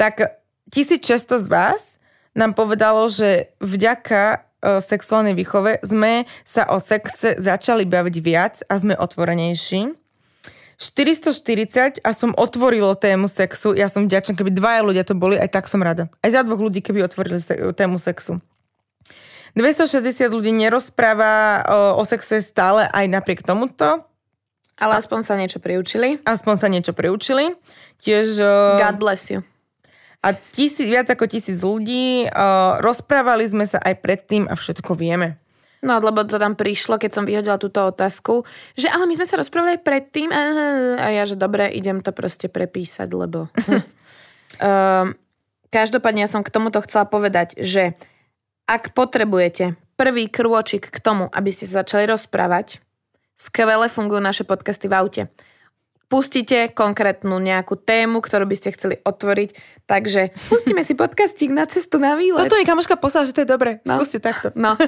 tak 0.00 0.40
1600 0.72 1.44
z 1.44 1.46
vás 1.52 2.00
nám 2.32 2.56
povedalo, 2.56 3.04
že 3.12 3.52
vďaka 3.60 4.45
sexuálnej 4.62 5.36
výchove 5.36 5.78
sme 5.84 6.24
sa 6.42 6.68
o 6.72 6.80
sexe 6.80 7.36
začali 7.36 7.84
baviť 7.84 8.16
viac 8.24 8.54
a 8.66 8.74
sme 8.80 8.96
otvorenejší. 8.96 9.94
440 10.76 12.04
a 12.04 12.10
som 12.12 12.36
otvorilo 12.36 12.92
tému 12.92 13.32
sexu. 13.32 13.72
Ja 13.72 13.88
som 13.88 14.04
vďačná, 14.04 14.36
keby 14.36 14.52
dvaja 14.52 14.80
ľudia 14.84 15.04
to 15.08 15.16
boli, 15.16 15.40
aj 15.40 15.48
tak 15.48 15.64
som 15.72 15.80
rada. 15.80 16.12
Aj 16.20 16.28
za 16.28 16.44
dvoch 16.44 16.60
ľudí, 16.60 16.84
keby 16.84 17.00
otvorili 17.08 17.40
se- 17.40 17.56
tému 17.72 17.96
sexu. 17.96 18.44
260 19.56 20.28
ľudí 20.28 20.52
nerozpráva 20.52 21.64
o, 21.64 21.78
o 21.96 22.02
sexe 22.04 22.44
stále 22.44 22.92
aj 22.92 23.08
napriek 23.08 23.40
tomuto. 23.40 24.04
Ale 24.76 25.00
aspoň 25.00 25.24
sa 25.24 25.40
niečo 25.40 25.56
priučili. 25.64 26.20
Aspoň 26.28 26.54
sa 26.60 26.68
niečo 26.68 26.92
priučili. 26.92 27.56
Tiež... 28.04 28.36
God 28.76 29.00
bless 29.00 29.32
you. 29.32 29.40
A 30.26 30.34
tisíc, 30.34 30.90
viac 30.90 31.06
ako 31.06 31.30
tisíc 31.30 31.62
ľudí. 31.62 32.26
o, 32.26 32.28
rozprávali 32.82 33.46
sme 33.46 33.62
sa 33.62 33.78
aj 33.78 34.02
predtým 34.02 34.50
a 34.50 34.58
všetko 34.58 34.98
vieme. 34.98 35.38
No, 35.86 36.02
lebo 36.02 36.26
to 36.26 36.42
tam 36.42 36.58
prišlo, 36.58 36.98
keď 36.98 37.10
som 37.14 37.28
vyhodila 37.28 37.62
túto 37.62 37.78
otázku, 37.78 38.42
že 38.74 38.90
ale 38.90 39.06
my 39.06 39.14
sme 39.14 39.28
sa 39.28 39.38
rozprávali 39.38 39.78
aj 39.78 39.86
predtým 39.86 40.34
a 40.98 41.14
ja, 41.14 41.22
že 41.28 41.38
dobre, 41.38 41.70
idem 41.70 42.02
to 42.02 42.10
proste 42.10 42.50
prepísať, 42.50 43.06
lebo... 43.14 43.46
um, 44.58 45.14
každopádne 45.76 46.26
ja 46.26 46.32
som 46.32 46.42
k 46.42 46.50
tomuto 46.50 46.82
chcela 46.82 47.06
povedať, 47.06 47.54
že 47.62 47.94
ak 48.66 48.98
potrebujete 48.98 49.78
prvý 49.94 50.26
krôčik 50.26 50.90
k 50.90 50.98
tomu, 50.98 51.30
aby 51.30 51.54
ste 51.54 51.70
sa 51.70 51.86
začali 51.86 52.10
rozprávať, 52.10 52.82
skvele 53.38 53.86
fungujú 53.86 54.18
naše 54.18 54.42
podcasty 54.42 54.90
v 54.90 54.96
aute. 54.96 55.22
Pustíte 56.06 56.70
konkrétnu 56.70 57.42
nejakú 57.42 57.74
tému, 57.74 58.22
ktorú 58.22 58.46
by 58.46 58.54
ste 58.54 58.70
chceli 58.78 59.02
otvoriť, 59.02 59.58
takže 59.90 60.30
pustíme 60.46 60.86
si 60.86 60.94
podcastík 60.94 61.50
na 61.50 61.66
cestu 61.66 61.98
na 61.98 62.14
výlet. 62.14 62.46
Toto 62.46 62.54
mi 62.54 62.62
kamoška 62.62 62.94
poslala, 62.94 63.26
že 63.26 63.34
to 63.34 63.42
je 63.42 63.50
dobre. 63.50 63.82
No. 63.82 63.98
Skúste 63.98 64.22
takto. 64.22 64.54
No. 64.54 64.78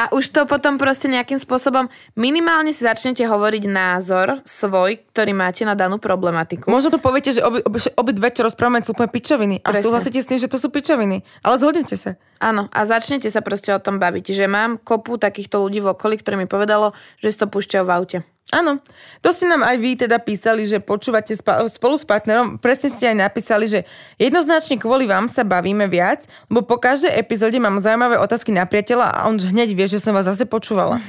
A 0.00 0.08
už 0.16 0.32
to 0.32 0.48
potom 0.48 0.80
proste 0.80 1.04
nejakým 1.12 1.36
spôsobom 1.36 1.92
minimálne 2.16 2.72
si 2.72 2.80
začnete 2.80 3.28
hovoriť 3.28 3.68
názor 3.68 4.40
svoj, 4.40 5.04
ktorý 5.12 5.36
máte 5.36 5.68
na 5.68 5.76
danú 5.76 6.00
problematiku. 6.00 6.72
Možno 6.72 6.96
to 6.96 7.00
poviete, 7.04 7.36
že 7.36 7.44
obi, 7.44 7.60
obi, 7.60 7.84
obi 7.84 8.12
dve, 8.16 8.32
čo 8.32 8.40
rozprávame, 8.40 8.80
sú 8.80 8.96
úplne 8.96 9.12
pičoviny. 9.12 9.60
A 9.68 9.76
Presne. 9.76 9.84
súhlasíte 9.84 10.24
s 10.24 10.28
tým, 10.32 10.40
že 10.40 10.48
to 10.48 10.56
sú 10.56 10.72
pičoviny. 10.72 11.28
Ale 11.44 11.60
zhodnete 11.60 12.00
sa. 12.00 12.16
Áno, 12.40 12.72
a 12.72 12.80
začnete 12.88 13.28
sa 13.28 13.44
proste 13.44 13.68
o 13.76 13.82
tom 13.84 14.00
baviť, 14.00 14.32
že 14.32 14.48
mám 14.48 14.80
kopu 14.80 15.20
takýchto 15.20 15.60
ľudí 15.60 15.84
v 15.84 15.92
okolí, 15.92 16.16
ktorí 16.16 16.40
mi 16.40 16.48
povedalo, 16.48 16.96
že 17.20 17.34
si 17.34 17.36
to 17.36 17.52
púšťajú 17.52 17.84
v 17.84 17.92
aute. 17.92 18.18
Áno, 18.48 18.80
to 19.20 19.28
ste 19.28 19.44
nám 19.44 19.60
aj 19.60 19.76
vy 19.76 19.90
teda 20.08 20.16
písali, 20.16 20.64
že 20.64 20.80
počúvate 20.80 21.36
spa- 21.36 21.68
spolu 21.68 22.00
s 22.00 22.08
partnerom, 22.08 22.56
presne 22.56 22.88
ste 22.88 23.12
aj 23.12 23.28
napísali, 23.28 23.68
že 23.68 23.84
jednoznačne 24.16 24.80
kvôli 24.80 25.04
vám 25.04 25.28
sa 25.28 25.44
bavíme 25.44 25.84
viac, 25.84 26.24
lebo 26.48 26.64
po 26.64 26.80
každej 26.80 27.12
epizóde 27.12 27.60
mám 27.60 27.76
zaujímavé 27.76 28.16
otázky 28.16 28.56
na 28.56 28.64
priateľa 28.64 29.04
a 29.12 29.18
on 29.28 29.36
hneď 29.36 29.76
vie, 29.76 29.84
že 29.84 30.00
som 30.00 30.16
vás 30.16 30.24
zase 30.24 30.48
počúvala. 30.48 30.96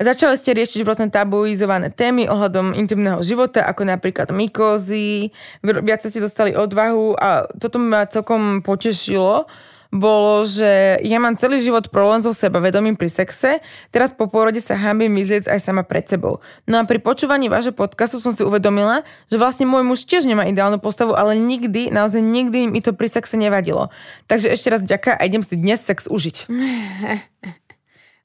Začali 0.00 0.34
ste 0.34 0.56
riešiť 0.56 0.82
rôzne 0.82 1.06
tabuizované 1.12 1.94
témy 1.94 2.26
ohľadom 2.26 2.74
intimného 2.74 3.22
života, 3.22 3.62
ako 3.62 3.86
napríklad 3.86 4.34
mykózy, 4.34 5.30
viac 5.62 6.02
ste 6.02 6.18
dostali 6.18 6.56
odvahu 6.56 7.14
a 7.14 7.46
toto 7.62 7.78
ma 7.78 8.10
celkom 8.10 8.64
potešilo, 8.64 9.46
bolo, 9.90 10.46
že 10.46 11.02
ja 11.02 11.18
mám 11.18 11.34
celý 11.34 11.58
život 11.58 11.90
problém 11.90 12.22
so 12.22 12.30
sebavedomím 12.30 12.94
pri 12.94 13.10
sexe, 13.10 13.58
teraz 13.90 14.14
po 14.14 14.30
porode 14.30 14.62
sa 14.62 14.78
hambím 14.78 15.10
myslieť 15.18 15.50
aj 15.50 15.58
sama 15.58 15.82
pred 15.82 16.06
sebou. 16.06 16.38
No 16.70 16.78
a 16.78 16.86
pri 16.86 17.02
počúvaní 17.02 17.50
vášho 17.50 17.74
podcastu 17.74 18.22
som 18.22 18.30
si 18.30 18.46
uvedomila, 18.46 19.02
že 19.26 19.36
vlastne 19.36 19.66
môj 19.66 19.82
muž 19.82 20.06
tiež 20.06 20.30
nemá 20.30 20.46
ideálnu 20.46 20.78
postavu, 20.78 21.18
ale 21.18 21.34
nikdy, 21.34 21.90
naozaj 21.90 22.22
nikdy 22.22 22.70
mi 22.70 22.78
to 22.78 22.94
pri 22.94 23.10
sexe 23.10 23.34
nevadilo. 23.34 23.90
Takže 24.30 24.54
ešte 24.54 24.70
raz 24.70 24.80
ďaká 24.86 25.18
a 25.18 25.26
idem 25.26 25.42
si 25.42 25.58
dnes 25.58 25.82
sex 25.82 26.06
užiť. 26.06 26.46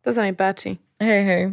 To 0.05 0.13
sa 0.13 0.21
mi 0.21 0.37
páči. 0.37 0.77
Hej, 1.01 1.21
hej. 1.25 1.43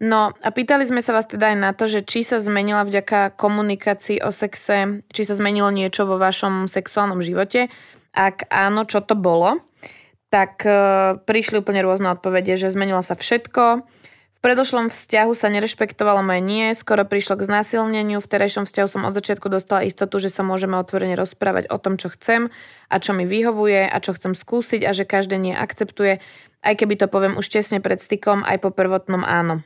No 0.00 0.32
a 0.32 0.48
pýtali 0.48 0.88
sme 0.88 1.04
sa 1.04 1.12
vás 1.12 1.28
teda 1.28 1.52
aj 1.52 1.56
na 1.60 1.76
to, 1.76 1.84
že 1.84 2.00
či 2.00 2.24
sa 2.24 2.40
zmenila 2.40 2.88
vďaka 2.88 3.36
komunikácii 3.36 4.24
o 4.24 4.32
sexe, 4.32 5.04
či 5.12 5.28
sa 5.28 5.36
zmenilo 5.36 5.68
niečo 5.68 6.08
vo 6.08 6.16
vašom 6.16 6.64
sexuálnom 6.64 7.20
živote. 7.20 7.68
Ak 8.10 8.46
áno, 8.50 8.86
čo 8.86 9.00
to 9.02 9.14
bolo, 9.14 9.62
tak 10.30 10.62
e, 10.62 10.72
prišli 11.18 11.62
úplne 11.62 11.82
rôzne 11.82 12.14
odpovede, 12.14 12.54
že 12.54 12.70
zmenilo 12.70 13.02
sa 13.02 13.18
všetko. 13.18 13.86
V 14.40 14.48
predošlom 14.48 14.88
vzťahu 14.88 15.36
sa 15.36 15.52
nerešpektovalo 15.52 16.24
moje 16.24 16.40
nie, 16.40 16.72
skoro 16.72 17.04
prišlo 17.04 17.36
k 17.36 17.44
znásilneniu, 17.44 18.24
v 18.24 18.30
terajšom 18.30 18.64
vzťahu 18.64 18.88
som 18.88 19.04
od 19.04 19.12
začiatku 19.12 19.52
dostala 19.52 19.84
istotu, 19.84 20.16
že 20.16 20.32
sa 20.32 20.40
môžeme 20.40 20.80
otvorene 20.80 21.12
rozprávať 21.12 21.68
o 21.68 21.76
tom, 21.76 22.00
čo 22.00 22.08
chcem 22.08 22.48
a 22.88 22.96
čo 22.96 23.12
mi 23.12 23.28
vyhovuje 23.28 23.84
a 23.84 23.96
čo 24.00 24.16
chcem 24.16 24.32
skúsiť 24.32 24.88
a 24.88 24.96
že 24.96 25.04
každé 25.04 25.36
nie 25.36 25.52
akceptuje, 25.52 26.24
aj 26.64 26.74
keby 26.76 26.96
to 26.96 27.12
poviem 27.12 27.36
už 27.36 27.52
tesne 27.52 27.84
pred 27.84 28.00
stykom, 28.00 28.40
aj 28.40 28.64
po 28.64 28.72
prvotnom 28.72 29.28
áno. 29.28 29.60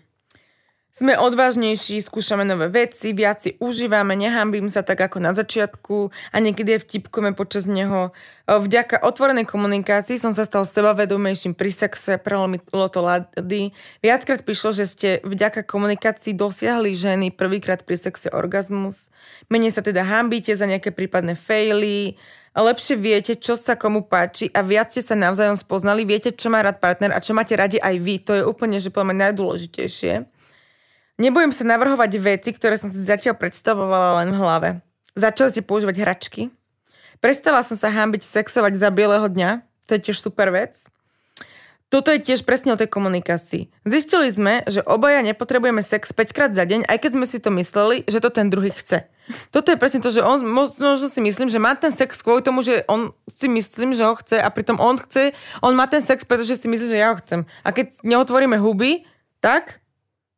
Sme 0.95 1.19
odvážnejší, 1.19 1.99
skúšame 1.99 2.47
nové 2.47 2.71
veci, 2.71 3.11
viac 3.11 3.43
si 3.43 3.59
užívame, 3.59 4.15
nehambím 4.15 4.71
sa 4.71 4.87
tak 4.87 5.03
ako 5.03 5.19
na 5.19 5.35
začiatku 5.35 6.15
a 6.31 6.37
niekedy 6.39 6.79
aj 6.79 6.87
vtipkujeme 6.87 7.35
počas 7.35 7.67
neho. 7.67 8.15
Vďaka 8.47 9.03
otvorenej 9.03 9.43
komunikácii 9.43 10.23
som 10.23 10.31
sa 10.31 10.47
stal 10.47 10.63
sebavedomejším 10.63 11.59
pri 11.59 11.75
sexe, 11.75 12.15
prelomilo 12.23 12.87
to 12.95 13.03
lady. 13.03 13.75
Viackrát 14.07 14.47
prišlo, 14.47 14.71
že 14.71 14.87
ste 14.87 15.09
vďaka 15.27 15.67
komunikácii 15.67 16.31
dosiahli 16.31 16.95
ženy 16.95 17.35
prvýkrát 17.35 17.83
pri 17.83 17.99
sexe 17.99 18.31
orgazmus. 18.31 19.11
Menej 19.51 19.75
sa 19.75 19.83
teda 19.83 20.07
hambíte 20.07 20.55
za 20.55 20.63
nejaké 20.63 20.95
prípadné 20.95 21.35
faily, 21.35 22.15
lepšie 22.55 22.95
viete, 22.95 23.35
čo 23.35 23.59
sa 23.59 23.75
komu 23.75 24.07
páči 24.07 24.47
a 24.55 24.63
viac 24.63 24.95
ste 24.95 25.03
sa 25.03 25.19
navzájom 25.19 25.59
spoznali, 25.59 26.07
viete, 26.07 26.31
čo 26.31 26.55
má 26.55 26.63
rád 26.63 26.79
partner 26.79 27.11
a 27.11 27.19
čo 27.19 27.35
máte 27.35 27.59
radi 27.59 27.83
aj 27.83 27.99
vy. 27.99 28.23
To 28.31 28.33
je 28.39 28.47
úplne, 28.47 28.79
že 28.79 28.95
mňa 28.95 29.35
najdôležitejšie. 29.35 30.31
Nebojím 31.15 31.55
sa 31.55 31.63
navrhovať 31.63 32.11
veci, 32.19 32.51
ktoré 32.51 32.75
som 32.75 32.91
si 32.91 32.99
zatiaľ 32.99 33.39
predstavovala 33.39 34.25
len 34.25 34.35
v 34.35 34.39
hlave. 34.39 34.69
Začala 35.15 35.55
si 35.55 35.63
používať 35.63 36.03
hračky. 36.03 36.51
Prestala 37.23 37.63
som 37.63 37.79
sa 37.79 37.87
hambiť 37.87 38.27
sexovať 38.27 38.75
za 38.75 38.91
bieleho 38.91 39.31
dňa. 39.31 39.63
To 39.87 39.91
je 39.95 40.11
tiež 40.11 40.19
super 40.19 40.51
vec. 40.51 40.83
Toto 41.87 42.11
je 42.11 42.19
tiež 42.19 42.43
presne 42.43 42.75
o 42.75 42.81
tej 42.81 42.91
komunikácii. 42.91 43.71
Zistili 43.87 44.27
sme, 44.27 44.67
že 44.67 44.83
obaja 44.83 45.23
nepotrebujeme 45.23 45.79
sex 45.79 46.11
5 46.11 46.35
krát 46.35 46.51
za 46.51 46.67
deň, 46.67 46.91
aj 46.91 46.99
keď 46.99 47.11
sme 47.15 47.27
si 47.31 47.39
to 47.39 47.55
mysleli, 47.55 48.03
že 48.11 48.19
to 48.19 48.35
ten 48.35 48.51
druhý 48.51 48.75
chce. 48.75 49.07
Toto 49.55 49.71
je 49.71 49.79
presne 49.79 50.03
to, 50.03 50.11
že 50.11 50.19
on 50.19 50.43
možno 50.43 50.99
si 50.99 51.21
myslím, 51.23 51.47
že 51.47 51.63
má 51.63 51.79
ten 51.79 51.95
sex 51.95 52.19
kvôli 52.19 52.43
tomu, 52.43 52.67
že 52.67 52.83
on 52.91 53.15
si 53.31 53.47
myslím, 53.47 53.95
že 53.95 54.03
ho 54.03 54.19
chce 54.19 54.43
a 54.43 54.49
pritom 54.51 54.83
on 54.83 54.99
chce, 54.99 55.31
on 55.63 55.79
má 55.79 55.87
ten 55.87 56.03
sex, 56.03 56.27
pretože 56.27 56.59
si 56.59 56.67
myslí, 56.67 56.87
že 56.91 56.99
ja 56.99 57.15
ho 57.15 57.21
chcem. 57.23 57.47
A 57.63 57.71
keď 57.71 57.95
neotvoríme 58.03 58.59
huby, 58.59 59.07
tak 59.39 59.84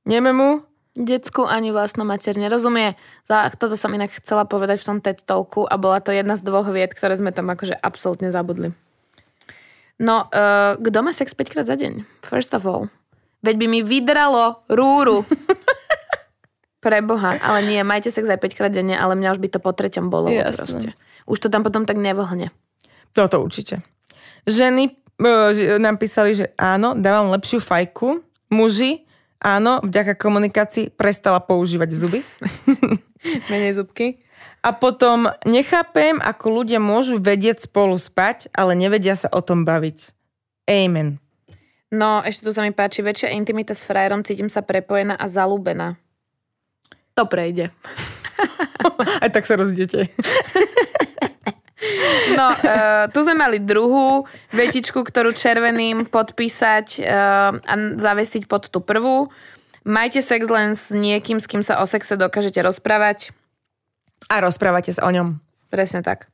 nieme 0.07 0.33
mu 0.33 0.65
Decku 0.97 1.45
ani 1.45 1.77
vlastná 1.77 2.09
mater 2.09 2.41
nerozumie. 2.41 2.97
Za, 3.29 3.53
toto 3.53 3.77
som 3.77 3.93
inak 3.93 4.17
chcela 4.17 4.49
povedať 4.49 4.81
v 4.81 4.89
tom 4.89 4.99
TED 5.05 5.29
Talku 5.29 5.69
a 5.69 5.77
bola 5.77 6.01
to 6.01 6.09
jedna 6.09 6.41
z 6.41 6.43
dvoch 6.49 6.73
vied, 6.73 6.97
ktoré 6.97 7.13
sme 7.21 7.37
tam 7.37 7.53
akože 7.53 7.77
absolútne 7.77 8.33
zabudli. 8.33 8.73
No, 10.01 10.29
uh, 10.33 10.81
kto 10.81 10.99
má 11.05 11.13
sex 11.13 11.37
5 11.37 11.53
krát 11.53 11.69
za 11.69 11.77
deň? 11.77 12.01
First 12.25 12.57
of 12.57 12.65
all. 12.65 12.89
Veď 13.45 13.55
by 13.61 13.67
mi 13.69 13.81
vydralo 13.85 14.65
rúru. 14.73 15.25
Preboha, 16.85 17.41
ale 17.45 17.61
nie, 17.69 17.81
majte 17.85 18.09
sex 18.09 18.25
aj 18.25 18.41
5 18.41 18.57
krát 18.57 18.73
denne, 18.73 18.97
ale 18.97 19.21
mňa 19.21 19.37
už 19.37 19.41
by 19.41 19.49
to 19.53 19.61
po 19.61 19.77
treťom 19.77 20.09
bolo 20.09 20.33
proste. 20.33 20.97
Už 21.29 21.45
to 21.45 21.53
tam 21.53 21.61
potom 21.61 21.85
tak 21.85 22.01
nevlhne. 22.01 22.49
Toto 23.13 23.45
určite. 23.45 23.85
Ženy 24.49 24.97
uh, 25.21 25.53
nám 25.77 26.01
písali, 26.01 26.33
že 26.33 26.57
áno, 26.57 26.97
dávam 26.97 27.33
lepšiu 27.37 27.61
fajku. 27.61 28.25
Muži, 28.49 29.06
Áno, 29.41 29.85
vďaka 29.85 30.17
komunikácii 30.17 30.93
prestala 30.97 31.41
používať 31.45 31.91
zuby. 31.93 32.21
Menej 33.53 33.77
zubky. 33.77 34.25
A 34.65 34.75
potom 34.75 35.31
nechápem, 35.47 36.19
ako 36.19 36.63
ľudia 36.63 36.83
môžu 36.83 37.23
vedieť 37.23 37.71
spolu 37.71 37.95
spať, 38.01 38.51
ale 38.57 38.75
nevedia 38.75 39.15
sa 39.15 39.31
o 39.31 39.39
tom 39.45 39.63
baviť. 39.63 40.11
Amen. 40.67 41.23
No, 41.93 42.19
ešte 42.27 42.51
tu 42.51 42.51
sa 42.51 42.67
mi 42.67 42.75
páči, 42.75 42.99
väčšia 42.99 43.31
intimita 43.39 43.71
s 43.71 43.87
frajerom, 43.87 44.27
cítim 44.27 44.51
sa 44.51 44.67
prepojená 44.67 45.15
a 45.15 45.31
zalúbená. 45.31 45.95
To 47.15 47.31
prejde. 47.31 47.71
Aj 49.23 49.31
tak 49.31 49.47
sa 49.47 49.55
rozdete. 49.55 50.11
No, 52.33 52.57
uh, 52.57 53.05
tu 53.13 53.21
sme 53.21 53.37
mali 53.37 53.61
druhú 53.61 54.25
vetičku, 54.57 55.05
ktorú 55.05 55.37
červeným 55.37 56.09
podpísať 56.09 56.87
uh, 57.05 57.53
a 57.53 57.75
zavesiť 58.01 58.49
pod 58.49 58.73
tú 58.73 58.81
prvú. 58.81 59.29
Majte 59.85 60.25
sex 60.25 60.49
len 60.49 60.73
s 60.73 60.91
niekým, 60.91 61.37
s 61.37 61.47
kým 61.47 61.61
sa 61.61 61.79
o 61.79 61.87
sexe 61.87 62.17
dokážete 62.17 62.59
rozprávať. 62.65 63.31
A 64.33 64.43
rozprávate 64.43 64.91
sa 64.91 65.07
o 65.07 65.13
ňom. 65.13 65.39
Presne 65.71 66.01
tak. 66.01 66.33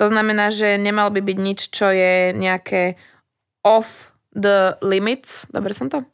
To 0.00 0.08
znamená, 0.08 0.54
že 0.54 0.78
nemal 0.80 1.10
by 1.12 1.20
byť 1.20 1.38
nič, 1.40 1.60
čo 1.74 1.90
je 1.90 2.32
nejaké 2.32 2.96
off 3.66 4.16
the 4.32 4.78
limits. 4.80 5.50
Dobre 5.50 5.74
som 5.74 5.90
to? 5.90 6.06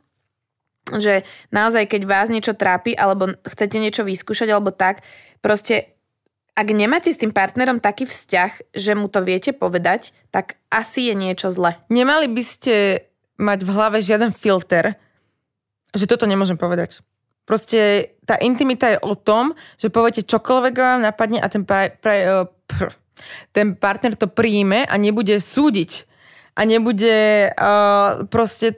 Že 0.90 1.22
naozaj, 1.54 1.86
keď 1.86 2.02
vás 2.08 2.26
niečo 2.32 2.58
trápi, 2.58 2.96
alebo 2.96 3.36
chcete 3.46 3.78
niečo 3.78 4.02
vyskúšať, 4.02 4.48
alebo 4.50 4.74
tak, 4.74 5.06
proste 5.38 5.94
ak 6.52 6.68
nemáte 6.68 7.08
s 7.08 7.20
tým 7.20 7.32
partnerom 7.32 7.80
taký 7.80 8.04
vzťah, 8.04 8.76
že 8.76 8.92
mu 8.92 9.08
to 9.08 9.24
viete 9.24 9.56
povedať, 9.56 10.12
tak 10.28 10.60
asi 10.68 11.08
je 11.08 11.14
niečo 11.16 11.48
zle. 11.48 11.80
Nemali 11.88 12.28
by 12.28 12.42
ste 12.44 12.74
mať 13.40 13.64
v 13.64 13.70
hlave 13.72 13.98
žiaden 14.04 14.30
filter, 14.30 15.00
že 15.96 16.04
toto 16.04 16.28
nemôžem 16.28 16.60
povedať. 16.60 17.00
Proste 17.42 18.14
tá 18.22 18.38
intimita 18.38 18.94
je 18.94 19.02
o 19.02 19.18
tom, 19.18 19.56
že 19.80 19.90
poviete 19.90 20.22
čokoľvek 20.22 20.74
vám 20.78 21.00
napadne 21.02 21.42
a 21.42 21.48
ten, 21.50 21.66
pra, 21.66 21.90
pra, 21.90 22.14
e, 22.14 22.46
pr, 22.70 22.94
ten 23.50 23.74
partner 23.74 24.14
to 24.14 24.30
príjme 24.30 24.86
a 24.86 24.94
nebude 25.00 25.36
súdiť. 25.40 26.06
A 26.52 26.68
nebude 26.68 27.48
uh, 27.48 28.28
proste, 28.28 28.76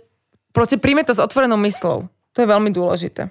proste 0.55 0.79
príjme 0.79 1.03
to 1.03 1.11
s 1.11 1.18
otvorenou 1.18 1.59
myslou. 1.66 2.07
To 2.07 2.39
je 2.39 2.47
veľmi 2.47 2.70
dôležité. 2.70 3.27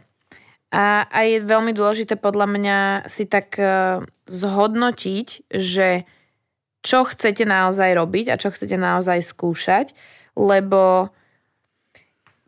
A, 0.73 1.05
a 1.05 1.19
je 1.29 1.45
veľmi 1.45 1.69
dôležité 1.69 2.17
podľa 2.17 2.49
mňa 2.49 2.77
si 3.05 3.29
tak 3.29 3.61
uh, 3.61 4.01
zhodnotiť, 4.25 5.53
že 5.53 6.09
čo 6.81 7.05
chcete 7.05 7.45
naozaj 7.45 7.93
robiť 7.93 8.33
a 8.33 8.41
čo 8.41 8.49
chcete 8.49 8.75
naozaj 8.75 9.21
skúšať, 9.21 9.93
lebo 10.33 11.13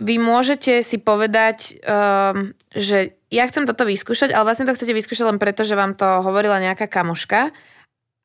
vy 0.01 0.19
môžete 0.19 0.83
si 0.83 0.99
povedať, 0.99 1.79
um, 1.85 2.51
že 2.75 3.15
ja 3.31 3.47
chcem 3.47 3.63
toto 3.63 3.87
vyskúšať, 3.87 4.35
ale 4.35 4.43
vlastne 4.43 4.67
to 4.67 4.75
chcete 4.75 4.91
vyskúšať 4.91 5.25
len 5.29 5.39
preto, 5.39 5.63
že 5.63 5.79
vám 5.79 5.95
to 5.95 6.19
hovorila 6.25 6.59
nejaká 6.59 6.91
kamoška 6.91 7.55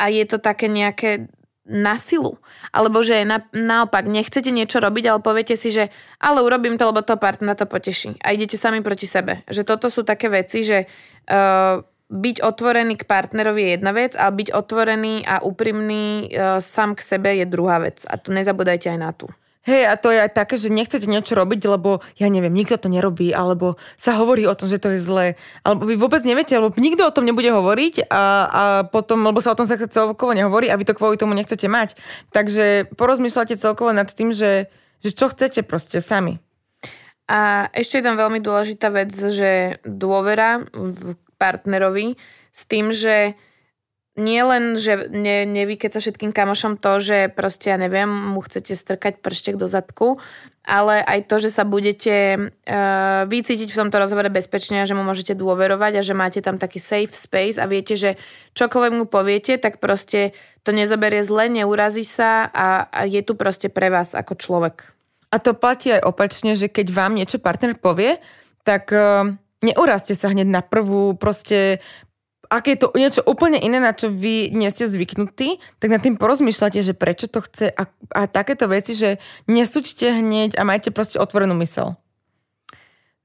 a 0.00 0.04
je 0.10 0.24
to 0.26 0.42
také 0.42 0.66
nejaké 0.66 1.30
na 1.68 2.00
silu. 2.00 2.40
Alebo 2.72 3.04
že 3.04 3.22
na, 3.28 3.44
naopak 3.52 4.08
nechcete 4.08 4.48
niečo 4.48 4.80
robiť, 4.80 5.04
ale 5.06 5.20
poviete 5.20 5.54
si, 5.54 5.68
že 5.70 5.92
ale 6.16 6.40
urobím 6.40 6.80
to, 6.80 6.88
lebo 6.88 7.04
to 7.04 7.20
partnera 7.20 7.58
to 7.58 7.68
poteší. 7.68 8.16
A 8.24 8.32
idete 8.32 8.56
sami 8.56 8.80
proti 8.80 9.04
sebe. 9.04 9.44
Že 9.46 9.62
toto 9.68 9.86
sú 9.92 10.02
také 10.02 10.32
veci, 10.32 10.64
že 10.64 10.88
uh, 10.88 11.84
byť 12.10 12.36
otvorený 12.42 12.98
k 12.98 13.06
partnerovi 13.06 13.60
je 13.62 13.70
jedna 13.78 13.92
vec, 13.94 14.12
ale 14.18 14.32
byť 14.40 14.48
otvorený 14.50 15.14
a 15.28 15.44
úprimný 15.46 16.32
uh, 16.32 16.58
sám 16.58 16.98
k 16.98 17.06
sebe 17.06 17.30
je 17.38 17.46
druhá 17.46 17.78
vec. 17.78 18.02
A 18.08 18.18
tu 18.18 18.34
nezabudajte 18.34 18.90
aj 18.90 18.98
na 18.98 19.12
tú. 19.14 19.30
Hej, 19.70 19.86
a 19.86 19.94
to 19.94 20.10
je 20.10 20.18
aj 20.18 20.34
také, 20.34 20.58
že 20.58 20.66
nechcete 20.66 21.06
niečo 21.06 21.38
robiť, 21.38 21.70
lebo 21.70 22.02
ja 22.18 22.26
neviem, 22.26 22.50
nikto 22.50 22.74
to 22.74 22.90
nerobí, 22.90 23.30
alebo 23.30 23.78
sa 23.94 24.18
hovorí 24.18 24.42
o 24.42 24.58
tom, 24.58 24.66
že 24.66 24.82
to 24.82 24.90
je 24.90 24.98
zlé, 24.98 25.38
alebo 25.62 25.86
vy 25.86 25.94
vôbec 25.94 26.26
neviete, 26.26 26.58
lebo 26.58 26.74
nikto 26.74 27.06
o 27.06 27.14
tom 27.14 27.22
nebude 27.22 27.54
hovoriť 27.54 28.10
a, 28.10 28.24
a 28.50 28.62
potom, 28.90 29.22
lebo 29.22 29.38
sa 29.38 29.54
o 29.54 29.58
tom 29.58 29.70
sa 29.70 29.78
celkovo 29.78 30.34
nehovorí 30.34 30.66
a 30.66 30.74
vy 30.74 30.82
to 30.82 30.98
kvôli 30.98 31.14
tomu 31.14 31.38
nechcete 31.38 31.70
mať. 31.70 31.94
Takže 32.34 32.90
porozmýšľate 32.98 33.54
celkovo 33.54 33.94
nad 33.94 34.10
tým, 34.10 34.34
že, 34.34 34.66
že 35.06 35.14
čo 35.14 35.30
chcete 35.30 35.62
proste 35.62 36.02
sami. 36.02 36.42
A 37.30 37.70
ešte 37.70 38.02
je 38.02 38.06
tam 38.10 38.18
veľmi 38.18 38.42
dôležitá 38.42 38.90
vec, 38.90 39.14
že 39.14 39.78
dôvera 39.86 40.66
v 40.74 41.14
partnerovi 41.38 42.18
s 42.50 42.66
tým, 42.66 42.90
že 42.90 43.38
nie 44.20 44.44
len, 44.44 44.76
že 44.76 45.08
ne, 45.08 45.48
nevykeca 45.48 45.96
všetkým 45.96 46.30
kamošom 46.30 46.76
to, 46.76 47.00
že 47.00 47.32
proste, 47.32 47.72
ja 47.72 47.80
neviem, 47.80 48.06
mu 48.06 48.44
chcete 48.44 48.76
strkať 48.76 49.24
prštek 49.24 49.56
do 49.56 49.66
zadku, 49.66 50.20
ale 50.60 51.00
aj 51.00 51.26
to, 51.26 51.40
že 51.40 51.50
sa 51.50 51.64
budete 51.64 52.36
uh, 52.36 53.24
vycítiť 53.26 53.72
v 53.72 53.80
tomto 53.80 53.96
rozhovore 53.96 54.28
bezpečne 54.28 54.84
a 54.84 54.88
že 54.88 54.92
mu 54.92 55.02
môžete 55.02 55.32
dôverovať 55.32 55.92
a 55.98 56.06
že 56.06 56.14
máte 56.14 56.44
tam 56.44 56.60
taký 56.60 56.78
safe 56.78 57.16
space 57.16 57.56
a 57.56 57.64
viete, 57.64 57.96
že 57.96 58.20
čokoľvek 58.54 58.92
mu 58.94 59.08
poviete, 59.08 59.56
tak 59.56 59.80
proste 59.80 60.36
to 60.62 60.70
nezoberie 60.76 61.24
zle, 61.24 61.48
neurazí 61.48 62.04
sa 62.04 62.44
a, 62.52 62.86
a 62.92 63.08
je 63.08 63.24
tu 63.24 63.34
proste 63.34 63.72
pre 63.72 63.88
vás 63.88 64.12
ako 64.12 64.36
človek. 64.36 64.92
A 65.32 65.40
to 65.40 65.56
platí 65.56 65.96
aj 65.96 66.04
opačne, 66.04 66.52
že 66.52 66.68
keď 66.68 66.92
vám 66.92 67.16
niečo 67.16 67.40
partner 67.40 67.72
povie, 67.74 68.20
tak 68.62 68.92
uh, 68.92 69.32
neurazte 69.64 70.12
sa 70.12 70.28
hneď 70.28 70.48
na 70.48 70.60
prvú, 70.60 71.16
proste 71.16 71.80
ak 72.50 72.64
je 72.66 72.76
to 72.76 72.90
niečo 72.98 73.22
úplne 73.22 73.62
iné, 73.62 73.78
na 73.78 73.94
čo 73.94 74.10
vy 74.10 74.50
nie 74.50 74.66
ste 74.74 74.90
zvyknutí, 74.90 75.62
tak 75.78 75.88
nad 75.94 76.02
tým 76.02 76.18
porozmýšľate, 76.18 76.82
že 76.82 76.98
prečo 76.98 77.30
to 77.30 77.46
chce 77.46 77.70
a, 77.70 77.86
a 78.10 78.20
takéto 78.26 78.66
veci, 78.66 78.98
že 78.98 79.22
nesúďte 79.46 80.18
hneď 80.18 80.58
a 80.58 80.66
majte 80.66 80.90
proste 80.90 81.22
otvorenú 81.22 81.54
mysel. 81.62 81.94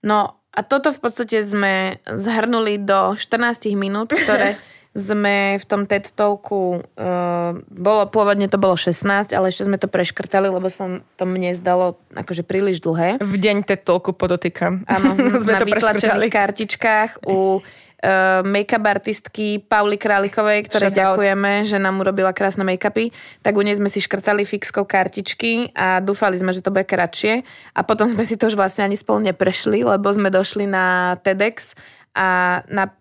No 0.06 0.38
a 0.54 0.62
toto 0.62 0.94
v 0.94 1.02
podstate 1.02 1.42
sme 1.42 1.98
zhrnuli 2.06 2.78
do 2.78 3.18
14 3.18 3.74
minút, 3.74 4.14
ktoré 4.14 4.62
sme 4.96 5.60
v 5.60 5.66
tom 5.68 5.84
TED 5.84 6.16
Talku, 6.16 6.80
uh, 6.80 7.52
bolo, 7.68 8.08
pôvodne 8.08 8.48
to 8.48 8.56
bolo 8.56 8.80
16, 8.80 9.36
ale 9.36 9.52
ešte 9.52 9.68
sme 9.68 9.76
to 9.76 9.92
preškrtali, 9.92 10.48
lebo 10.48 10.72
som 10.72 11.04
to 11.20 11.28
mne 11.28 11.52
zdalo 11.52 12.00
akože 12.16 12.48
príliš 12.48 12.80
dlhé. 12.80 13.20
V 13.20 13.36
deň 13.36 13.68
TED 13.68 13.84
Talku 13.84 14.16
podotýkam. 14.16 14.88
Áno, 14.88 15.20
sme 15.44 15.60
na 15.60 15.68
vytlačených 15.68 16.32
kartičkách 16.32 17.28
u 17.28 17.60
uh, 18.06 18.46
make-up 18.46 18.86
artistky 18.86 19.58
Pauli 19.58 19.98
Králikovej, 19.98 20.70
ktorej 20.70 20.94
Shout 20.94 21.02
ďakujeme, 21.02 21.66
out. 21.66 21.68
že 21.68 21.78
nám 21.82 21.98
urobila 21.98 22.30
krásne 22.32 22.62
make-upy, 22.62 23.10
tak 23.42 23.58
u 23.58 23.66
nej 23.66 23.74
sme 23.74 23.90
si 23.90 23.98
škrtali 23.98 24.46
fixkou 24.46 24.86
kartičky 24.86 25.74
a 25.74 25.98
dúfali 26.00 26.38
sme, 26.38 26.54
že 26.54 26.62
to 26.62 26.70
bude 26.70 26.86
kratšie. 26.86 27.42
A 27.74 27.82
potom 27.82 28.06
sme 28.06 28.22
si 28.22 28.38
to 28.38 28.46
už 28.46 28.56
vlastne 28.56 28.86
ani 28.86 28.94
spolu 28.94 29.26
neprešli, 29.26 29.82
lebo 29.82 30.06
sme 30.14 30.30
došli 30.30 30.70
na 30.70 31.18
TEDx 31.26 31.74
a 32.14 32.62
na 32.70 32.94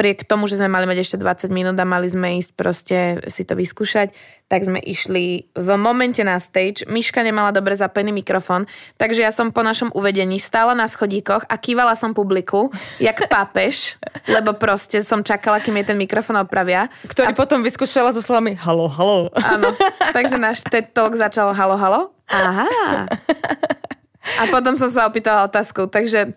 napriek 0.00 0.24
tomu, 0.24 0.48
že 0.48 0.56
sme 0.56 0.72
mali 0.72 0.88
mať 0.88 1.04
ešte 1.04 1.16
20 1.20 1.52
minút 1.52 1.76
a 1.76 1.84
mali 1.84 2.08
sme 2.08 2.40
ísť 2.40 2.50
proste 2.56 3.20
si 3.28 3.44
to 3.44 3.52
vyskúšať, 3.52 4.16
tak 4.48 4.64
sme 4.64 4.80
išli 4.80 5.52
v 5.52 5.68
momente 5.76 6.24
na 6.24 6.40
stage. 6.40 6.88
Miška 6.88 7.20
nemala 7.20 7.52
dobre 7.52 7.76
zapený 7.76 8.08
mikrofón, 8.08 8.64
takže 8.96 9.20
ja 9.20 9.28
som 9.28 9.52
po 9.52 9.60
našom 9.60 9.92
uvedení 9.92 10.40
stála 10.40 10.72
na 10.72 10.88
schodíkoch 10.88 11.44
a 11.44 11.54
kývala 11.60 11.92
som 12.00 12.16
publiku, 12.16 12.72
jak 12.96 13.28
pápež, 13.28 14.00
lebo 14.24 14.56
proste 14.56 15.04
som 15.04 15.20
čakala, 15.20 15.60
kým 15.60 15.76
je 15.84 15.92
ten 15.92 16.00
mikrofón 16.00 16.40
opravia. 16.40 16.88
Ktorý 17.04 17.36
a... 17.36 17.36
potom 17.36 17.60
vyskúšala 17.60 18.16
so 18.16 18.24
slovami 18.24 18.56
halo, 18.56 18.88
halo. 18.88 19.28
Áno, 19.36 19.76
takže 20.16 20.40
náš 20.40 20.64
TED 20.64 20.96
Talk 20.96 21.12
začal 21.12 21.52
halo, 21.52 21.76
halo. 21.76 22.16
Aha. 22.32 23.04
A 24.40 24.46
potom 24.52 24.76
som 24.76 24.88
sa 24.92 25.08
opýtala 25.08 25.48
otázku, 25.48 25.88
takže 25.88 26.36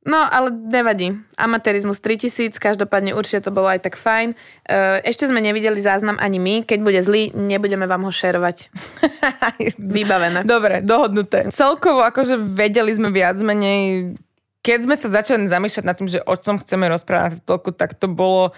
No, 0.00 0.16
ale 0.24 0.48
nevadí. 0.48 1.12
Amatérizmus 1.36 2.00
3000, 2.00 2.56
každopádne 2.56 3.12
určite 3.12 3.44
to 3.44 3.52
bolo 3.52 3.68
aj 3.68 3.84
tak 3.84 4.00
fajn. 4.00 4.32
E, 4.32 5.04
ešte 5.04 5.28
sme 5.28 5.44
nevideli 5.44 5.76
záznam 5.76 6.16
ani 6.16 6.40
my. 6.40 6.54
Keď 6.64 6.78
bude 6.80 6.96
zlý, 7.04 7.36
nebudeme 7.36 7.84
vám 7.84 8.08
ho 8.08 8.12
šerovať. 8.12 8.72
Vybavené. 9.76 10.48
Dobre, 10.48 10.80
dohodnuté. 10.80 11.52
Celkovo 11.52 12.00
akože 12.00 12.40
vedeli 12.40 12.96
sme 12.96 13.12
viac 13.12 13.36
menej, 13.44 14.16
keď 14.64 14.78
sme 14.88 14.96
sa 14.96 15.08
začali 15.20 15.44
zamýšľať 15.44 15.84
nad 15.84 15.96
tým, 16.00 16.08
že 16.08 16.24
o 16.24 16.32
čom 16.32 16.56
chceme 16.56 16.88
rozprávať 16.88 17.44
toľko, 17.44 17.76
tak 17.76 17.92
to 18.00 18.08
bolo 18.08 18.56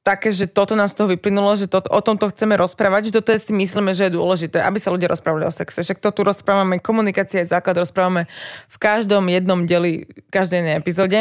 také, 0.00 0.32
že 0.32 0.48
toto 0.48 0.72
nám 0.72 0.88
z 0.88 0.96
toho 0.96 1.08
vyplynulo, 1.12 1.52
že 1.60 1.68
to, 1.68 1.84
o 1.84 2.00
tomto 2.00 2.32
chceme 2.32 2.56
rozprávať, 2.56 3.12
že 3.12 3.20
toto 3.20 3.36
je, 3.36 3.38
si 3.44 3.52
myslíme, 3.52 3.92
že 3.92 4.08
je 4.08 4.16
dôležité, 4.16 4.64
aby 4.64 4.80
sa 4.80 4.88
ľudia 4.88 5.12
rozprávali 5.12 5.44
o 5.44 5.52
sexe. 5.52 5.84
Však 5.84 6.00
to 6.00 6.08
tu 6.10 6.20
rozprávame, 6.24 6.80
komunikácia 6.80 7.44
je 7.44 7.52
základ, 7.52 7.76
rozprávame 7.84 8.24
v 8.72 8.76
každom 8.80 9.28
jednom 9.28 9.68
deli, 9.68 10.08
každej 10.32 10.64
jednej 10.64 10.76
epizóde. 10.80 11.18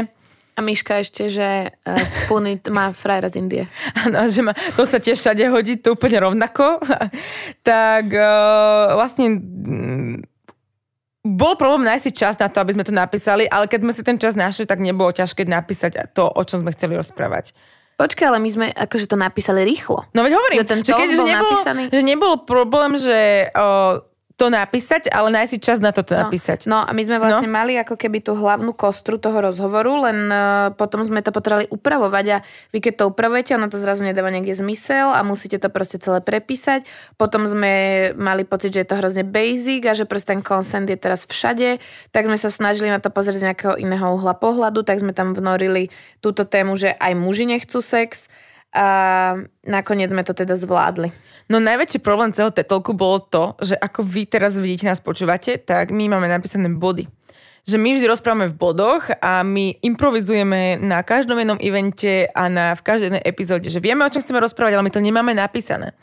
A 0.56 0.64
Miška 0.64 1.00
ešte, 1.00 1.32
že 1.32 1.72
uh, 1.72 2.04
Punit 2.28 2.68
má 2.68 2.92
frajera 2.92 3.32
z 3.32 3.40
Indie. 3.40 3.64
Áno, 4.04 4.28
že 4.28 4.44
ma, 4.44 4.52
to 4.76 4.84
sa 4.84 5.00
tiež 5.00 5.20
všade 5.20 5.44
hodí, 5.52 5.80
to 5.80 5.96
úplne 5.96 6.20
rovnako. 6.20 6.84
tak 7.68 8.12
uh, 8.12 8.96
vlastne 8.96 9.40
mm, 9.40 10.16
bol 11.24 11.60
problém 11.60 11.88
nájsť 11.88 12.04
si 12.04 12.12
čas 12.16 12.36
na 12.40 12.48
to, 12.48 12.64
aby 12.64 12.76
sme 12.76 12.88
to 12.88 12.96
napísali, 12.96 13.44
ale 13.48 13.68
keď 13.68 13.80
sme 13.84 13.94
si 13.96 14.02
ten 14.08 14.18
čas 14.20 14.40
našli, 14.40 14.64
tak 14.64 14.80
nebolo 14.80 15.12
ťažké 15.12 15.48
napísať 15.48 16.12
to, 16.16 16.28
o 16.28 16.42
čom 16.48 16.64
sme 16.64 16.72
chceli 16.72 16.96
rozprávať. 16.96 17.56
Počkaj, 18.00 18.26
ale 18.32 18.40
my 18.40 18.48
sme 18.48 18.66
akože 18.72 19.12
to 19.12 19.20
napísali 19.20 19.68
rýchlo. 19.68 20.08
No 20.16 20.24
veď 20.24 20.32
hovorím, 20.40 20.58
Že 20.64 20.70
ten 20.72 20.80
že, 20.80 20.92
keď, 20.96 21.08
bol 21.12 21.20
že, 21.20 21.24
nebol, 21.28 21.52
napísaný. 21.52 21.84
že 21.92 22.02
nebol 22.02 22.34
problém, 22.48 22.92
že 22.96 23.20
o, 23.52 24.00
to 24.40 24.48
napísať, 24.48 25.12
ale 25.12 25.36
nájsť 25.36 25.52
si 25.52 25.60
čas 25.60 25.84
na 25.84 25.92
to, 25.92 26.08
to 26.08 26.16
No, 26.16 26.32
napísať. 26.32 26.64
no 26.64 26.80
a 26.80 26.88
my 26.96 27.04
sme 27.04 27.20
vlastne 27.20 27.52
no. 27.52 27.60
mali 27.60 27.76
ako 27.76 28.00
keby 28.00 28.24
tú 28.24 28.40
hlavnú 28.40 28.72
kostru 28.72 29.20
toho 29.20 29.44
rozhovoru, 29.44 30.08
len 30.08 30.32
uh, 30.32 30.72
potom 30.80 31.04
sme 31.04 31.20
to 31.20 31.36
potrebovali 31.36 31.68
upravovať 31.68 32.26
a 32.32 32.38
vy 32.72 32.80
keď 32.80 33.04
to 33.04 33.04
upravujete, 33.12 33.52
ono 33.60 33.68
to 33.68 33.76
zrazu 33.76 34.08
nedáva 34.08 34.32
nejaký 34.32 34.56
zmysel 34.56 35.12
a 35.12 35.20
musíte 35.28 35.60
to 35.60 35.68
proste 35.68 36.00
celé 36.00 36.24
prepísať. 36.24 36.88
Potom 37.20 37.44
sme 37.44 37.72
mali 38.16 38.48
pocit, 38.48 38.72
že 38.72 38.88
je 38.88 38.90
to 38.90 39.00
hrozne 39.04 39.28
basic 39.28 39.84
a 39.84 39.92
že 39.92 40.08
proste 40.08 40.32
ten 40.32 40.40
consent 40.40 40.88
je 40.88 40.96
teraz 40.96 41.28
všade, 41.28 41.84
tak 42.16 42.24
sme 42.24 42.40
sa 42.40 42.48
snažili 42.48 42.88
na 42.88 43.04
to 43.04 43.12
pozrieť 43.12 43.44
z 43.44 43.46
nejakého 43.52 43.76
iného 43.76 44.16
uhla 44.16 44.38
pohľadu, 44.38 44.88
tak 44.88 45.04
sme 45.04 45.12
tam 45.12 45.36
vnorili 45.36 45.92
túto 46.24 46.48
tému, 46.48 46.80
že 46.80 46.96
aj 46.96 47.12
muži 47.18 47.44
nechcú 47.44 47.84
sex 47.84 48.32
a 48.74 48.88
nakoniec 49.66 50.14
sme 50.14 50.22
to 50.22 50.38
teda 50.38 50.54
zvládli. 50.54 51.10
No 51.50 51.58
najväčší 51.58 52.06
problém 52.06 52.30
celého 52.30 52.54
tetolku 52.54 52.94
bolo 52.94 53.26
to, 53.26 53.58
že 53.58 53.74
ako 53.74 54.06
vy 54.06 54.30
teraz 54.30 54.54
vidíte, 54.54 54.86
nás 54.86 55.02
počúvate, 55.02 55.58
tak 55.58 55.90
my 55.90 56.06
máme 56.06 56.30
napísané 56.30 56.70
body. 56.70 57.10
Že 57.66 57.78
my 57.82 57.90
vždy 57.98 58.06
rozprávame 58.06 58.54
v 58.54 58.58
bodoch 58.58 59.10
a 59.18 59.42
my 59.42 59.82
improvizujeme 59.82 60.78
na 60.78 61.02
každom 61.02 61.42
jednom 61.42 61.58
evente 61.58 62.30
a 62.30 62.46
na, 62.50 62.78
v 62.78 62.82
každej 62.86 63.08
jednej 63.10 63.24
epizóde, 63.26 63.68
že 63.74 63.82
vieme, 63.82 64.06
o 64.06 64.14
čom 64.14 64.22
chceme 64.22 64.42
rozprávať, 64.42 64.78
ale 64.78 64.86
my 64.86 64.94
to 64.94 65.02
nemáme 65.02 65.34
napísané. 65.34 65.98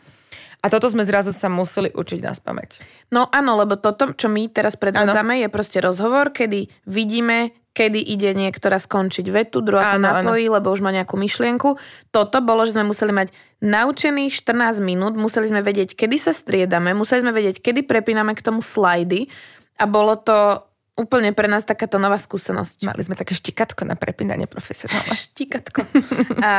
A 0.62 0.66
toto 0.66 0.90
sme 0.90 1.06
zrazu 1.06 1.30
sa 1.30 1.46
museli 1.46 1.94
učiť 1.94 2.20
na 2.26 2.34
spameť. 2.34 2.82
No 3.14 3.30
áno, 3.30 3.54
lebo 3.54 3.78
toto, 3.78 4.18
čo 4.18 4.26
my 4.26 4.50
teraz 4.50 4.74
predvádzame, 4.74 5.46
je 5.46 5.48
proste 5.52 5.78
rozhovor, 5.78 6.34
kedy 6.34 6.66
vidíme, 6.90 7.54
kedy 7.76 8.00
ide 8.00 8.32
niektorá 8.32 8.80
skončiť 8.80 9.28
vetu, 9.28 9.60
druhá 9.60 9.92
sa 9.92 10.00
Áno, 10.00 10.08
áno. 10.08 10.32
napojí, 10.32 10.48
lebo 10.48 10.72
už 10.72 10.80
má 10.80 10.88
nejakú 10.88 11.20
myšlienku. 11.20 11.76
Toto 12.08 12.40
bolo, 12.40 12.64
že 12.64 12.72
sme 12.72 12.88
museli 12.88 13.12
mať 13.12 13.36
naučených 13.60 14.32
14 14.32 14.80
minút, 14.80 15.12
museli 15.12 15.52
sme 15.52 15.60
vedieť, 15.60 15.92
kedy 15.92 16.16
sa 16.16 16.32
striedame, 16.32 16.96
museli 16.96 17.20
sme 17.20 17.36
vedieť, 17.36 17.60
kedy 17.60 17.84
prepíname 17.84 18.32
k 18.32 18.40
tomu 18.40 18.64
slajdy 18.64 19.28
a 19.76 19.84
bolo 19.84 20.16
to 20.16 20.64
úplne 20.96 21.36
pre 21.36 21.44
nás 21.44 21.68
takáto 21.68 22.00
nová 22.00 22.16
skúsenosť. 22.16 22.88
Mali 22.88 23.04
sme 23.04 23.20
také 23.20 23.36
štikatko 23.36 23.84
na 23.84 24.00
prepínanie 24.00 24.48
profesionálne. 24.48 25.12
Štikatko. 25.12 25.84
A, 26.40 26.52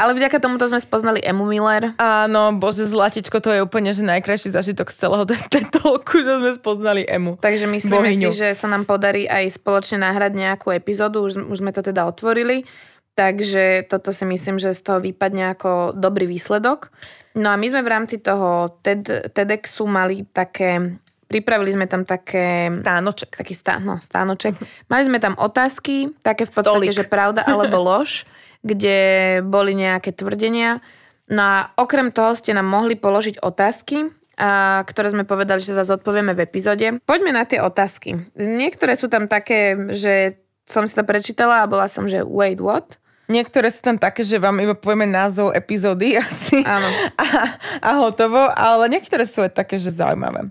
ale 0.00 0.16
vďaka 0.16 0.40
tomuto 0.40 0.64
sme 0.64 0.80
spoznali 0.80 1.20
Emu 1.20 1.44
Miller. 1.44 1.92
Áno, 2.00 2.56
bože, 2.56 2.88
zlatičko, 2.88 3.44
to 3.44 3.52
je 3.52 3.60
úplne 3.60 3.92
že 3.92 4.00
najkrajší 4.00 4.56
zažitok 4.56 4.88
z 4.88 5.04
celého 5.04 5.28
tetolku, 5.28 6.24
že 6.24 6.40
sme 6.40 6.50
spoznali 6.56 7.04
Emu. 7.04 7.36
Takže 7.36 7.68
myslíme 7.68 8.08
Bohyňu. 8.08 8.32
si, 8.32 8.40
že 8.40 8.56
sa 8.56 8.72
nám 8.72 8.88
podarí 8.88 9.28
aj 9.28 9.60
spoločne 9.60 10.00
nahrať 10.00 10.32
nejakú 10.32 10.72
epizódu, 10.72 11.28
už, 11.28 11.44
už 11.44 11.60
sme 11.60 11.76
to 11.76 11.84
teda 11.84 12.08
otvorili, 12.08 12.64
takže 13.12 13.84
toto 13.84 14.16
si 14.16 14.24
myslím, 14.24 14.56
že 14.56 14.72
z 14.72 14.80
toho 14.80 14.98
vypadne 15.04 15.52
ako 15.52 15.92
dobrý 15.92 16.24
výsledok. 16.24 16.88
No 17.36 17.52
a 17.52 17.60
my 17.60 17.66
sme 17.68 17.84
v 17.84 17.92
rámci 17.92 18.16
toho 18.18 18.80
TED, 18.82 19.30
TEDxu 19.30 19.86
mali 19.86 20.26
také, 20.26 20.98
pripravili 21.30 21.70
sme 21.76 21.86
tam 21.86 22.02
také... 22.02 22.72
Stánoček. 22.74 23.38
Taký 23.38 23.54
stá, 23.54 23.78
no, 23.78 24.00
stánoček. 24.02 24.56
Mali 24.90 25.06
sme 25.06 25.22
tam 25.22 25.38
otázky, 25.38 26.10
také 26.26 26.48
v 26.48 26.50
podstate, 26.50 26.90
Stolík. 26.90 26.96
že 26.96 27.06
pravda 27.06 27.46
alebo 27.46 27.78
lož, 27.92 28.26
kde 28.60 28.98
boli 29.44 29.72
nejaké 29.72 30.12
tvrdenia. 30.12 30.84
No 31.30 31.42
a 31.42 31.56
okrem 31.78 32.10
toho 32.10 32.34
ste 32.34 32.52
nám 32.52 32.68
mohli 32.68 32.98
položiť 32.98 33.40
otázky, 33.40 34.10
a, 34.40 34.82
ktoré 34.88 35.12
sme 35.12 35.28
povedali, 35.28 35.60
že 35.60 35.76
zase 35.76 35.94
odpovieme 36.00 36.32
v 36.32 36.44
epizóde. 36.44 36.98
Poďme 37.04 37.36
na 37.36 37.44
tie 37.44 37.60
otázky. 37.60 38.32
Niektoré 38.36 38.96
sú 38.96 39.12
tam 39.12 39.28
také, 39.28 39.76
že 39.92 40.40
som 40.64 40.86
si 40.86 40.94
to 40.96 41.04
prečítala 41.04 41.62
a 41.64 41.70
bola 41.70 41.86
som, 41.90 42.08
že 42.08 42.24
wait, 42.24 42.62
what? 42.62 43.00
Niektoré 43.30 43.70
sú 43.70 43.86
tam 43.86 43.94
také, 43.94 44.26
že 44.26 44.42
vám 44.42 44.58
iba 44.58 44.74
povieme 44.74 45.06
názov 45.06 45.54
epizódy 45.54 46.18
asi. 46.24 46.66
Áno. 46.66 46.90
A, 47.14 47.26
a 47.78 47.90
hotovo, 48.02 48.50
ale 48.50 48.90
niektoré 48.90 49.22
sú 49.22 49.46
aj 49.46 49.54
také, 49.54 49.78
že 49.78 49.94
zaujímavé. 49.94 50.50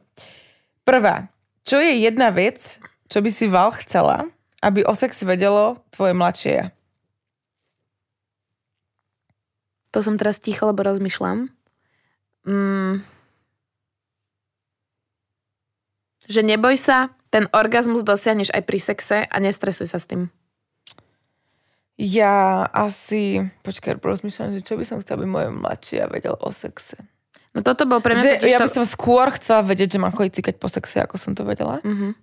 Prvá. 0.88 1.28
Čo 1.68 1.78
je 1.84 2.08
jedna 2.08 2.32
vec, 2.32 2.80
čo 3.12 3.20
by 3.20 3.30
si 3.30 3.52
Val 3.52 3.76
chcela, 3.84 4.26
aby 4.64 4.88
o 4.88 4.96
sex 4.96 5.22
vedelo 5.28 5.84
tvoje 5.92 6.16
mladšie 6.16 6.52
ja? 6.56 6.66
To 9.94 10.00
som 10.06 10.22
teraz 10.22 10.38
ticho, 10.38 10.70
lebo 10.70 10.86
rozmýšľam. 10.86 11.50
Mm. 12.46 13.02
Že 16.30 16.42
neboj 16.46 16.78
sa, 16.78 17.10
ten 17.34 17.50
orgazmus 17.54 18.06
dosiahneš 18.06 18.54
aj 18.54 18.64
pri 18.66 18.80
sexe 18.82 19.18
a 19.26 19.36
nestresuj 19.42 19.90
sa 19.90 19.98
s 19.98 20.06
tým. 20.06 20.30
Ja 22.00 22.64
asi... 22.72 23.44
Počkaj, 23.66 24.00
rozmýšľam, 24.00 24.56
že 24.56 24.64
čo 24.64 24.78
by 24.80 24.86
som 24.86 25.02
chcela, 25.02 25.20
aby 25.20 25.28
moje 25.28 25.50
mladšie 25.52 26.06
vedel 26.08 26.38
o 26.38 26.50
sexe. 26.54 26.96
No 27.52 27.66
toto 27.66 27.90
bol 27.90 28.00
pre 28.00 28.14
mňa 28.14 28.40
Že 28.40 28.50
ja 28.50 28.62
to... 28.62 28.70
by 28.70 28.72
som 28.82 28.86
skôr 28.86 29.34
chcela 29.36 29.66
vedieť, 29.66 29.98
že 29.98 30.02
mám 30.02 30.14
chodiť 30.14 30.32
cikať 30.38 30.56
po 30.62 30.70
sexe, 30.70 31.02
ako 31.02 31.18
som 31.18 31.34
to 31.34 31.44
vedela. 31.44 31.82
Mhm. 31.82 32.14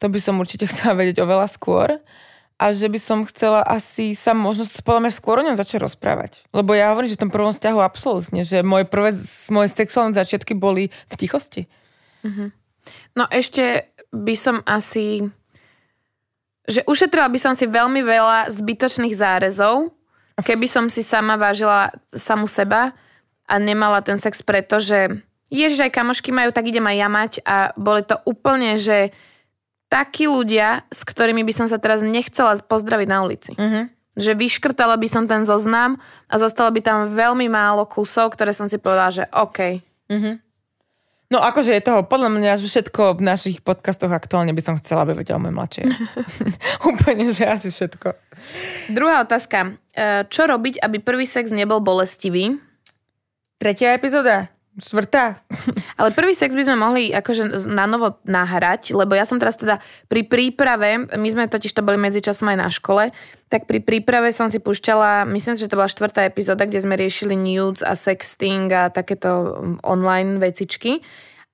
To 0.00 0.06
by 0.12 0.18
som 0.20 0.38
určite 0.38 0.68
chcela 0.70 0.96
vedieť 0.96 1.24
oveľa 1.24 1.48
skôr. 1.50 1.98
A 2.56 2.72
že 2.72 2.88
by 2.88 2.96
som 2.96 3.28
chcela 3.28 3.60
asi 3.60 4.16
sa 4.16 4.32
možno 4.32 4.64
podľa 4.80 5.04
mňa 5.04 5.12
skôr 5.12 5.36
o 5.40 5.44
ňom 5.44 5.60
začať 5.60 5.84
rozprávať. 5.84 6.48
Lebo 6.56 6.72
ja 6.72 6.88
hovorím, 6.88 7.12
že 7.12 7.20
v 7.20 7.28
tom 7.28 7.32
prvom 7.34 7.52
vzťahu 7.52 7.78
absolútne, 7.84 8.40
že 8.48 8.64
moje 8.64 8.88
prvé, 8.88 9.12
moje 9.52 9.68
sexuálne 9.76 10.16
začiatky 10.16 10.56
boli 10.56 10.88
v 10.88 11.14
tichosti. 11.20 11.68
No 13.12 13.28
ešte 13.28 13.92
by 14.08 14.34
som 14.34 14.56
asi... 14.64 15.28
Že 16.66 16.82
ušetrila 16.88 17.30
by 17.30 17.38
som 17.38 17.52
si 17.54 17.68
veľmi 17.68 18.02
veľa 18.02 18.50
zbytočných 18.50 19.14
zárezov, 19.14 19.94
keby 20.40 20.66
som 20.66 20.90
si 20.90 21.06
sama 21.06 21.38
vážila 21.38 21.94
samu 22.10 22.50
seba 22.50 22.90
a 23.46 23.54
nemala 23.62 24.02
ten 24.02 24.18
sex 24.18 24.42
preto, 24.42 24.82
že 24.82 25.22
ježiš, 25.46 25.86
aj 25.86 25.94
kamošky 25.94 26.34
majú, 26.34 26.50
tak 26.50 26.66
idem 26.66 26.82
aj 26.82 26.96
ja 26.98 27.08
mať 27.08 27.32
a 27.46 27.56
boli 27.78 28.02
to 28.02 28.18
úplne, 28.26 28.74
že 28.74 29.14
takí 29.86 30.26
ľudia, 30.26 30.82
s 30.90 31.06
ktorými 31.06 31.46
by 31.46 31.52
som 31.54 31.66
sa 31.70 31.78
teraz 31.78 32.02
nechcela 32.02 32.58
pozdraviť 32.58 33.08
na 33.08 33.18
ulici. 33.22 33.52
Mhm. 33.56 33.92
Že 34.16 34.32
vyškrtala 34.32 34.96
by 34.96 35.08
som 35.12 35.24
ten 35.28 35.44
zoznam 35.44 36.00
a 36.24 36.34
zostalo 36.40 36.72
by 36.72 36.80
tam 36.80 37.12
veľmi 37.12 37.52
málo 37.52 37.84
kusov, 37.84 38.32
ktoré 38.32 38.56
som 38.56 38.64
si 38.64 38.80
povedala, 38.80 39.12
že 39.12 39.24
OK. 39.28 39.84
No 41.26 41.42
akože 41.42 41.74
je 41.74 41.82
toho, 41.82 42.06
podľa 42.06 42.30
mňa 42.30 42.54
všetko 42.62 43.18
v 43.18 43.22
našich 43.26 43.58
podcastoch 43.58 44.14
aktuálne 44.14 44.54
by 44.54 44.62
som 44.62 44.78
chcela, 44.78 45.02
aby 45.02 45.20
vedel 45.20 45.42
môj 45.42 45.52
mladšie. 45.52 45.84
Úplne, 46.90 47.34
že 47.34 47.44
asi 47.50 47.68
všetko. 47.74 48.14
Druhá 48.94 49.26
otázka. 49.26 49.74
E, 49.90 50.22
Čo 50.30 50.46
robiť, 50.46 50.78
aby 50.78 51.02
prvý 51.02 51.26
sex 51.26 51.50
nebol 51.50 51.82
bolestivý? 51.82 52.62
Tretia 53.58 53.98
epizóda? 53.98 54.54
Štvrtá? 54.76 55.40
Ale 56.00 56.12
prvý 56.12 56.36
sex 56.36 56.52
by 56.52 56.68
sme 56.68 56.76
mohli 56.76 57.08
akože 57.08 57.68
na 57.72 57.88
novo 57.88 58.20
nahrať, 58.28 58.92
lebo 58.92 59.16
ja 59.16 59.24
som 59.24 59.40
teraz 59.40 59.56
teda 59.56 59.80
pri 60.04 60.28
príprave, 60.28 61.08
my 61.16 61.28
sme 61.32 61.48
totiž 61.48 61.72
to 61.72 61.80
boli 61.80 61.96
medzičasom 61.96 62.52
aj 62.52 62.58
na 62.60 62.68
škole, 62.68 63.08
tak 63.48 63.64
pri 63.64 63.80
príprave 63.80 64.28
som 64.36 64.52
si 64.52 64.60
púšťala, 64.60 65.24
myslím 65.32 65.56
že 65.56 65.72
to 65.72 65.80
bola 65.80 65.88
štvrtá 65.88 66.28
epizóda, 66.28 66.68
kde 66.68 66.84
sme 66.84 67.00
riešili 67.00 67.32
nudes 67.32 67.80
a 67.80 67.96
sexting 67.96 68.68
a 68.68 68.92
takéto 68.92 69.56
mm, 69.56 69.80
online 69.80 70.36
vecičky. 70.36 71.00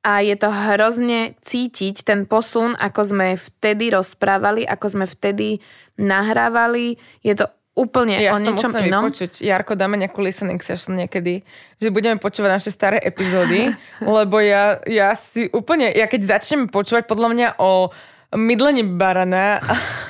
A 0.03 0.19
je 0.19 0.35
to 0.35 0.51
hrozne 0.51 1.39
cítiť 1.39 2.03
ten 2.03 2.27
posun, 2.27 2.75
ako 2.75 3.07
sme 3.07 3.39
vtedy 3.39 3.95
rozprávali, 3.95 4.67
ako 4.67 4.99
sme 4.99 5.07
vtedy 5.07 5.63
nahrávali. 5.95 6.99
Je 7.23 7.39
to 7.39 7.47
úplne 7.73 8.21
Ja 8.21 8.37
o 8.37 8.41
niečom 8.41 8.69
musím 8.73 8.93
inom. 8.93 9.09
vypočuť. 9.09 9.41
Jarko, 9.41 9.73
dáme 9.73 9.97
nejakú 9.97 10.21
listening 10.21 10.61
session 10.61 10.97
niekedy, 10.97 11.41
že 11.81 11.89
budeme 11.89 12.21
počúvať 12.21 12.51
naše 12.61 12.71
staré 12.71 13.01
epizódy, 13.01 13.73
lebo 14.05 14.41
ja, 14.45 14.77
ja 14.85 15.17
si 15.17 15.49
úplne, 15.51 15.89
ja 15.93 16.05
keď 16.05 16.39
začnem 16.39 16.69
počúvať 16.69 17.09
podľa 17.09 17.29
mňa 17.33 17.49
o 17.57 17.89
mydlení 18.33 18.97
barana 18.97 19.61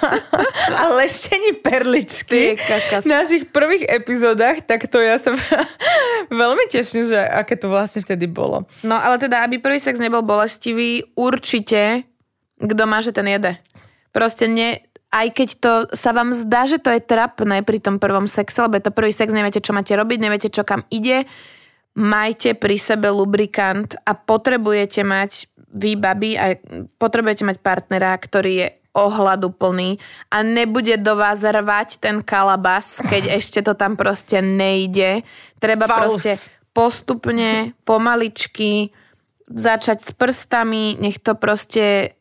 a, 0.79 0.85
leštení 0.95 1.59
perličky 1.59 2.55
v 3.03 3.07
našich 3.07 3.51
prvých 3.51 3.83
epizódach, 3.91 4.63
tak 4.63 4.87
to 4.87 5.03
ja 5.03 5.19
sa 5.19 5.35
veľmi 6.31 6.71
teším, 6.71 7.11
že 7.11 7.19
aké 7.19 7.59
to 7.59 7.67
vlastne 7.67 7.99
vtedy 8.03 8.31
bolo. 8.31 8.63
No 8.87 8.95
ale 8.95 9.19
teda, 9.19 9.43
aby 9.43 9.59
prvý 9.59 9.83
sex 9.83 9.99
nebol 9.99 10.23
bolestivý, 10.23 11.03
určite, 11.19 12.07
kto 12.63 12.83
má, 12.87 13.03
že 13.03 13.11
ten 13.11 13.27
jede. 13.27 13.59
Proste 14.15 14.47
ne, 14.47 14.87
aj 15.13 15.27
keď 15.37 15.49
to 15.61 15.73
sa 15.93 16.17
vám 16.17 16.33
zdá, 16.33 16.65
že 16.65 16.81
to 16.81 16.89
je 16.89 17.05
trapné 17.05 17.61
pri 17.61 17.79
tom 17.85 18.01
prvom 18.01 18.25
sexe, 18.25 18.65
lebo 18.65 18.81
je 18.81 18.89
to 18.89 18.97
prvý 18.97 19.13
sex, 19.13 19.29
neviete, 19.29 19.61
čo 19.61 19.77
máte 19.77 19.93
robiť, 19.93 20.19
neviete, 20.19 20.49
čo 20.49 20.65
kam 20.65 20.89
ide, 20.89 21.29
majte 21.93 22.57
pri 22.57 22.81
sebe 22.81 23.13
lubrikant 23.13 23.93
a 24.09 24.17
potrebujete 24.17 25.05
mať 25.05 25.53
výbaby 25.73 26.31
a 26.41 26.57
potrebujete 26.97 27.45
mať 27.45 27.57
partnera, 27.61 28.17
ktorý 28.17 28.53
je 28.65 28.69
ohľadu 28.93 29.57
plný 29.57 29.97
a 30.29 30.45
nebude 30.45 31.01
do 31.01 31.17
vás 31.17 31.41
rvať 31.41 32.01
ten 32.01 32.21
kalabas, 32.21 33.01
keď 33.05 33.29
ešte 33.41 33.61
to 33.61 33.77
tam 33.77 33.97
proste 33.97 34.41
nejde. 34.41 35.25
Treba 35.61 35.89
Faust. 35.89 36.01
proste 36.01 36.33
postupne, 36.73 37.77
pomaličky, 37.85 38.93
začať 39.49 39.99
s 40.01 40.11
prstami, 40.17 40.97
nech 40.97 41.21
to 41.21 41.37
proste 41.37 42.17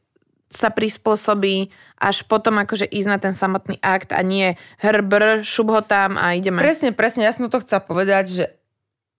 sa 0.51 0.67
prispôsobí 0.67 1.71
až 2.01 2.25
potom 2.25 2.57
akože 2.57 2.89
ísť 2.89 3.09
na 3.13 3.21
ten 3.21 3.29
samotný 3.29 3.77
akt 3.85 4.09
a 4.09 4.25
nie 4.25 4.57
hrbr, 4.81 5.45
šup 5.45 5.69
ho 5.69 5.81
tam 5.85 6.17
a 6.17 6.33
ideme. 6.33 6.57
Presne, 6.57 6.89
presne, 6.97 7.29
ja 7.29 7.31
som 7.31 7.45
to 7.45 7.61
chcela 7.61 7.85
povedať, 7.85 8.25
že 8.33 8.45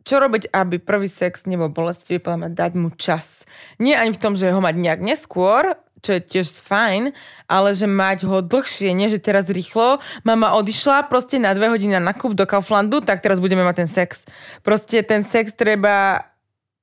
čo 0.03 0.19
robiť, 0.19 0.51
aby 0.51 0.83
prvý 0.83 1.07
sex 1.07 1.47
nebol 1.47 1.71
bolestivý, 1.71 2.19
podľa 2.19 2.39
mňa 2.43 2.51
dať 2.59 2.73
mu 2.75 2.91
čas. 2.91 3.47
Nie 3.79 4.03
ani 4.03 4.11
v 4.11 4.19
tom, 4.19 4.35
že 4.35 4.51
ho 4.51 4.59
mať 4.59 4.75
nejak 4.75 4.99
neskôr, 4.99 5.79
čo 6.03 6.19
je 6.19 6.21
tiež 6.27 6.59
fajn, 6.67 7.15
ale 7.47 7.79
že 7.79 7.87
mať 7.87 8.27
ho 8.27 8.43
dlhšie, 8.43 8.91
nie 8.91 9.07
že 9.07 9.23
teraz 9.23 9.47
rýchlo. 9.47 10.03
Mama 10.27 10.59
odišla 10.59 11.07
proste 11.07 11.39
na 11.39 11.55
dve 11.55 11.71
hodiny 11.71 11.95
na 11.95 12.11
nákup 12.11 12.35
do 12.35 12.43
Kauflandu, 12.43 12.99
tak 12.99 13.23
teraz 13.23 13.39
budeme 13.39 13.63
mať 13.63 13.87
ten 13.87 13.91
sex. 13.91 14.27
Proste 14.67 15.07
ten 15.07 15.23
sex 15.23 15.55
treba 15.55 16.27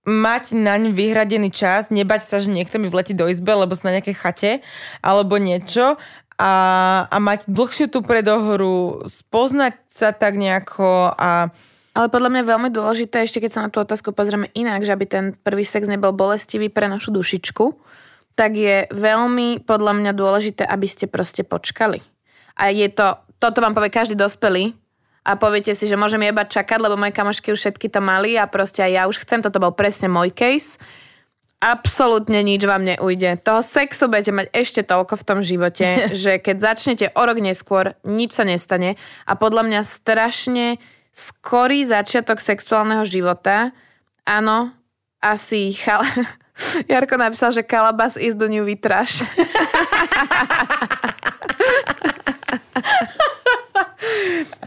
mať 0.07 0.55
naň 0.55 0.95
vyhradený 0.95 1.51
čas, 1.51 1.91
nebať 1.91 2.21
sa, 2.23 2.39
že 2.39 2.49
niekto 2.49 2.79
mi 2.79 2.87
vletí 2.87 3.11
do 3.11 3.27
izbe, 3.27 3.51
lebo 3.51 3.75
som 3.75 3.91
na 3.91 3.99
nejakej 3.99 4.15
chate, 4.15 4.51
alebo 5.03 5.35
niečo 5.35 5.99
a, 6.39 6.53
a 7.11 7.17
mať 7.19 7.51
dlhšiu 7.51 7.91
tú 7.91 7.99
predohru, 7.99 9.03
spoznať 9.03 9.75
sa 9.91 10.15
tak 10.15 10.39
nejako 10.39 11.11
a 11.11 11.51
Ale 11.91 12.07
podľa 12.07 12.31
mňa 12.31 12.39
je 12.39 12.51
veľmi 12.55 12.69
dôležité, 12.71 13.15
ešte 13.27 13.43
keď 13.43 13.51
sa 13.51 13.63
na 13.67 13.69
tú 13.69 13.83
otázku 13.83 14.15
pozrieme 14.15 14.47
inak, 14.55 14.87
že 14.87 14.95
aby 14.95 15.03
ten 15.03 15.25
prvý 15.35 15.67
sex 15.67 15.91
nebol 15.91 16.15
bolestivý 16.15 16.71
pre 16.71 16.87
našu 16.87 17.11
dušičku, 17.11 17.75
tak 18.39 18.55
je 18.55 18.87
veľmi 18.87 19.67
podľa 19.67 19.99
mňa 19.99 20.11
dôležité, 20.15 20.63
aby 20.63 20.87
ste 20.87 21.11
proste 21.11 21.43
počkali. 21.43 21.99
A 22.55 22.71
je 22.71 22.87
to, 22.87 23.19
toto 23.35 23.59
vám 23.59 23.75
povie 23.75 23.91
každý 23.91 24.15
dospelý 24.15 24.78
a 25.29 25.37
poviete 25.37 25.77
si, 25.77 25.85
že 25.85 25.93
môžem 25.93 26.25
jebať 26.25 26.57
čakať, 26.57 26.81
lebo 26.81 26.97
moje 26.97 27.13
kamošky 27.13 27.53
už 27.53 27.61
všetky 27.61 27.93
to 27.93 28.01
mali 28.01 28.33
a 28.33 28.49
proste 28.49 28.81
aj 28.81 28.91
ja 28.97 29.05
už 29.05 29.21
chcem, 29.21 29.45
toto 29.45 29.61
bol 29.61 29.77
presne 29.77 30.09
môj 30.09 30.33
case. 30.33 30.81
Absolútne 31.61 32.41
nič 32.41 32.65
vám 32.65 32.81
neujde. 32.81 33.37
Toho 33.45 33.61
sexu 33.61 34.09
budete 34.09 34.33
mať 34.33 34.49
ešte 34.57 34.81
toľko 34.81 35.21
v 35.21 35.27
tom 35.29 35.45
živote, 35.45 35.87
že 36.23 36.41
keď 36.41 36.73
začnete 36.73 37.05
o 37.13 37.21
rok 37.21 37.37
neskôr, 37.37 37.93
nič 38.01 38.33
sa 38.33 38.41
nestane. 38.41 38.97
A 39.29 39.37
podľa 39.37 39.69
mňa 39.69 39.85
strašne 39.85 40.81
skorý 41.13 41.85
začiatok 41.85 42.41
sexuálneho 42.41 43.05
života, 43.05 43.69
áno, 44.25 44.73
asi 45.21 45.77
chal... 45.77 46.01
Jarko 46.91 47.15
napísal, 47.15 47.55
že 47.55 47.63
Calabas 47.63 48.19
is 48.19 48.35
the 48.35 48.51
new 48.51 48.67
vitraž. 48.67 49.23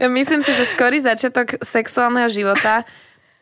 Myslím 0.09 0.41
si, 0.41 0.51
že 0.53 0.69
skorý 0.69 1.03
začiatok 1.03 1.61
sexuálneho 1.63 2.29
života 2.29 2.87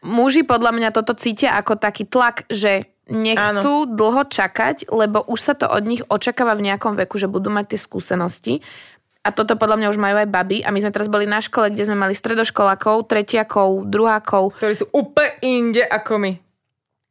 muži 0.01 0.41
podľa 0.41 0.74
mňa 0.74 0.89
toto 0.91 1.14
cítia 1.14 1.55
ako 1.55 1.78
taký 1.78 2.09
tlak, 2.09 2.49
že 2.49 2.89
nechcú 3.12 3.86
Áno. 3.86 3.91
dlho 3.91 4.24
čakať, 4.30 4.89
lebo 4.89 5.22
už 5.28 5.39
sa 5.39 5.53
to 5.53 5.68
od 5.68 5.84
nich 5.84 6.01
očakáva 6.07 6.55
v 6.55 6.72
nejakom 6.72 6.95
veku, 6.95 7.20
že 7.20 7.30
budú 7.30 7.51
mať 7.51 7.76
tie 7.76 7.80
skúsenosti. 7.80 8.53
A 9.22 9.30
toto 9.30 9.53
podľa 9.53 9.78
mňa 9.78 9.88
už 9.93 10.01
majú 10.01 10.18
aj 10.18 10.34
baby. 10.34 10.66
A 10.66 10.74
my 10.74 10.82
sme 10.82 10.89
teraz 10.89 11.05
boli 11.05 11.30
na 11.30 11.38
škole, 11.38 11.70
kde 11.70 11.86
sme 11.86 11.93
mali 11.93 12.18
stredoškolákov, 12.18 13.05
tretiakov, 13.05 13.86
druhákov. 13.86 14.57
ktorí 14.57 14.74
sú 14.74 14.89
úplne 14.89 15.38
inde 15.45 15.84
ako 15.86 16.18
my. 16.18 16.32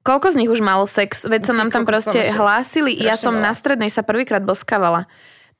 Koľko 0.03 0.34
z 0.34 0.38
nich 0.42 0.51
už 0.51 0.59
malo 0.64 0.90
sex? 0.90 1.28
Veď 1.28 1.53
sa 1.53 1.55
nám 1.55 1.70
tam 1.70 1.86
proste 1.86 2.18
hlásili. 2.34 2.98
Ja 2.98 3.14
som 3.14 3.36
na 3.36 3.55
strednej 3.55 3.92
sa 3.94 4.03
prvýkrát 4.03 4.42
boskávala. 4.42 5.07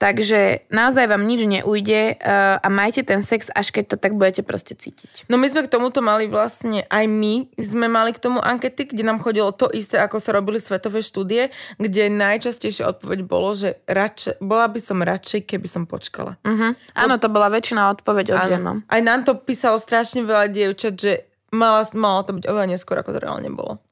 Takže 0.01 0.64
naozaj 0.72 1.12
vám 1.12 1.28
nič 1.28 1.44
neujde 1.44 2.16
uh, 2.16 2.57
a 2.57 2.68
majte 2.72 3.05
ten 3.05 3.20
sex, 3.20 3.53
až 3.53 3.68
keď 3.68 3.84
to 3.84 3.96
tak 4.01 4.16
budete 4.16 4.40
proste 4.40 4.72
cítiť. 4.72 5.28
No 5.28 5.36
my 5.36 5.44
sme 5.44 5.68
k 5.68 5.68
tomuto 5.68 6.01
mali 6.01 6.24
vlastne, 6.24 6.88
aj 6.88 7.05
my 7.05 7.53
sme 7.61 7.84
mali 7.84 8.16
k 8.16 8.22
tomu 8.24 8.40
ankety, 8.40 8.88
kde 8.88 9.05
nám 9.05 9.20
chodilo 9.20 9.53
to 9.53 9.68
isté, 9.68 10.01
ako 10.01 10.16
sa 10.16 10.32
robili 10.32 10.57
svetové 10.57 11.05
štúdie, 11.05 11.53
kde 11.76 12.09
najčastejšia 12.16 12.88
odpoveď 12.96 13.28
bolo, 13.28 13.53
že 13.53 13.76
radšej, 13.84 14.40
bola 14.40 14.72
by 14.72 14.80
som 14.80 15.05
radšej, 15.05 15.44
keby 15.44 15.68
som 15.68 15.84
počkala. 15.84 16.40
Uh-huh. 16.48 16.72
Áno, 16.96 17.20
to 17.20 17.28
bola 17.28 17.53
väčšina 17.53 17.92
odpoveď 18.01 18.26
od 18.32 18.38
žien. 18.48 18.64
Áno. 18.64 18.80
Aj 18.88 19.01
nám 19.05 19.28
to 19.28 19.36
písalo 19.36 19.76
strašne 19.76 20.24
veľa 20.24 20.48
dievčat, 20.48 20.96
že 20.96 21.28
mala, 21.53 21.84
malo 21.92 22.24
to 22.24 22.32
byť 22.40 22.44
oveľa 22.48 22.66
neskôr, 22.72 22.96
ako 23.05 23.12
to 23.12 23.20
reálne 23.20 23.53
bolo. 23.53 23.84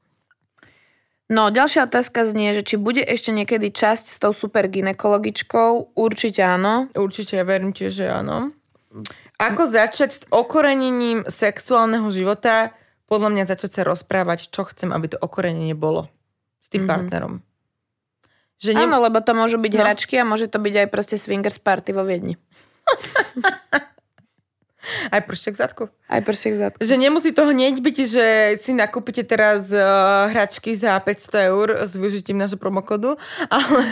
No, 1.29 1.53
ďalšia 1.53 1.85
otázka 1.85 2.25
znie, 2.25 2.57
že 2.57 2.65
či 2.65 2.75
bude 2.81 3.05
ešte 3.05 3.29
niekedy 3.29 3.69
časť 3.69 4.05
s 4.09 4.17
tou 4.17 4.33
super 4.33 4.65
ginekologičkou. 4.65 5.93
Určite 5.93 6.41
áno. 6.41 6.89
Určite, 6.97 7.37
ja 7.37 7.45
verím 7.45 7.69
tiež, 7.69 8.01
že 8.01 8.05
áno. 8.09 8.49
Ako 9.37 9.69
začať 9.69 10.09
s 10.09 10.21
okorenením 10.33 11.29
sexuálneho 11.29 12.09
života? 12.09 12.73
Podľa 13.05 13.29
mňa 13.29 13.43
začať 13.45 13.71
sa 13.77 13.81
rozprávať, 13.85 14.49
čo 14.49 14.65
chcem, 14.65 14.89
aby 14.89 15.13
to 15.13 15.21
okorenenie 15.21 15.77
bolo 15.77 16.09
s 16.65 16.67
tým 16.73 16.89
mm-hmm. 16.89 16.93
partnerom. 16.97 17.33
Že 18.59 18.75
Áno, 18.75 18.97
lebo 18.99 19.21
to 19.21 19.31
môžu 19.37 19.61
byť 19.61 19.73
no. 19.77 19.79
hračky 19.85 20.17
a 20.17 20.27
môže 20.27 20.49
to 20.49 20.57
byť 20.57 20.75
aj 20.83 20.87
proste 20.89 21.15
swingers 21.15 21.61
party 21.61 21.93
vo 21.93 22.03
Viedni. 22.03 22.35
Aj 25.11 25.19
prštek 25.19 25.53
v 25.53 25.59
zadku. 25.59 25.83
Aj 26.07 26.23
pršiek 26.23 26.55
v 26.55 26.59
zadku. 26.59 26.79
Že 26.79 26.95
nemusí 26.95 27.35
to 27.35 27.43
hneď 27.45 27.83
byť, 27.83 27.97
že 28.07 28.25
si 28.57 28.71
nakúpite 28.71 29.27
teraz 29.27 29.67
uh, 29.69 30.31
hračky 30.31 30.71
za 30.71 30.95
500 30.95 31.49
eur 31.51 31.67
s 31.83 31.99
využitím 31.99 32.39
nášho 32.39 32.55
promokodu, 32.55 33.19
ale, 33.51 33.83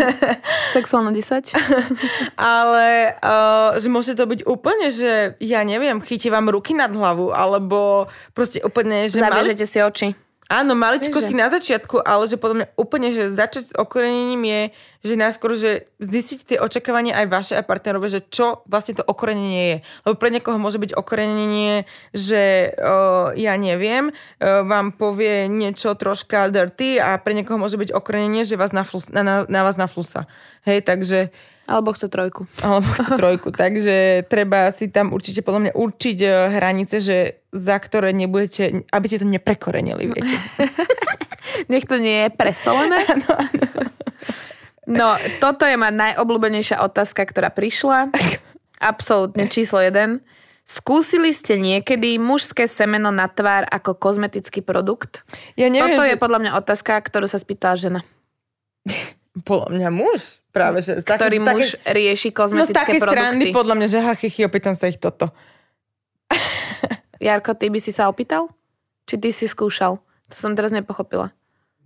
Sexuálne 0.72 1.12
10. 1.12 1.54
ale 2.40 3.20
uh, 3.20 3.76
že 3.76 3.88
môže 3.92 4.16
to 4.16 4.24
byť 4.24 4.48
úplne, 4.48 4.88
že 4.90 5.36
ja 5.44 5.62
neviem, 5.68 6.00
chytí 6.00 6.32
vám 6.32 6.48
ruky 6.48 6.72
nad 6.72 6.90
hlavu, 6.90 7.36
alebo 7.36 8.08
proste 8.32 8.64
úplne, 8.64 9.12
že 9.12 9.20
Zaviažete 9.20 9.68
si 9.68 9.80
oči. 9.84 10.27
Áno, 10.48 10.74
maličkosti 10.76 11.36
na 11.36 11.52
začiatku, 11.52 12.04
ale 12.04 12.28
že 12.28 12.40
podľa 12.40 12.56
mňa 12.56 12.68
úplne, 12.80 13.12
že 13.12 13.32
začať 13.32 13.64
s 13.72 13.74
okorenením 13.76 14.44
je, 14.44 14.62
že 15.08 15.14
najskôr, 15.20 15.56
že 15.56 15.88
zistiť 16.00 16.40
tie 16.44 16.58
očakávania 16.60 17.16
aj 17.20 17.28
vaše 17.28 17.54
a 17.56 17.64
partnerové, 17.64 18.08
že 18.12 18.24
čo 18.28 18.64
vlastne 18.68 18.98
to 19.00 19.04
okorenenie 19.06 19.64
je. 19.64 19.78
Lebo 20.08 20.16
pre 20.20 20.32
niekoho 20.32 20.60
môže 20.60 20.80
byť 20.80 20.96
okorenenie, 20.96 21.88
že 22.12 22.74
uh, 22.76 23.32
ja 23.36 23.54
neviem, 23.56 24.12
uh, 24.12 24.64
vám 24.64 24.96
povie 24.96 25.48
niečo 25.48 25.96
troška 25.96 26.52
dirty 26.52 27.00
a 27.00 27.20
pre 27.20 27.36
niekoho 27.36 27.60
môže 27.60 27.80
byť 27.80 27.94
okorenenie, 27.96 28.44
že 28.44 28.60
vás 28.60 28.76
naflus, 28.76 29.08
na, 29.12 29.22
na, 29.24 29.36
na 29.48 29.62
vás 29.64 29.76
naflusa. 29.76 30.26
Hej, 30.68 30.84
takže 30.84 31.32
Alebo 31.68 31.92
chce 31.92 32.08
trojku. 32.08 32.48
alebo 32.64 32.88
chce 32.96 33.12
trojku. 33.20 33.52
Takže 33.62 34.24
treba 34.32 34.72
si 34.72 34.88
tam 34.88 35.12
určite 35.12 35.44
podľa 35.44 35.62
mňa 35.68 35.74
určiť 35.76 36.18
eh, 36.24 36.32
hranice, 36.56 37.04
že 37.04 37.44
za 37.52 37.76
ktoré 37.76 38.16
nebudete, 38.16 38.88
aby 38.88 39.06
ste 39.06 39.20
to 39.20 39.28
neprekorenili, 39.28 40.08
viete. 40.08 40.38
Nech 41.72 41.84
to 41.84 42.00
nie 42.00 42.28
je 42.28 42.30
presolené. 42.32 43.04
No, 44.88 45.20
toto 45.44 45.68
je 45.68 45.76
ma 45.76 45.92
najobľúbenejšia 45.92 46.80
otázka, 46.80 47.28
ktorá 47.28 47.52
prišla. 47.52 48.08
Absolútne 48.80 49.52
číslo 49.52 49.84
jeden. 49.84 50.24
Skúsili 50.64 51.36
ste 51.36 51.60
niekedy 51.60 52.16
mužské 52.16 52.72
semeno 52.72 53.12
na 53.12 53.28
tvár 53.28 53.68
ako 53.68 54.00
kozmetický 54.00 54.64
produkt? 54.64 55.28
Ja 55.60 55.68
neviem, 55.68 56.00
Toto 56.00 56.08
že... 56.08 56.12
je 56.16 56.24
podľa 56.24 56.40
mňa 56.40 56.52
otázka, 56.56 57.04
ktorú 57.04 57.28
sa 57.28 57.36
spýtala 57.36 57.76
žena. 57.76 58.02
Podľa 59.44 59.76
mňa 59.76 59.90
muž. 59.92 60.40
Práve, 60.50 60.80
že... 60.80 60.92
z 60.94 61.04
také- 61.04 61.20
Ktorý 61.22 61.38
také- 61.40 61.52
muž 61.54 61.66
rieši 61.84 62.30
No 62.30 62.36
kozmetické 62.36 62.74
takej 62.74 63.00
strany 63.00 63.18
produkty. 63.44 63.54
podľa 63.54 63.74
mňa, 63.76 63.88
že 63.88 64.00
hachychy, 64.02 64.42
opýtam 64.44 64.74
sa 64.74 64.86
ich 64.86 64.98
toto. 64.98 65.30
Jarko, 67.20 67.54
ty 67.54 67.68
by 67.68 67.78
si 67.78 67.90
sa 67.90 68.08
opýtal? 68.08 68.50
Či 69.04 69.16
ty 69.18 69.30
si 69.30 69.46
skúšal? 69.46 69.98
To 70.28 70.36
som 70.36 70.54
teraz 70.54 70.70
nepochopila. 70.70 71.32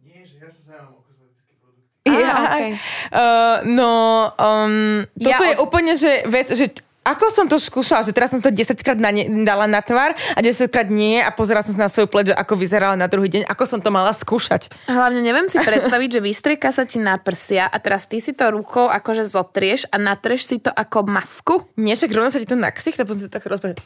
Nie, 0.01 0.24
že 0.24 0.38
ja 0.38 0.49
sa 0.49 0.62
zaujímam 0.74 0.93
o 0.93 1.01
kozmetické 1.01 1.53
produkty. 1.55 2.09
Ja, 2.09 2.34
okej. 2.49 2.72
uh, 3.12 3.57
no, 3.80 3.91
um, 4.32 4.76
Ja 5.16 5.26
toto 5.32 5.43
je 5.43 5.55
od- 5.55 5.62
úplne, 5.62 5.93
že 5.93 6.26
vec, 6.26 6.49
že 6.49 6.74
ako 7.01 7.25
som 7.29 7.45
to 7.45 7.57
skúšala, 7.57 8.01
že 8.01 8.13
teraz 8.13 8.29
som 8.29 8.37
to 8.37 8.47
10 8.47 8.77
krát 8.77 8.93
na 8.95 9.09
ne, 9.09 9.25
dala 9.41 9.65
na 9.65 9.81
tvár 9.81 10.13
a 10.13 10.39
10 10.39 10.69
krát 10.69 10.85
nie 10.85 11.17
a 11.17 11.33
pozerala 11.33 11.65
som 11.65 11.73
sa 11.73 11.85
na 11.85 11.89
svoju 11.89 12.05
pleť, 12.05 12.25
že 12.29 12.35
ako 12.35 12.53
vyzerala 12.55 12.93
na 12.93 13.09
druhý 13.09 13.25
deň, 13.27 13.49
ako 13.49 13.63
som 13.65 13.79
to 13.79 13.89
mala 13.89 14.13
skúšať. 14.13 14.69
Hlavne 14.85 15.19
neviem 15.19 15.49
si 15.49 15.57
predstaviť, 15.57 16.09
že 16.13 16.21
vystrieka 16.21 16.69
sa 16.69 16.85
ti 16.85 17.01
na 17.01 17.17
prsia 17.17 17.65
a 17.65 17.77
teraz 17.77 18.05
ty 18.05 18.21
si 18.21 18.31
to 18.31 18.45
rukou 18.47 18.85
akože 18.85 19.25
zotrieš 19.25 19.89
a 19.89 19.97
natreš 19.97 20.45
si 20.45 20.57
to 20.57 20.69
ako 20.69 21.01
masku. 21.03 21.65
Nie, 21.73 21.97
však 21.97 22.13
rovno 22.13 22.29
sa 22.29 22.37
ti 22.37 22.45
to 22.45 22.53
na 22.53 22.69
ksich, 22.69 22.93
tak 22.93 23.09
potom 23.09 23.17
si 23.17 23.25
to 23.25 23.33
tak 23.33 23.49
rozbeže. 23.49 23.81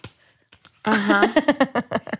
Aha. 0.85 1.25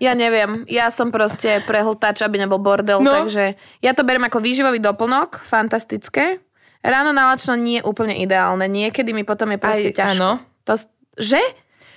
Ja 0.01 0.11
neviem, 0.11 0.65
ja 0.65 0.89
som 0.89 1.13
proste 1.13 1.61
prehltač, 1.63 2.19
aby 2.19 2.41
nebol 2.41 2.57
bordel, 2.57 2.97
No. 2.97 3.13
takže 3.13 3.53
ja 3.77 3.93
to 3.93 4.01
beriem 4.01 4.25
ako 4.25 4.41
výživový 4.41 4.81
doplnok, 4.81 5.37
fantastické. 5.37 6.41
Ráno 6.81 7.11
nalačno 7.11 7.53
nie 7.53 7.77
je 7.79 7.85
úplne 7.85 8.15
ideálne. 8.15 8.65
Niekedy 8.65 9.13
mi 9.13 9.21
potom 9.21 9.53
je 9.53 9.59
proste 9.59 9.89
Aj, 9.91 9.97
ťažko. 10.01 10.17
áno. 10.17 10.31
To, 10.65 10.73
že? 11.15 11.39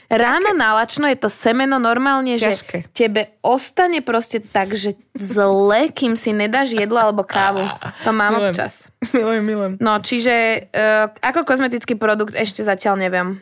Ráno 0.09 0.57
nalačno 0.57 1.05
je 1.13 1.21
to 1.21 1.29
semeno 1.29 1.77
normálne, 1.77 2.41
že 2.41 2.57
Ťažké. 2.57 2.79
tebe 2.97 3.37
ostane 3.45 4.01
proste 4.01 4.41
tak, 4.41 4.73
že 4.73 4.97
zle, 5.13 5.93
kým 5.93 6.17
si 6.17 6.33
nedáš 6.33 6.73
jedlo 6.73 6.97
alebo 6.97 7.29
kávu. 7.29 7.61
To 8.09 8.17
mám 8.17 8.41
Milujem. 8.41 8.57
občas. 8.57 8.89
Milujem, 9.13 9.45
milujem. 9.45 9.73
No, 9.85 10.01
čiže 10.01 10.65
uh, 10.73 11.13
ako 11.21 11.45
kozmetický 11.45 11.93
produkt 11.93 12.33
ešte 12.33 12.65
zatiaľ 12.65 12.97
neviem. 12.97 13.37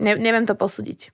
Ne, 0.00 0.16
neviem 0.16 0.48
to 0.48 0.56
posúdiť. 0.56 1.12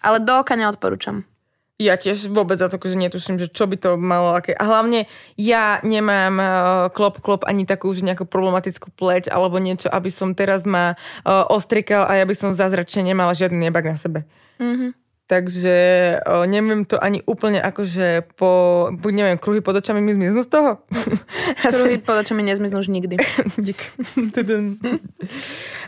Ale 0.00 0.24
do 0.24 0.40
oka 0.40 0.56
neodporúčam. 0.56 1.28
Ja 1.74 1.98
tiež 1.98 2.30
vôbec 2.30 2.54
za 2.54 2.70
to, 2.70 2.78
že 2.78 2.94
netuším, 2.94 3.34
že 3.34 3.50
čo 3.50 3.66
by 3.66 3.74
to 3.74 3.90
malo 3.98 4.30
aké. 4.30 4.54
A 4.54 4.62
hlavne 4.62 5.10
ja 5.34 5.82
nemám 5.82 6.34
uh, 6.38 6.46
klop 6.94 7.18
klop 7.18 7.42
ani 7.50 7.66
takú 7.66 7.90
už 7.90 8.06
nejakú 8.06 8.30
problematickú 8.30 8.94
pleť 8.94 9.26
alebo 9.34 9.58
niečo, 9.58 9.90
aby 9.90 10.06
som 10.06 10.38
teraz 10.38 10.62
ma 10.62 10.94
uh, 11.26 11.42
ostrikal 11.50 12.06
a 12.06 12.14
ja 12.14 12.24
by 12.30 12.34
som 12.38 12.54
zázračne 12.54 13.02
nemala 13.02 13.34
žiadny 13.34 13.58
nebak 13.58 13.90
na 13.90 13.98
sebe. 13.98 14.22
Mhm. 14.62 14.94
Takže 15.24 15.76
uh, 16.20 16.44
neviem 16.44 16.84
to 16.84 17.00
ani 17.00 17.24
úplne 17.24 17.56
akože 17.56 18.36
po, 18.36 18.86
buď 18.92 19.12
neviem, 19.16 19.38
kruhy 19.40 19.64
pod 19.64 19.80
očami 19.80 20.04
mi 20.04 20.12
zmiznú 20.12 20.44
z 20.44 20.52
toho. 20.52 20.84
Kruhy 21.64 21.96
pod 21.96 22.22
očami 22.22 22.44
nezmiznú 22.44 22.84
už 22.84 22.92
nikdy. 22.92 23.16
Dík. 23.64 23.80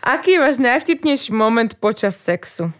Aký 0.01 0.31
je 0.35 0.41
váš 0.41 0.57
najvtipnejší 0.57 1.37
moment 1.37 1.69
počas 1.77 2.17
sexu? 2.17 2.73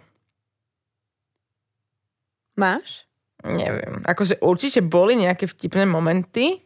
Máš? 2.57 3.05
Neviem. 3.45 4.01
Akože 4.03 4.41
určite 4.41 4.81
boli 4.81 5.13
nejaké 5.13 5.45
vtipné 5.45 5.85
momenty, 5.85 6.65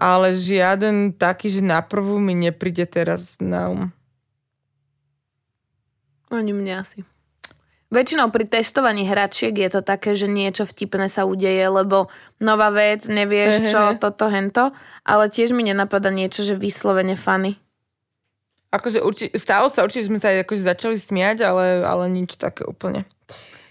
ale 0.00 0.32
žiaden 0.32 1.14
taký, 1.14 1.52
že 1.52 1.60
na 1.60 1.84
prvú 1.84 2.16
mi 2.16 2.32
nepríde 2.32 2.88
teraz 2.88 3.36
na 3.38 3.68
um. 3.68 3.82
Ani 6.32 6.56
mne 6.56 6.80
asi. 6.80 7.04
Väčšinou 7.88 8.28
pri 8.28 8.44
testovaní 8.44 9.08
hračiek 9.08 9.56
je 9.56 9.68
to 9.72 9.80
také, 9.80 10.12
že 10.12 10.28
niečo 10.28 10.68
vtipné 10.68 11.08
sa 11.08 11.24
udeje, 11.24 11.64
lebo 11.72 12.12
nová 12.36 12.68
vec, 12.68 13.08
nevieš 13.08 13.72
čo, 13.72 13.96
toto, 13.96 14.28
hento, 14.28 14.76
ale 15.08 15.32
tiež 15.32 15.56
mi 15.56 15.64
nenapadá 15.64 16.12
niečo, 16.12 16.44
že 16.44 16.52
vyslovene 16.52 17.16
funny. 17.16 17.56
Akože 18.68 19.00
urči, 19.00 19.32
stalo 19.40 19.72
sa 19.72 19.88
určite, 19.88 20.04
že 20.04 20.10
sme 20.12 20.20
sa 20.20 20.28
akože 20.36 20.68
začali 20.68 21.00
smiať, 21.00 21.48
ale, 21.48 21.80
ale 21.80 22.12
nič 22.12 22.36
také 22.36 22.68
úplne. 22.68 23.08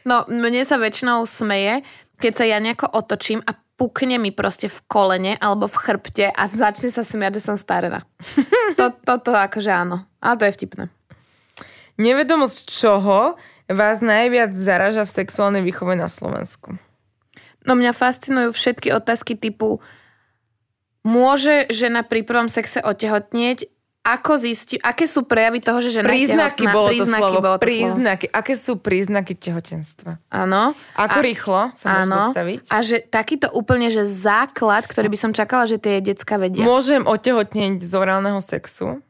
No, 0.07 0.23
mne 0.31 0.63
sa 0.63 0.79
väčšinou 0.79 1.27
smeje, 1.27 1.83
keď 2.23 2.31
sa 2.31 2.45
ja 2.47 2.63
nejako 2.63 2.87
otočím 2.95 3.43
a 3.43 3.51
pukne 3.75 4.15
mi 4.17 4.31
proste 4.31 4.71
v 4.71 4.79
kolene 4.87 5.35
alebo 5.37 5.67
v 5.67 5.75
chrbte 5.77 6.25
a 6.31 6.43
začne 6.47 6.87
sa 6.87 7.03
smiať, 7.03 7.37
že 7.37 7.45
som 7.51 7.57
stará. 7.59 8.07
to, 8.79 8.95
toto 9.03 9.35
akože 9.35 9.67
áno. 9.67 10.07
Ale 10.23 10.39
to 10.39 10.47
je 10.47 10.55
vtipné. 10.55 10.85
Nevedomosť 11.99 12.71
čoho 12.71 13.35
vás 13.67 13.99
najviac 13.99 14.55
zaraža 14.55 15.03
v 15.03 15.11
sexuálnej 15.11 15.61
výchove 15.67 15.99
na 15.99 16.07
Slovensku? 16.07 16.79
No 17.67 17.75
mňa 17.75 17.91
fascinujú 17.91 18.55
všetky 18.55 18.95
otázky 18.95 19.35
typu 19.35 19.83
môže 21.03 21.67
žena 21.67 22.07
pri 22.07 22.23
prvom 22.23 22.47
sexe 22.47 22.79
otehotnieť? 22.79 23.67
Ako 24.07 24.39
zistí, 24.39 24.79
aké 24.79 25.03
sú 25.03 25.27
prejavy 25.27 25.59
toho, 25.59 25.83
že 25.83 25.91
žena 25.93 26.07
Príznaky 26.07 26.63
tehotná? 26.63 26.71
bolo 26.71 26.89
to 26.89 27.03
slovo. 27.03 27.37
bolo 27.37 27.55
to 27.55 27.59
slovo. 27.59 27.67
príznaky. 27.67 28.25
Aké 28.31 28.53
sú 28.55 28.73
príznaky 28.77 29.33
tehotenstva? 29.35 30.11
Áno. 30.31 30.71
Ako 30.95 31.19
A- 31.19 31.25
rýchlo 31.25 31.61
sa 31.75 31.87
Áno. 32.01 32.31
dostaviť? 32.31 32.71
A 32.71 32.77
že 32.79 33.03
takýto 33.03 33.51
úplne, 33.51 33.91
že 33.91 34.07
základ, 34.07 34.87
ktorý 34.87 35.11
by 35.11 35.19
som 35.19 35.31
čakala, 35.31 35.67
že 35.67 35.75
tie 35.75 35.99
decka 35.99 36.39
vedia. 36.39 36.63
Môžem 36.63 37.03
otehotnieť 37.03 37.83
z 37.83 37.91
orálneho 37.91 38.39
sexu. 38.39 39.03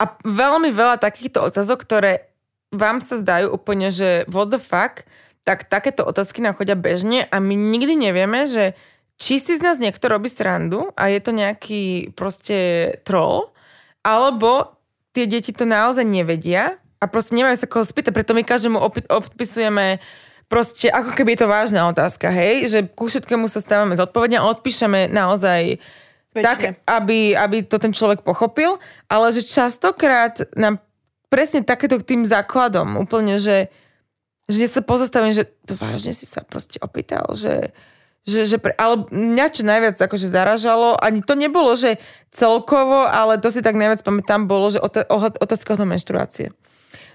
A 0.00 0.08
veľmi 0.22 0.72
veľa 0.72 0.96
takýchto 0.96 1.44
otázok, 1.44 1.84
ktoré 1.84 2.32
vám 2.72 3.04
sa 3.04 3.20
zdajú 3.20 3.52
úplne, 3.52 3.92
že 3.92 4.24
what 4.24 4.48
the 4.48 4.56
fuck, 4.56 5.04
tak 5.42 5.68
takéto 5.68 6.00
otázky 6.00 6.40
nám 6.40 6.56
chodia 6.56 6.72
bežne 6.72 7.24
a 7.24 7.36
my 7.36 7.52
nikdy 7.52 7.92
nevieme, 7.92 8.48
že 8.48 8.72
či 9.20 9.36
si 9.36 9.52
z 9.52 9.60
nás 9.60 9.76
niekto 9.76 10.08
robí 10.08 10.32
srandu 10.32 10.88
a 10.96 11.12
je 11.12 11.20
to 11.20 11.28
nejaký 11.30 11.82
proste 12.14 12.56
troll, 13.04 13.52
alebo 14.00 14.76
tie 15.12 15.26
deti 15.26 15.50
to 15.50 15.66
naozaj 15.68 16.06
nevedia 16.06 16.78
a 17.00 17.04
proste 17.08 17.34
nemajú 17.36 17.56
sa 17.56 17.66
koho 17.66 17.84
spýtať, 17.84 18.12
preto 18.12 18.36
my 18.36 18.44
každému 18.44 18.78
opi- 18.78 19.08
odpisujeme 19.08 19.98
proste, 20.50 20.90
ako 20.90 21.14
keby 21.14 21.34
je 21.34 21.40
to 21.46 21.48
vážna 21.48 21.86
otázka, 21.88 22.28
hej, 22.28 22.66
že 22.66 22.78
ku 22.90 23.06
všetkému 23.06 23.46
sa 23.46 23.62
stávame 23.62 23.94
zodpovedne 23.94 24.42
a 24.42 24.50
odpíšeme 24.50 25.08
naozaj 25.08 25.78
Väčšine. 26.30 26.42
tak, 26.46 26.60
aby, 26.86 27.34
aby 27.34 27.66
to 27.66 27.78
ten 27.78 27.90
človek 27.90 28.22
pochopil, 28.22 28.78
ale 29.10 29.34
že 29.34 29.46
častokrát 29.46 30.42
nám 30.54 30.78
presne 31.30 31.62
takéto 31.62 31.98
k 32.02 32.14
tým 32.14 32.22
základom 32.26 32.98
úplne, 32.98 33.38
že, 33.38 33.70
že 34.50 34.66
sa 34.66 34.82
pozastavím, 34.82 35.34
že 35.34 35.46
to 35.66 35.78
vážne 35.78 36.10
si 36.14 36.26
sa 36.26 36.42
proste 36.42 36.82
opýtal, 36.82 37.26
že, 37.34 37.70
že, 38.28 38.46
že 38.46 38.56
pre, 38.60 38.76
ale 38.76 39.08
mňa 39.08 39.46
čo 39.52 39.62
najviac 39.64 39.96
akože 39.96 40.28
zaražalo, 40.28 40.96
ani 41.00 41.24
to 41.24 41.34
nebolo, 41.34 41.72
že 41.76 41.96
celkovo, 42.30 43.08
ale 43.08 43.40
to 43.40 43.48
si 43.48 43.64
tak 43.64 43.74
najviac 43.74 44.04
pamätám, 44.04 44.44
bolo, 44.44 44.68
že 44.68 44.80
otázka 44.80 45.74
ohľadom 45.74 45.96
menštruácie. 45.96 46.52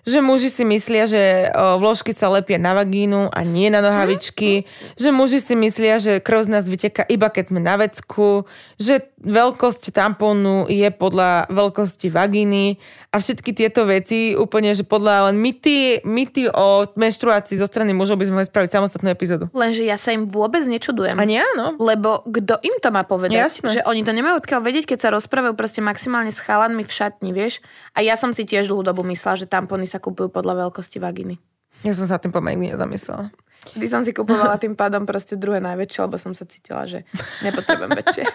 Že 0.05 0.21
muži 0.21 0.53
si 0.53 0.63
myslia, 0.63 1.09
že 1.09 1.49
o, 1.49 1.81
vložky 1.81 2.13
sa 2.13 2.29
lepia 2.29 2.61
na 2.61 2.77
vagínu 2.77 3.33
a 3.33 3.39
nie 3.41 3.73
na 3.73 3.81
nohavičky. 3.81 4.69
Že 5.01 5.09
muži 5.09 5.41
si 5.41 5.57
myslia, 5.57 5.97
že 5.97 6.21
krv 6.21 6.45
z 6.45 6.49
nás 6.53 6.69
vyteká 6.69 7.03
iba 7.09 7.33
keď 7.33 7.49
sme 7.49 7.59
na 7.59 7.75
vecku. 7.81 8.45
Že 8.77 9.01
veľkosť 9.25 9.89
tampónu 9.89 10.69
je 10.69 10.85
podľa 10.93 11.49
veľkosti 11.49 12.13
vagíny. 12.13 12.77
A 13.09 13.17
všetky 13.17 13.57
tieto 13.57 13.89
veci 13.89 14.37
úplne, 14.37 14.77
že 14.77 14.85
podľa 14.85 15.31
len 15.31 15.41
mýty, 15.41 16.05
mýty 16.05 16.51
o 16.53 16.85
menštruácii 16.93 17.57
zo 17.57 17.65
strany 17.65 17.95
mužov 17.95 18.21
by 18.21 18.29
sme 18.29 18.35
mohli 18.37 18.47
spraviť 18.51 18.69
samostatnú 18.75 19.09
epizódu. 19.09 19.49
Lenže 19.57 19.87
ja 19.87 19.97
sa 19.97 20.13
im 20.13 20.29
vôbec 20.29 20.61
nečudujem. 20.69 21.17
Ani 21.17 21.41
áno. 21.41 21.79
Lebo 21.81 22.21
kto 22.27 22.61
im 22.61 22.77
to 22.77 22.93
má 22.93 23.07
povedať? 23.07 23.41
Jasné. 23.41 23.81
Že 23.81 23.87
oni 23.89 24.05
to 24.05 24.13
nemajú 24.13 24.43
odkiaľ 24.43 24.61
vedieť, 24.61 24.85
keď 24.93 24.99
sa 25.01 25.09
rozprávajú 25.15 25.57
proste 25.57 25.81
maximálne 25.81 26.29
s 26.29 26.43
chalanmi 26.43 26.85
v 26.85 26.91
šatni, 26.91 27.31
vieš? 27.33 27.63
A 27.97 28.05
ja 28.05 28.19
som 28.19 28.35
si 28.35 28.45
tiež 28.45 28.69
dlhú 28.69 28.85
dobu 28.85 29.01
myslela, 29.07 29.39
že 29.39 29.49
tampony 29.49 29.87
sa 29.95 30.03
kupujú 30.03 30.27
podľa 30.27 30.67
veľkosti 30.67 30.99
vaginy. 30.99 31.39
Ja 31.87 31.95
som 31.95 32.03
sa 32.03 32.19
tým 32.19 32.35
pomaly 32.35 32.75
nezamyslela. 32.75 33.31
Vždy 33.73 33.87
som 33.87 34.03
si 34.03 34.11
kupovala 34.11 34.59
tým 34.59 34.75
pádom 34.75 35.07
proste 35.07 35.39
druhé 35.39 35.63
najväčšie, 35.63 36.05
lebo 36.05 36.19
som 36.19 36.35
sa 36.35 36.43
cítila, 36.43 36.83
že 36.83 37.07
nepotrebujem 37.41 37.91
väčšie. 37.95 38.25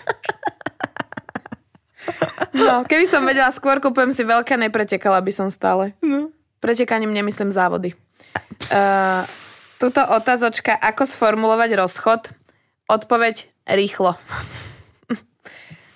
No, 2.51 2.83
keby 2.83 3.07
som 3.07 3.23
vedela, 3.23 3.53
skôr 3.55 3.79
kupujem 3.79 4.11
si 4.11 4.27
veľké, 4.27 4.59
nepretekala 4.59 5.23
by 5.23 5.33
som 5.33 5.49
stále. 5.53 5.95
No. 6.03 6.35
Pretekaním 6.59 7.15
nemyslím 7.15 7.55
závody. 7.55 7.95
Uh, 8.69 9.23
tuto 9.79 10.03
otázočka, 10.03 10.75
ako 10.77 11.07
sformulovať 11.07 11.79
rozchod? 11.79 12.35
Odpoveď 12.91 13.49
rýchlo. 13.71 14.19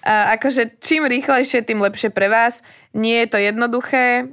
Uh, 0.04 0.36
akože 0.38 0.78
čím 0.78 1.10
rýchlejšie, 1.10 1.66
tým 1.66 1.82
lepšie 1.82 2.14
pre 2.14 2.30
vás. 2.30 2.62
Nie 2.94 3.26
je 3.26 3.28
to 3.34 3.38
jednoduché. 3.42 4.30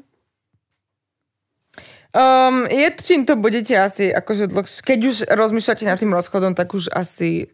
Um, 2.12 2.68
je 2.68 2.92
čím 3.00 3.24
to 3.24 3.40
budete 3.40 3.72
asi, 3.72 4.12
akože 4.12 4.52
dlhšie, 4.52 4.84
keď 4.84 5.00
už 5.08 5.16
rozmýšľate 5.32 5.88
nad 5.88 5.96
tým 5.96 6.12
rozchodom, 6.12 6.60
tak 6.60 6.76
už 6.76 6.92
asi 6.92 7.48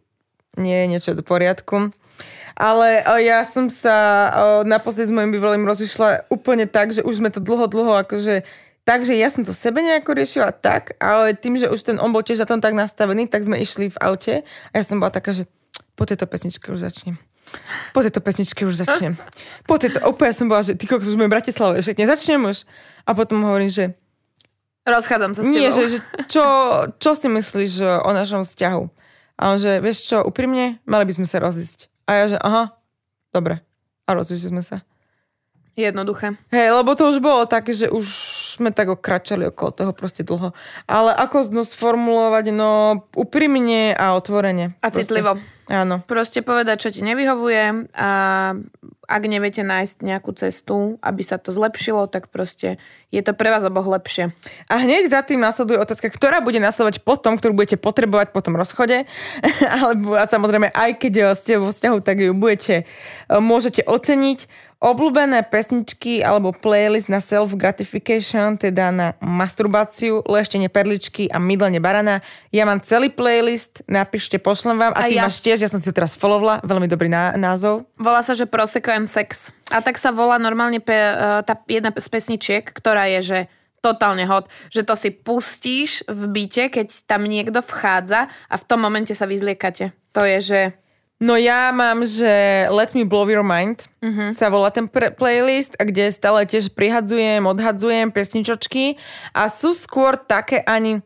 nie 0.58 0.74
je 0.74 0.86
niečo 0.90 1.12
do 1.14 1.22
poriadku. 1.22 1.94
Ale 2.58 3.06
o, 3.06 3.22
ja 3.22 3.46
som 3.46 3.70
sa 3.70 3.94
o, 3.94 4.66
naposledy 4.66 5.14
s 5.14 5.14
mojim 5.14 5.30
bývalým 5.30 5.62
rozišla 5.62 6.26
úplne 6.34 6.66
tak, 6.66 6.90
že 6.90 7.06
už 7.06 7.22
sme 7.22 7.30
to 7.30 7.38
dlho, 7.38 7.70
dlho 7.70 8.02
akože 8.02 8.42
Takže 8.88 9.20
ja 9.20 9.28
som 9.28 9.44
to 9.44 9.52
sebe 9.52 9.84
nejako 9.84 10.16
riešila 10.16 10.56
tak, 10.56 10.96
ale 11.04 11.36
tým, 11.36 11.60
že 11.60 11.68
už 11.68 11.84
ten 11.84 12.00
on 12.00 12.16
bol 12.16 12.24
tiež 12.24 12.40
na 12.40 12.48
tom 12.48 12.64
tak 12.64 12.72
nastavený, 12.72 13.28
tak 13.28 13.44
sme 13.44 13.60
išli 13.60 13.92
v 13.92 14.00
aute 14.00 14.48
a 14.48 14.74
ja 14.80 14.84
som 14.88 15.04
bola 15.04 15.12
taká, 15.12 15.36
že 15.36 15.44
po 16.00 16.08
tejto 16.08 16.24
pesničke 16.24 16.72
už 16.72 16.88
začnem. 16.88 17.20
Po 17.92 18.00
tejto 18.00 18.24
pesničke 18.24 18.64
už 18.64 18.88
začnem. 18.88 19.20
Po 19.68 19.76
tejto, 19.76 20.08
úplne 20.08 20.32
som 20.32 20.48
bola, 20.48 20.64
že 20.64 20.80
ty 20.80 20.88
kokos, 20.88 21.04
už 21.04 21.20
sme 21.20 21.28
v 21.28 21.36
Bratislave, 21.36 21.84
že 21.84 22.00
nezačnem 22.00 22.40
už. 22.48 22.64
A 23.04 23.12
potom 23.12 23.44
hovorím, 23.44 23.68
že 23.68 23.92
Rozchádzam 24.88 25.36
sa 25.36 25.44
s 25.44 25.52
nie, 25.52 25.68
tebou. 25.68 25.76
že, 25.76 25.84
že 25.92 26.00
čo, 26.32 26.46
čo 26.96 27.12
si 27.12 27.28
myslíš 27.28 27.84
o 28.08 28.10
našom 28.16 28.48
vzťahu? 28.48 28.84
A 29.38 29.54
on 29.54 29.60
že, 29.60 29.84
vieš 29.84 30.08
čo, 30.08 30.24
úprimne, 30.24 30.80
mali 30.88 31.04
by 31.04 31.14
sme 31.14 31.28
sa 31.28 31.44
rozísť. 31.44 31.92
A 32.08 32.24
ja 32.24 32.26
že, 32.32 32.38
aha, 32.40 32.74
dobre. 33.36 33.62
A 34.08 34.16
rozíšli 34.16 34.56
sme 34.56 34.64
sa. 34.64 34.82
Jednoduché. 35.78 36.34
Hej, 36.50 36.74
lebo 36.74 36.98
to 36.98 37.14
už 37.14 37.22
bolo 37.22 37.46
také, 37.46 37.70
že 37.70 37.86
už 37.86 38.02
sme 38.58 38.74
tak 38.74 38.90
okračali 38.90 39.46
okolo 39.54 39.70
toho 39.70 39.92
proste 39.94 40.26
dlho. 40.26 40.50
Ale 40.90 41.14
ako 41.14 41.54
no 41.54 41.62
sformulovať, 41.62 42.50
no 42.50 43.06
úprimne 43.14 43.94
a 43.94 44.18
otvorene. 44.18 44.74
A 44.82 44.90
Proste. 44.90 45.06
citlivo. 45.06 45.38
Áno. 45.70 46.02
Proste 46.10 46.42
povedať, 46.42 46.82
čo 46.82 46.90
ti 46.90 47.06
nevyhovuje 47.06 47.94
a 47.94 48.10
ak 49.08 49.24
neviete 49.24 49.64
nájsť 49.64 50.04
nejakú 50.04 50.36
cestu, 50.36 51.00
aby 51.00 51.24
sa 51.24 51.40
to 51.40 51.56
zlepšilo, 51.56 52.12
tak 52.12 52.28
proste 52.28 52.76
je 53.08 53.24
to 53.24 53.32
pre 53.32 53.48
vás 53.48 53.64
oboch 53.64 53.88
lepšie. 53.88 54.36
A 54.68 54.84
hneď 54.84 55.08
za 55.08 55.24
tým 55.24 55.40
nasleduje 55.40 55.80
otázka, 55.80 56.12
ktorá 56.12 56.44
bude 56.44 56.60
nasledovať 56.60 57.08
potom, 57.08 57.40
ktorú 57.40 57.56
budete 57.56 57.80
potrebovať 57.80 58.36
po 58.36 58.44
tom 58.44 58.60
rozchode. 58.60 59.08
Alebo 59.80 60.20
a 60.20 60.28
samozrejme, 60.28 60.76
aj 60.76 60.92
keď 61.00 61.40
ste 61.40 61.56
vo 61.56 61.72
vzťahu, 61.72 61.98
tak 62.04 62.20
ju 62.20 62.36
budete, 62.36 62.84
e, 62.84 63.36
môžete 63.40 63.88
oceniť. 63.88 64.67
Obľúbené 64.78 65.42
pesničky 65.50 66.22
alebo 66.22 66.54
playlist 66.54 67.10
na 67.10 67.18
self-gratification, 67.18 68.62
teda 68.62 68.94
na 68.94 69.08
masturbáciu, 69.26 70.22
leštenie 70.22 70.70
perličky 70.70 71.26
a 71.34 71.42
mydlenie 71.42 71.82
barana. 71.82 72.22
Ja 72.54 72.70
mám 72.70 72.86
celý 72.86 73.10
playlist, 73.10 73.82
napíšte, 73.90 74.38
pošlem 74.38 74.78
vám. 74.78 74.94
A, 74.94 75.02
A 75.02 75.10
ty 75.10 75.18
ja. 75.18 75.26
máš 75.26 75.42
tiež, 75.42 75.66
ja 75.66 75.70
som 75.72 75.82
si 75.82 75.90
ho 75.90 75.98
teraz 75.98 76.14
followla, 76.14 76.62
veľmi 76.62 76.86
dobrý 76.86 77.10
ná- 77.10 77.34
názov. 77.34 77.90
Volá 77.98 78.22
sa, 78.22 78.38
že 78.38 78.46
Prosecco 78.46 78.94
and 78.94 79.10
Sex. 79.10 79.50
A 79.74 79.82
tak 79.82 79.98
sa 79.98 80.14
volá 80.14 80.38
normálne 80.38 80.78
pe, 80.78 80.94
eh, 80.94 81.42
tá 81.42 81.58
jedna 81.66 81.90
z 81.90 82.08
pesničiek, 82.14 82.70
ktorá 82.70 83.10
je, 83.18 83.22
že 83.26 83.40
totálne 83.82 84.30
hot, 84.30 84.46
že 84.70 84.86
to 84.86 84.94
si 84.94 85.10
pustíš 85.10 86.06
v 86.06 86.22
byte, 86.30 86.70
keď 86.70 86.88
tam 87.10 87.26
niekto 87.26 87.66
vchádza 87.66 88.30
a 88.30 88.56
v 88.58 88.64
tom 88.70 88.82
momente 88.82 89.14
sa 89.18 89.26
vyzliekate. 89.26 89.94
To 90.14 90.22
je, 90.22 90.38
že... 90.38 90.62
No 91.18 91.34
ja 91.34 91.74
mám, 91.74 92.06
že 92.06 92.70
Let 92.70 92.94
Me 92.94 93.02
Blow 93.02 93.26
Your 93.26 93.42
Mind 93.42 93.90
uh-huh. 94.06 94.30
sa 94.30 94.54
volá 94.54 94.70
ten 94.70 94.86
pre- 94.86 95.10
playlist, 95.10 95.74
a 95.82 95.90
kde 95.90 96.14
stále 96.14 96.46
tiež 96.46 96.70
prihadzujem, 96.78 97.42
odhadzujem 97.42 98.14
pesničočky 98.14 99.02
a 99.34 99.50
sú 99.50 99.74
skôr 99.74 100.14
také 100.14 100.62
ani... 100.62 101.02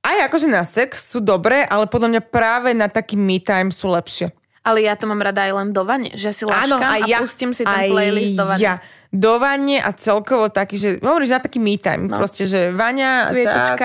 Aj 0.00 0.16
akože 0.24 0.48
na 0.48 0.64
sex 0.64 1.12
sú 1.12 1.20
dobré, 1.20 1.68
ale 1.68 1.84
podľa 1.84 2.08
mňa 2.08 2.22
práve 2.32 2.72
na 2.72 2.88
taký 2.88 3.20
me 3.20 3.36
time 3.36 3.68
sú 3.68 3.92
lepšie. 3.92 4.32
Ale 4.64 4.80
ja 4.80 4.96
to 4.96 5.04
mám 5.04 5.20
rada 5.20 5.44
aj 5.44 5.52
len 5.52 5.68
do 5.76 5.84
vane, 5.84 6.08
že 6.16 6.32
si 6.32 6.48
láškam 6.48 6.80
a 6.80 7.04
pustím 7.20 7.52
si 7.52 7.68
ten 7.68 7.92
playlist 7.92 8.40
do 8.40 8.44
vane. 8.48 8.60
Ja. 8.64 8.80
Do 9.12 9.36
vane 9.36 9.76
a 9.76 9.92
celkovo 9.92 10.48
taký, 10.48 10.80
že 10.80 10.88
hovoríš 11.04 11.36
na 11.36 11.40
taký 11.44 11.60
me 11.60 11.76
time. 11.76 12.08
No. 12.08 12.16
Proste, 12.16 12.48
že 12.48 12.72
vaňa 12.72 13.28
a 13.28 13.30
tak. 13.44 13.80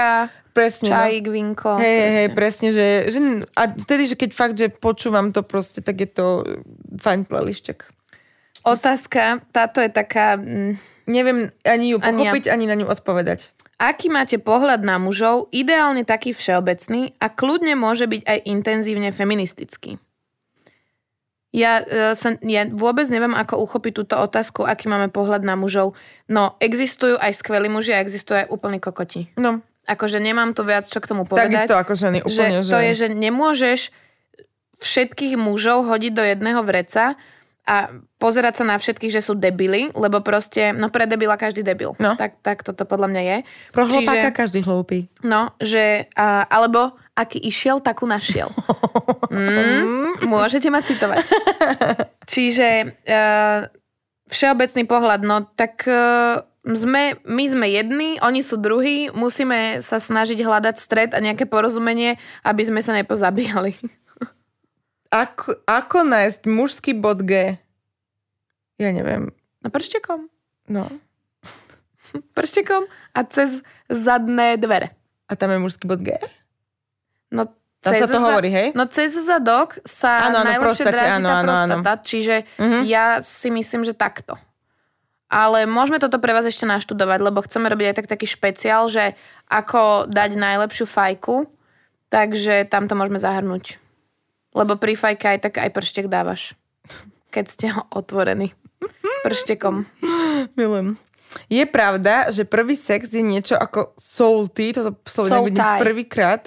Presne, 0.56 0.88
no. 0.88 0.96
čajík, 0.96 1.26
vinko. 1.28 1.76
Hej, 1.76 1.84
hej, 1.84 2.12
hej, 2.16 2.28
presne. 2.32 2.40
presne, 2.40 2.68
že, 2.72 2.88
že 3.12 3.20
a 3.60 3.64
vtedy, 3.76 4.04
že 4.08 4.16
keď 4.16 4.30
fakt, 4.32 4.56
že 4.56 4.72
počúvam 4.72 5.36
to 5.36 5.44
proste, 5.44 5.84
tak 5.84 6.00
je 6.00 6.08
to 6.08 6.48
fajn 6.96 7.28
playlistek. 7.28 7.84
Otázka, 8.64 9.44
táto 9.52 9.84
je 9.84 9.92
taká... 9.92 10.40
Mm, 10.40 10.80
Neviem 11.06 11.54
ani 11.62 11.94
ju 11.94 12.02
Ani 12.02 12.26
ja. 12.26 12.34
pochopiť, 12.34 12.50
ani 12.50 12.66
na 12.66 12.74
ňu 12.74 12.90
odpovedať. 12.90 13.54
Aký 13.78 14.10
máte 14.10 14.42
pohľad 14.42 14.82
na 14.82 14.98
mužov, 14.98 15.52
ideálne 15.54 16.02
taký 16.02 16.34
všeobecný 16.34 17.14
a 17.22 17.30
kľudne 17.30 17.78
môže 17.78 18.10
byť 18.10 18.26
aj 18.26 18.40
intenzívne 18.48 19.14
feministický? 19.14 20.02
Ja, 21.56 21.84
e, 21.84 22.16
sa, 22.18 22.36
ja 22.42 22.68
vôbec 22.68 23.08
neviem, 23.08 23.32
ako 23.32 23.64
uchopiť 23.64 23.92
túto 24.02 24.16
otázku, 24.18 24.66
aký 24.66 24.90
máme 24.92 25.08
pohľad 25.12 25.44
na 25.46 25.56
mužov. 25.56 25.94
No, 26.28 26.60
existujú 26.60 27.16
aj 27.22 27.38
skvelí 27.38 27.70
muži 27.70 27.96
a 27.96 28.02
existujú 28.04 28.44
aj 28.44 28.52
úplní 28.52 28.80
kokoti. 28.82 29.32
No, 29.40 29.64
Akože 29.86 30.18
nemám 30.18 30.58
tu 30.58 30.66
viac 30.66 30.86
čo 30.90 30.98
k 30.98 31.10
tomu 31.10 31.30
povedať. 31.30 31.54
takisto 31.54 31.76
ako 31.78 31.94
ženy, 31.94 32.20
úplne, 32.26 32.60
že, 32.66 32.72
to 32.74 32.78
je, 32.82 32.92
že 32.94 33.08
nemôžeš 33.14 33.80
všetkých 34.82 35.40
mužov 35.40 35.88
hodiť 35.88 36.14
do 36.14 36.24
jedného 36.26 36.62
vreca 36.66 37.16
a 37.66 37.90
pozerať 38.22 38.62
sa 38.62 38.66
na 38.70 38.78
všetkých, 38.78 39.10
že 39.10 39.26
sú 39.26 39.34
debili, 39.34 39.90
lebo 39.98 40.22
proste, 40.22 40.70
no 40.70 40.94
pre 40.94 41.10
debila 41.10 41.34
každý 41.34 41.66
debil. 41.66 41.98
No. 41.98 42.14
Tak, 42.14 42.38
tak 42.46 42.62
toto 42.62 42.86
podľa 42.86 43.10
mňa 43.10 43.22
je. 43.26 43.38
Pro 43.74 43.90
hlupáka 43.90 44.30
každý 44.30 44.62
hlúpy. 44.62 45.10
No, 45.26 45.50
že, 45.58 46.06
a, 46.14 46.46
alebo 46.46 46.94
aký 47.18 47.42
išiel, 47.42 47.82
takú 47.82 48.06
našiel. 48.06 48.50
Mm, 49.36 50.32
môžete 50.32 50.72
ma 50.72 50.80
citovať. 50.80 51.28
Čiže 52.32 52.96
uh, 53.04 53.68
všeobecný 54.32 54.84
pohľad, 54.88 55.28
no 55.28 55.44
tak 55.44 55.84
uh, 55.84 56.40
sme, 56.68 57.22
my 57.22 57.46
sme 57.46 57.68
jedni, 57.68 58.18
oni 58.20 58.42
sú 58.42 58.58
druhí, 58.58 59.08
musíme 59.10 59.80
sa 59.80 59.98
snažiť 59.98 60.36
hľadať 60.36 60.76
stred 60.76 61.10
a 61.12 61.20
nejaké 61.20 61.46
porozumenie, 61.46 62.18
aby 62.42 62.64
sme 62.64 62.80
sa 62.80 62.92
nepozabíjali. 62.92 63.78
Ako, 65.08 65.64
ako 65.64 66.04
nájsť 66.04 66.42
mužský 66.44 66.92
bod 66.92 67.22
G? 67.22 67.56
Ja 68.76 68.90
neviem. 68.90 69.32
No 69.62 69.70
prštekom. 69.70 70.28
No. 70.68 70.84
Prštekom 72.36 72.84
a 73.10 73.20
cez 73.24 73.62
zadné 73.86 74.58
dvere. 74.58 74.92
A 75.26 75.34
tam 75.34 75.50
je 75.50 75.60
mužský 75.60 75.86
bod 75.86 76.02
G? 76.02 76.20
No, 77.30 77.48
Tam 77.80 77.96
sa 77.96 78.06
to 78.06 78.18
za- 78.18 78.26
hovorí, 78.26 78.50
hej? 78.50 78.68
No 78.74 78.86
cez 78.86 79.16
zadok 79.16 79.80
sa 79.82 80.26
Áno, 80.26 80.42
áno, 80.42 80.52
najlepšie 80.52 80.84
prostate, 80.84 80.92
dráži 80.92 81.14
áno, 81.14 81.28
tá 81.28 81.36
áno, 81.38 81.52
áno. 81.54 81.56
prostata, 81.78 81.92
čiže 82.02 82.36
Mhm. 82.58 82.80
ja 82.84 83.06
si 83.22 83.48
myslím, 83.50 83.82
že 83.82 83.94
takto. 83.94 84.36
Ale 85.26 85.66
môžeme 85.66 85.98
toto 85.98 86.22
pre 86.22 86.32
vás 86.38 86.46
ešte 86.46 86.70
naštudovať, 86.70 87.20
lebo 87.20 87.42
chceme 87.42 87.66
robiť 87.66 87.86
aj 87.92 87.96
tak 87.98 88.08
taký 88.08 88.30
špeciál, 88.30 88.86
že 88.86 89.18
ako 89.50 90.06
dať 90.06 90.38
najlepšiu 90.38 90.86
fajku, 90.86 91.50
takže 92.14 92.70
tam 92.70 92.86
to 92.86 92.94
môžeme 92.94 93.18
zahrnúť. 93.18 93.82
Lebo 94.54 94.78
pri 94.78 94.94
fajke 94.94 95.26
aj 95.36 95.40
tak 95.50 95.54
aj 95.60 95.74
prštek 95.74 96.08
dávaš, 96.08 96.54
keď 97.34 97.46
ste 97.50 97.66
otvorení 97.92 98.54
prštekom. 99.26 99.84
Milujem. 100.54 101.02
Je 101.50 101.66
pravda, 101.68 102.30
že 102.32 102.48
prvý 102.48 102.78
sex 102.78 103.12
je 103.12 103.26
niečo 103.26 103.58
ako 103.58 103.98
soul 104.00 104.48
tea, 104.48 104.72
toto 104.72 104.96
slovo 105.04 105.50
tie. 105.52 105.82
prvýkrát. 105.82 106.46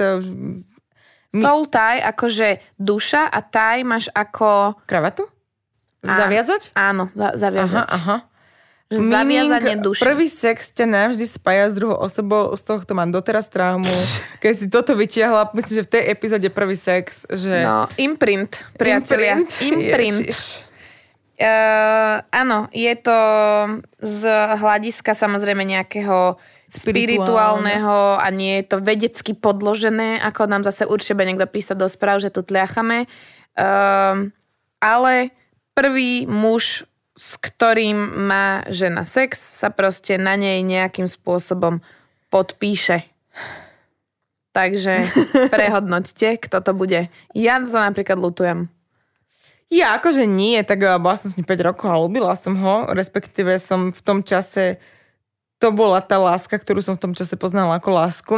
My- 1.29 1.45
Soul 1.45 1.69
tie, 1.69 2.01
akože 2.01 2.79
duša 2.81 3.29
a 3.29 3.45
tie 3.45 3.85
máš 3.85 4.09
ako... 4.17 4.81
Kravatu? 4.89 5.29
Zaviazať? 6.01 6.73
Áno, 6.73 7.13
za, 7.13 7.37
zaviazať. 7.37 7.85
Aha, 7.85 7.93
aha. 7.93 8.17
Že 8.89 9.05
zaviazanie 9.05 9.77
Meaning, 9.77 9.85
duše. 9.85 10.01
Prvý 10.01 10.33
sex 10.33 10.73
ťa 10.73 10.89
navždy 10.89 11.29
spája 11.29 11.69
s 11.69 11.77
druhou 11.77 12.01
osobou, 12.01 12.57
z 12.57 12.63
tohto 12.65 12.97
mám 12.97 13.13
doteraz 13.13 13.53
traumu. 13.53 13.93
Keď 14.43 14.55
si 14.57 14.67
toto 14.73 14.97
vytiahla, 14.97 15.53
myslím, 15.53 15.75
že 15.81 15.85
v 15.85 15.91
tej 15.93 16.03
epizóde 16.09 16.49
prvý 16.49 16.73
sex, 16.73 17.29
že... 17.29 17.69
No, 17.69 17.85
imprint, 18.01 18.65
priatelia. 18.81 19.45
Imprint. 19.45 20.25
Ježiš. 20.25 20.65
Uh, 21.39 22.19
áno, 22.35 22.67
je 22.75 22.91
to 22.99 23.19
z 24.03 24.27
hľadiska 24.59 25.15
samozrejme 25.15 25.63
nejakého 25.63 26.35
spirituálneho 26.67 28.19
a 28.19 28.27
nie 28.35 28.59
je 28.59 28.75
to 28.75 28.77
vedecky 28.83 29.39
podložené, 29.39 30.19
ako 30.19 30.51
nám 30.51 30.67
zase 30.67 30.83
určite 30.83 31.23
niekto 31.23 31.47
písať 31.47 31.77
do 31.79 31.87
správ, 31.87 32.19
že 32.19 32.35
tu 32.35 32.43
tliachame. 32.43 33.07
Um, 33.55 34.35
ale 34.83 35.31
prvý 35.79 36.27
muž, 36.27 36.83
s 37.19 37.35
ktorým 37.35 37.99
má 38.31 38.63
žena 38.71 39.03
sex, 39.03 39.43
sa 39.43 39.75
proste 39.75 40.15
na 40.23 40.39
nej 40.39 40.63
nejakým 40.63 41.11
spôsobom 41.11 41.83
podpíše. 42.31 43.03
Takže 44.55 45.11
prehodnoťte, 45.55 46.39
kto 46.39 46.63
to 46.63 46.73
bude. 46.79 47.11
Ja 47.35 47.59
to 47.59 47.75
napríklad 47.75 48.17
lutujem. 48.23 48.71
Ja 49.69 49.99
akože 50.01 50.25
nie, 50.25 50.63
tak 50.65 50.81
eh, 50.81 50.97
bola 50.97 51.19
som 51.19 51.29
s 51.29 51.37
ním 51.37 51.45
5 51.45 51.69
rokov 51.75 51.91
a 51.91 52.01
ľúbila 52.01 52.33
som 52.39 52.57
ho, 52.57 52.89
respektíve 52.95 53.59
som 53.61 53.93
v 53.93 54.01
tom 54.01 54.25
čase, 54.25 54.81
to 55.59 55.75
bola 55.75 56.01
tá 56.01 56.17
láska, 56.17 56.57
ktorú 56.57 56.81
som 56.81 56.95
v 56.97 57.03
tom 57.03 57.13
čase 57.13 57.35
poznala 57.37 57.77
ako 57.77 57.91
lásku, 57.93 58.35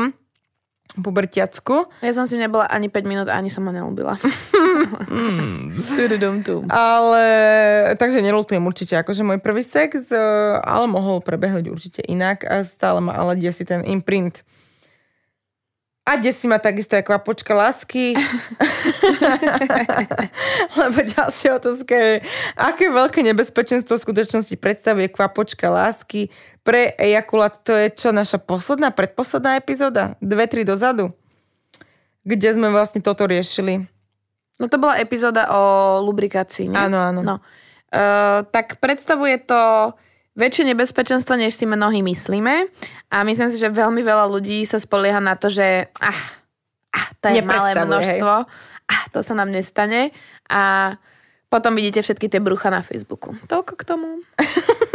pubertiacku. 0.98 1.86
Ja 2.02 2.12
som 2.16 2.26
si 2.26 2.34
nebola 2.34 2.66
ani 2.66 2.90
5 2.90 3.06
minút, 3.06 3.28
ani 3.30 3.52
som 3.52 3.62
ho 3.66 3.72
neľúbila. 3.72 4.18
Tududum-tum. 6.00 6.66
Ale, 6.66 7.26
takže 7.94 8.18
nelutujem 8.24 8.62
určite, 8.64 8.98
akože 8.98 9.22
môj 9.22 9.38
prvý 9.38 9.62
sex, 9.62 10.10
eh, 10.10 10.18
ale 10.66 10.90
mohol 10.90 11.22
prebehnúť 11.22 11.66
určite 11.70 12.00
inak 12.06 12.42
a 12.42 12.66
stále 12.66 12.98
ma 12.98 13.14
ale 13.14 13.38
desí 13.38 13.62
ten 13.62 13.86
imprint. 13.86 14.42
A 16.10 16.18
desí 16.18 16.50
ma 16.50 16.58
takisto 16.58 16.98
aj 16.98 17.06
kvapočka 17.06 17.54
lásky. 17.54 18.18
Lebo 20.80 20.98
ďalšia 21.06 21.60
otázka 21.60 21.94
je, 21.94 22.12
aké 22.58 22.90
veľké 22.90 23.20
nebezpečenstvo 23.22 23.94
v 23.94 24.04
skutočnosti 24.10 24.56
predstavuje 24.58 25.06
kvapočka 25.12 25.70
lásky 25.70 26.32
pre 26.70 26.94
ejakulát. 26.94 27.58
To 27.66 27.74
je 27.74 27.90
čo, 27.90 28.14
naša 28.14 28.38
posledná, 28.38 28.94
predposledná 28.94 29.58
epizóda? 29.58 30.14
Dve, 30.22 30.46
tri 30.46 30.62
dozadu? 30.62 31.10
Kde 32.22 32.54
sme 32.54 32.70
vlastne 32.70 33.02
toto 33.02 33.26
riešili. 33.26 33.90
No 34.62 34.70
to 34.70 34.78
bola 34.78 35.02
epizóda 35.02 35.50
o 35.50 35.98
lubrikácii, 36.06 36.70
nie? 36.70 36.78
Áno, 36.78 37.02
áno. 37.02 37.26
No. 37.26 37.36
Uh, 37.90 38.46
tak 38.54 38.78
predstavuje 38.78 39.42
to 39.42 39.90
väčšie 40.38 40.70
nebezpečenstvo, 40.70 41.34
než 41.34 41.58
si 41.58 41.66
mnohí 41.66 42.06
myslíme. 42.06 42.70
A 43.10 43.26
myslím 43.26 43.50
si, 43.50 43.58
že 43.58 43.66
veľmi 43.66 44.06
veľa 44.06 44.30
ľudí 44.30 44.62
sa 44.62 44.78
spolieha 44.78 45.18
na 45.18 45.34
to, 45.34 45.50
že 45.50 45.90
ah, 45.98 46.22
ah 46.94 47.08
to 47.18 47.34
je 47.34 47.42
malé 47.42 47.74
množstvo, 47.74 48.46
ah, 48.86 49.04
to 49.10 49.26
sa 49.26 49.34
nám 49.34 49.50
nestane. 49.50 50.14
A 50.46 50.94
potom 51.50 51.74
vidíte 51.74 51.98
všetky 52.06 52.30
tie 52.30 52.38
brucha 52.38 52.70
na 52.70 52.78
Facebooku. 52.78 53.34
Toľko 53.50 53.74
k 53.74 53.82
tomu. 53.82 54.22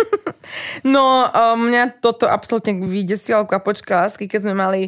No, 0.84 1.30
uh, 1.30 1.56
mňa 1.56 2.04
toto 2.04 2.28
absolútne 2.28 2.82
vydesilo 2.84 3.48
kvapočka 3.48 4.04
lásky, 4.04 4.28
keď 4.28 4.50
sme 4.50 4.56
mali 4.58 4.82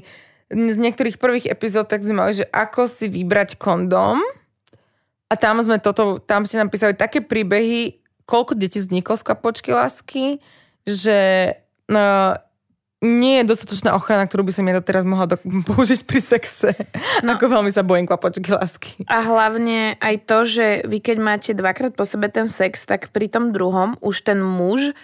z 0.48 0.76
niektorých 0.80 1.20
prvých 1.20 1.52
epizód, 1.52 1.92
tak 1.92 2.04
sme 2.04 2.24
mali, 2.24 2.34
že 2.36 2.48
ako 2.52 2.88
si 2.88 3.12
vybrať 3.12 3.60
kondóm. 3.60 4.24
A 5.28 5.34
tam 5.36 5.60
sme 5.60 5.76
toto, 5.84 6.24
tam 6.24 6.48
ste 6.48 6.56
nám 6.56 6.72
písali 6.72 6.96
také 6.96 7.20
príbehy, 7.20 8.00
koľko 8.24 8.56
detí 8.56 8.80
vzniklo 8.80 9.20
z 9.20 9.28
kvapočky 9.28 9.76
lásky, 9.76 10.40
že 10.88 11.52
no, 11.92 12.40
nie 13.04 13.44
je 13.44 13.50
dostatočná 13.52 13.94
ochrana, 13.94 14.26
ktorú 14.26 14.48
by 14.48 14.54
som 14.56 14.66
ja 14.66 14.80
doteraz 14.80 15.04
mohla 15.06 15.30
do- 15.30 15.42
použiť 15.70 16.08
pri 16.08 16.20
sexe. 16.24 16.72
No. 17.22 17.38
Ako 17.38 17.52
veľmi 17.52 17.70
sa 17.70 17.86
bojím 17.86 18.10
kvapočky 18.10 18.50
lásky. 18.56 19.06
A 19.06 19.22
hlavne 19.22 20.00
aj 20.02 20.16
to, 20.26 20.48
že 20.48 20.68
vy 20.88 21.04
keď 21.04 21.18
máte 21.20 21.52
dvakrát 21.54 21.94
po 21.94 22.08
sebe 22.08 22.32
ten 22.32 22.50
sex, 22.50 22.90
tak 22.90 23.14
pri 23.14 23.30
tom 23.30 23.54
druhom 23.54 24.00
už 24.02 24.26
ten 24.26 24.40
muž 24.40 24.96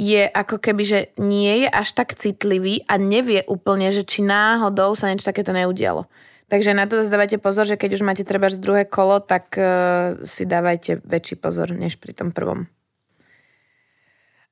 je 0.00 0.24
ako 0.24 0.56
keby, 0.56 0.82
že 0.88 1.00
nie 1.20 1.64
je 1.64 1.68
až 1.68 1.92
tak 1.92 2.16
citlivý 2.16 2.88
a 2.88 2.96
nevie 2.96 3.44
úplne, 3.44 3.92
že 3.92 4.00
či 4.00 4.24
náhodou 4.24 4.96
sa 4.96 5.12
niečo 5.12 5.28
takéto 5.28 5.52
neudialo. 5.52 6.08
Takže 6.48 6.72
na 6.72 6.88
to 6.88 7.04
dávajte 7.04 7.36
pozor, 7.36 7.68
že 7.68 7.76
keď 7.76 8.00
už 8.00 8.02
máte 8.02 8.24
treba 8.24 8.48
z 8.48 8.58
druhé 8.58 8.88
kolo, 8.88 9.20
tak 9.20 9.54
uh, 9.60 10.16
si 10.24 10.48
dávajte 10.48 11.04
väčší 11.04 11.36
pozor, 11.36 11.76
než 11.76 12.00
pri 12.00 12.16
tom 12.16 12.32
prvom. 12.32 12.64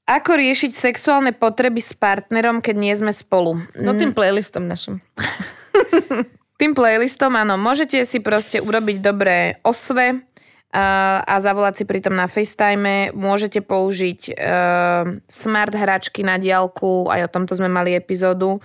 Ako 0.04 0.36
riešiť 0.36 0.72
sexuálne 0.72 1.32
potreby 1.32 1.80
s 1.80 1.96
partnerom, 1.96 2.60
keď 2.60 2.76
nie 2.76 2.94
sme 2.94 3.12
spolu? 3.12 3.60
No 3.76 3.96
tým 3.96 4.12
playlistom 4.12 4.68
našim. 4.68 5.00
Tým 6.58 6.74
playlistom, 6.74 7.38
áno, 7.38 7.54
môžete 7.54 8.02
si 8.02 8.18
proste 8.18 8.58
urobiť 8.58 8.98
dobré 8.98 9.62
osve 9.62 10.26
a, 10.68 11.36
zavolať 11.40 11.80
si 11.80 11.84
pritom 11.88 12.12
na 12.12 12.28
FaceTime. 12.28 13.16
Môžete 13.16 13.64
použiť 13.64 14.20
uh, 14.36 15.16
smart 15.24 15.72
hračky 15.72 16.20
na 16.20 16.36
diálku, 16.36 17.08
aj 17.08 17.24
o 17.24 17.32
tomto 17.32 17.56
sme 17.56 17.72
mali 17.72 17.96
epizódu. 17.96 18.60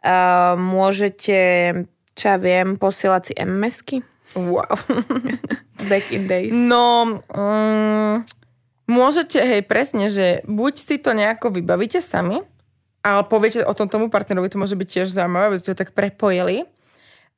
Uh, 0.00 0.54
môžete, 0.54 1.38
čo 2.14 2.24
ja 2.30 2.38
viem, 2.38 2.78
posielať 2.78 3.22
si 3.26 3.32
MMSky. 3.34 3.98
Wow. 4.38 4.78
Back 5.90 6.14
in 6.14 6.30
days. 6.30 6.54
No, 6.54 7.18
um, 7.34 8.22
môžete, 8.86 9.42
hej, 9.42 9.66
presne, 9.66 10.06
že 10.06 10.46
buď 10.46 10.74
si 10.78 10.96
to 11.02 11.18
nejako 11.18 11.50
vybavíte 11.50 11.98
sami, 11.98 12.38
ale 13.02 13.20
poviete 13.26 13.66
o 13.66 13.74
tom 13.74 13.90
tomu 13.90 14.06
partnerovi, 14.06 14.52
to 14.52 14.60
môže 14.60 14.78
byť 14.78 14.88
tiež 14.88 15.08
zaujímavé, 15.10 15.50
aby 15.50 15.58
ste 15.58 15.74
ho 15.74 15.80
tak 15.82 15.98
prepojili. 15.98 16.62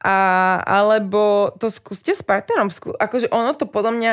A, 0.03 0.59
alebo 0.66 1.55
to 1.62 1.70
skúste 1.70 2.11
s 2.11 2.26
partnerom. 2.26 2.74
Skú, 2.74 2.90
akože 2.98 3.30
ono 3.30 3.55
to 3.55 3.70
podľa 3.70 3.92
mňa 3.94 4.12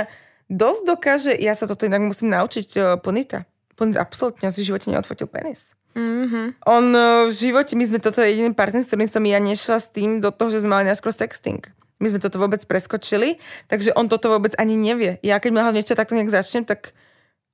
dosť 0.49 0.81
dokáže, 0.85 1.33
ja 1.33 1.57
sa 1.57 1.65
toto 1.65 1.89
inak 1.89 2.01
musím 2.05 2.29
naučiť 2.33 2.67
uh, 2.77 2.83
Ponita. 3.01 3.49
Ponita 3.73 4.01
absolútne 4.01 4.53
si 4.53 4.61
v 4.61 4.73
živote 4.73 4.93
neodfotil 4.93 5.25
penis. 5.25 5.73
Mm-hmm. 5.97 6.61
On 6.69 6.85
uh, 6.93 7.25
v 7.29 7.33
živote, 7.33 7.73
my 7.73 7.85
sme 7.89 7.99
toto 8.01 8.21
jediný 8.21 8.53
partner, 8.53 8.85
s 8.85 8.93
ktorým 8.93 9.09
som 9.09 9.25
ja 9.25 9.41
nešla 9.41 9.77
s 9.81 9.89
tým 9.89 10.21
do 10.21 10.29
toho, 10.29 10.53
že 10.53 10.61
sme 10.61 10.77
mali 10.77 10.85
najskôr 10.89 11.09
sexting. 11.09 11.65
My 11.99 12.07
sme 12.07 12.21
toto 12.21 12.39
vôbec 12.39 12.63
preskočili, 12.63 13.41
takže 13.67 13.91
on 13.97 14.07
toto 14.07 14.31
vôbec 14.31 14.55
ani 14.55 14.79
nevie. 14.79 15.19
Ja 15.19 15.41
keď 15.41 15.51
ma 15.51 15.73
niečo 15.73 15.99
takto 15.99 16.15
nejak 16.15 16.31
začnem, 16.31 16.63
tak 16.63 16.95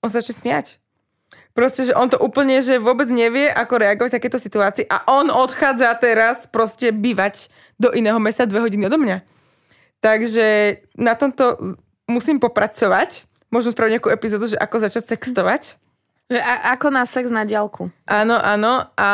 on 0.06 0.12
sa 0.12 0.22
začne 0.22 0.36
smiať. 0.38 0.68
Proste, 1.56 1.88
že 1.88 1.96
on 1.96 2.12
to 2.12 2.20
úplne, 2.20 2.60
že 2.60 2.84
vôbec 2.84 3.08
nevie, 3.08 3.48
ako 3.48 3.80
reagovať 3.80 4.12
v 4.12 4.18
takéto 4.20 4.36
situácii 4.36 4.92
a 4.92 5.08
on 5.08 5.32
odchádza 5.32 5.88
teraz 5.96 6.44
proste 6.52 6.92
bývať 6.92 7.48
do 7.80 7.96
iného 7.96 8.20
mesta 8.20 8.44
dve 8.44 8.60
hodiny 8.60 8.92
odo 8.92 9.00
mňa. 9.00 9.24
Takže 10.04 10.78
na 11.00 11.16
tomto 11.16 11.56
musím 12.12 12.44
popracovať. 12.44 13.24
Môžem 13.48 13.72
spraviť 13.72 13.92
nejakú 13.96 14.12
epizódu, 14.12 14.52
že 14.52 14.60
ako 14.60 14.84
začať 14.84 15.16
sextovať. 15.16 15.80
Že 16.28 16.40
a, 16.44 16.76
ako 16.76 16.88
na 16.92 17.08
sex 17.08 17.32
na 17.32 17.48
diálku. 17.48 17.88
Áno, 18.04 18.36
áno. 18.36 18.92
A 19.00 19.10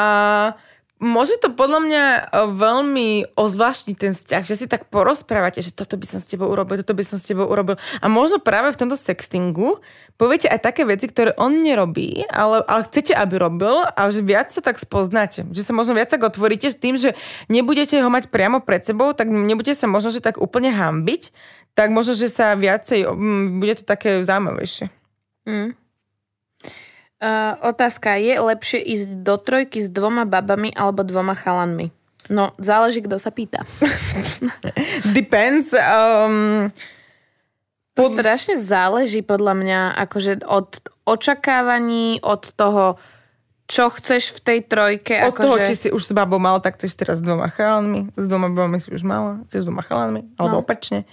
môže 1.02 1.42
to 1.42 1.50
podľa 1.50 1.80
mňa 1.82 2.04
e, 2.06 2.22
veľmi 2.54 3.34
ozvláštniť 3.34 3.96
ten 3.98 4.14
vzťah, 4.14 4.44
že 4.46 4.56
si 4.56 4.66
tak 4.70 4.88
porozprávate, 4.94 5.60
že 5.60 5.74
toto 5.74 5.98
by 5.98 6.06
som 6.06 6.22
s 6.22 6.30
tebou 6.30 6.46
urobil, 6.48 6.78
toto 6.80 6.94
by 6.94 7.02
som 7.02 7.18
s 7.18 7.26
tebou 7.26 7.50
urobil. 7.50 7.82
A 8.00 8.06
možno 8.06 8.38
práve 8.38 8.70
v 8.70 8.80
tomto 8.80 8.94
sextingu 8.94 9.82
poviete 10.22 10.46
aj 10.46 10.62
také 10.62 10.86
veci, 10.86 11.10
ktoré 11.10 11.34
on 11.42 11.66
nerobí, 11.66 12.30
ale, 12.30 12.62
ale 12.70 12.86
chcete, 12.86 13.18
aby 13.18 13.42
robil 13.42 13.82
a 13.82 14.02
že 14.14 14.22
viac 14.22 14.54
sa 14.54 14.62
tak 14.62 14.78
spoznáte. 14.78 15.44
Že 15.50 15.62
sa 15.66 15.74
možno 15.74 15.98
viac 15.98 16.14
tak 16.14 16.22
otvoríte 16.22 16.70
s 16.70 16.78
tým, 16.78 16.96
že 16.96 17.18
nebudete 17.50 17.98
ho 17.98 18.08
mať 18.14 18.30
priamo 18.30 18.62
pred 18.62 18.86
sebou, 18.86 19.18
tak 19.18 19.34
nebudete 19.34 19.74
sa 19.74 19.90
možno, 19.90 20.14
že 20.14 20.22
tak 20.22 20.38
úplne 20.38 20.70
hambiť, 20.70 21.34
tak 21.74 21.90
možno, 21.90 22.14
že 22.14 22.30
sa 22.30 22.54
viacej, 22.54 23.10
mm, 23.10 23.58
bude 23.58 23.74
to 23.82 23.84
také 23.90 24.22
zaujímavejšie. 24.22 24.94
Mm. 25.50 25.81
Uh, 27.22 27.54
otázka, 27.70 28.18
je 28.18 28.34
lepšie 28.34 28.82
ísť 28.82 29.22
do 29.22 29.38
trojky 29.38 29.78
s 29.78 29.94
dvoma 29.94 30.26
babami 30.26 30.74
alebo 30.74 31.06
dvoma 31.06 31.38
chalanmi? 31.38 31.94
No, 32.34 32.50
záleží, 32.58 33.06
kto 33.06 33.22
sa 33.22 33.30
pýta. 33.30 33.62
Depends. 35.18 35.70
Um, 35.78 36.74
To 37.94 38.10
strašne 38.10 38.58
záleží 38.58 39.22
podľa 39.22 39.54
mňa 39.54 39.80
akože 40.02 40.48
od 40.50 40.82
očakávaní, 41.06 42.24
od 42.26 42.56
toho, 42.56 42.96
čo 43.68 43.92
chceš 43.94 44.36
v 44.36 44.40
tej 44.42 44.60
trojke. 44.66 45.16
Od 45.22 45.36
akože... 45.36 45.44
toho, 45.46 45.56
či 45.68 45.76
si 45.78 45.90
už 45.92 46.02
s 46.02 46.12
babou 46.16 46.40
mal, 46.40 46.58
tak 46.58 46.80
chceš 46.82 46.98
teraz 46.98 47.20
s 47.20 47.24
dvoma 47.24 47.52
chalanmi. 47.52 48.10
S 48.18 48.26
dvoma 48.26 48.50
babami 48.50 48.82
si 48.82 48.90
už 48.90 49.06
mala, 49.06 49.44
chceš 49.46 49.62
s 49.62 49.66
dvoma 49.68 49.84
chalanmi, 49.86 50.26
alebo 50.42 50.58
No. 50.58 50.64
opačne. 50.64 51.06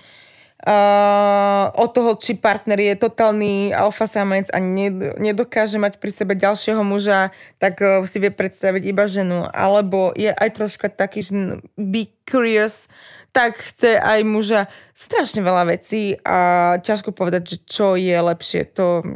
Uh, 0.59 1.71
od 1.79 1.95
toho, 1.95 2.19
či 2.19 2.35
partner 2.35 2.83
je 2.83 2.99
totálny 2.99 3.71
alfa 3.71 4.11
samec 4.11 4.51
a 4.51 4.59
ned- 4.59 5.15
nedokáže 5.23 5.79
mať 5.79 6.03
pri 6.03 6.11
sebe 6.11 6.35
ďalšieho 6.35 6.83
muža, 6.83 7.31
tak 7.63 7.79
uh, 7.79 8.03
si 8.03 8.19
vie 8.19 8.35
predstaviť 8.35 8.83
iba 8.83 9.07
ženu. 9.07 9.47
Alebo 9.55 10.11
je 10.19 10.35
aj 10.35 10.59
troška 10.59 10.91
taký, 10.91 11.23
že 11.23 11.63
be 11.79 12.11
curious, 12.27 12.91
tak 13.31 13.55
chce 13.55 14.03
aj 14.03 14.27
muža 14.27 14.67
strašne 14.99 15.47
veľa 15.47 15.79
vecí 15.79 16.19
a 16.27 16.75
ťažko 16.83 17.15
povedať, 17.15 17.55
že 17.55 17.57
čo 17.63 17.95
je 17.95 18.19
lepšie. 18.19 18.67
To 18.75 19.07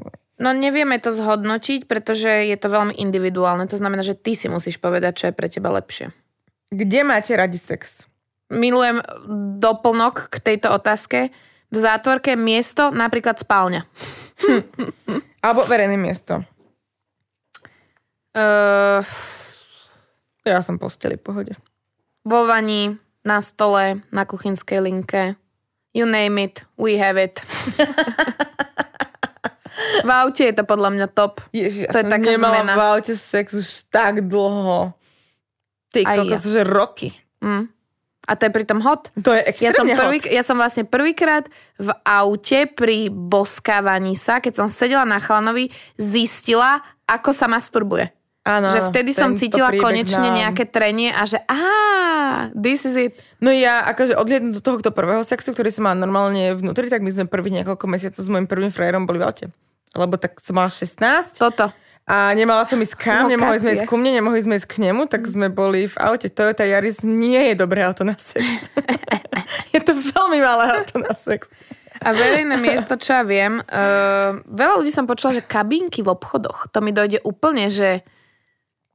No 0.42 0.50
nevieme 0.50 0.98
to 0.98 1.14
zhodnotiť, 1.14 1.86
pretože 1.86 2.26
je 2.26 2.56
to 2.58 2.66
veľmi 2.66 2.98
individuálne. 2.98 3.62
To 3.70 3.78
znamená, 3.78 4.02
že 4.02 4.18
ty 4.18 4.34
si 4.34 4.50
musíš 4.50 4.82
povedať, 4.82 5.12
čo 5.14 5.24
je 5.30 5.38
pre 5.38 5.46
teba 5.46 5.70
lepšie. 5.70 6.10
kde 6.74 7.00
máte 7.06 7.30
radi 7.38 7.62
sex? 7.62 8.10
Milujem 8.52 9.00
doplnok 9.56 10.28
k 10.28 10.36
tejto 10.38 10.68
otázke. 10.70 11.32
V 11.66 11.76
zátvorke 11.78 12.36
miesto, 12.36 12.92
napríklad 12.92 13.40
spálňa. 13.40 13.88
Alebo 15.44 15.64
verejné 15.64 15.96
miesto? 15.96 16.44
Uh, 18.32 19.00
Ja 20.42 20.60
som 20.60 20.76
posteli, 20.76 21.16
pohode. 21.16 21.54
vo 22.22 22.44
vani, 22.44 22.92
na 23.20 23.38
stole, 23.38 24.02
na 24.08 24.22
kuchynskej 24.22 24.80
linke. 24.80 25.34
You 25.90 26.04
name 26.04 26.40
it, 26.40 26.64
we 26.74 26.96
have 26.96 27.16
it. 27.16 27.38
v 30.02 30.10
aute 30.10 30.42
je 30.42 30.52
to 30.52 30.64
podľa 30.64 30.90
mňa 30.90 31.06
top. 31.08 31.40
Ježiš, 31.52 31.86
To 31.86 31.94
ja 31.94 32.00
je 32.00 32.04
som 32.04 32.10
taká 32.10 32.28
nemala 32.30 32.54
zmena. 32.58 32.72
v 32.72 32.80
aute 32.82 33.14
sex 33.14 33.46
už 33.52 33.68
tak 33.88 34.24
dlho. 34.24 34.92
Ty 35.88 36.00
kokos, 36.06 36.42
že 36.42 36.62
roky. 36.62 37.12
Mm. 37.38 37.68
A 38.22 38.38
to 38.38 38.46
je 38.46 38.54
pritom 38.54 38.78
hot. 38.86 39.10
To 39.18 39.34
je 39.34 39.42
Ja 39.58 39.74
som, 39.74 39.82
extrémne 39.82 39.98
prvý, 39.98 40.18
hot. 40.22 40.30
ja 40.30 40.42
som 40.46 40.56
vlastne 40.58 40.84
prvýkrát 40.86 41.50
v 41.74 41.90
aute 42.06 42.70
pri 42.70 43.10
boskávaní 43.10 44.14
sa, 44.14 44.38
keď 44.38 44.62
som 44.62 44.66
sedela 44.70 45.02
na 45.02 45.18
chlanovi, 45.18 45.74
zistila, 45.98 46.86
ako 47.10 47.34
sa 47.34 47.50
masturbuje. 47.50 48.14
Áno, 48.42 48.66
že 48.74 48.82
vtedy 48.90 49.14
som 49.14 49.38
cítila 49.38 49.70
konečne 49.70 50.34
znám. 50.34 50.38
nejaké 50.42 50.66
trenie 50.66 51.14
a 51.14 51.22
že 51.22 51.38
á, 51.46 52.50
this 52.50 52.82
is 52.82 52.98
it. 52.98 53.14
No 53.38 53.54
ja 53.54 53.86
akože 53.86 54.18
odliadnúť 54.18 54.58
do 54.58 54.62
tohto 54.62 54.90
prvého 54.90 55.22
sexu, 55.22 55.54
ktorý 55.54 55.70
som 55.70 55.86
mala 55.86 56.02
normálne 56.02 56.50
vnútri, 56.58 56.90
tak 56.90 57.06
my 57.06 57.10
sme 57.14 57.30
prvých 57.30 57.62
niekoľko 57.62 57.86
mesiacov 57.86 58.18
s 58.18 58.26
môjim 58.26 58.50
prvým 58.50 58.74
frajerom 58.74 59.06
boli 59.06 59.22
v 59.22 59.26
aute. 59.30 59.46
Lebo 59.94 60.18
tak 60.18 60.42
som 60.42 60.58
mala 60.58 60.74
16 60.74 61.38
Toto. 61.38 61.70
A 62.02 62.34
nemala 62.34 62.66
som 62.66 62.82
ísť 62.82 62.98
kam, 62.98 63.30
nemohli 63.30 63.62
sme 63.62 63.78
Lokácie. 63.78 63.86
ísť 63.86 63.90
ku 63.90 63.94
mne, 63.94 64.10
nemohli 64.18 64.40
sme 64.42 64.54
ísť 64.58 64.68
k 64.68 64.76
nemu, 64.90 65.06
tak 65.06 65.22
sme 65.22 65.46
boli 65.46 65.86
v 65.86 65.96
aute. 66.02 66.26
Toyota 66.26 66.66
Yaris 66.66 67.06
nie 67.06 67.38
je 67.50 67.54
dobré 67.54 67.86
auto 67.86 68.02
na 68.02 68.18
sex. 68.18 68.42
je 69.74 69.80
to 69.80 69.94
veľmi 69.94 70.42
malé 70.42 70.82
auto 70.82 70.98
na 70.98 71.14
sex. 71.14 71.46
A 72.02 72.10
verejné 72.10 72.58
miesto, 72.58 72.98
čo 72.98 73.14
ja 73.14 73.22
viem, 73.22 73.62
uh, 73.62 74.34
veľa 74.50 74.82
ľudí 74.82 74.90
som 74.90 75.06
počula, 75.06 75.38
že 75.38 75.46
kabinky 75.46 76.02
v 76.02 76.10
obchodoch, 76.10 76.66
to 76.74 76.82
mi 76.82 76.90
dojde 76.90 77.22
úplne, 77.22 77.70
že 77.70 78.02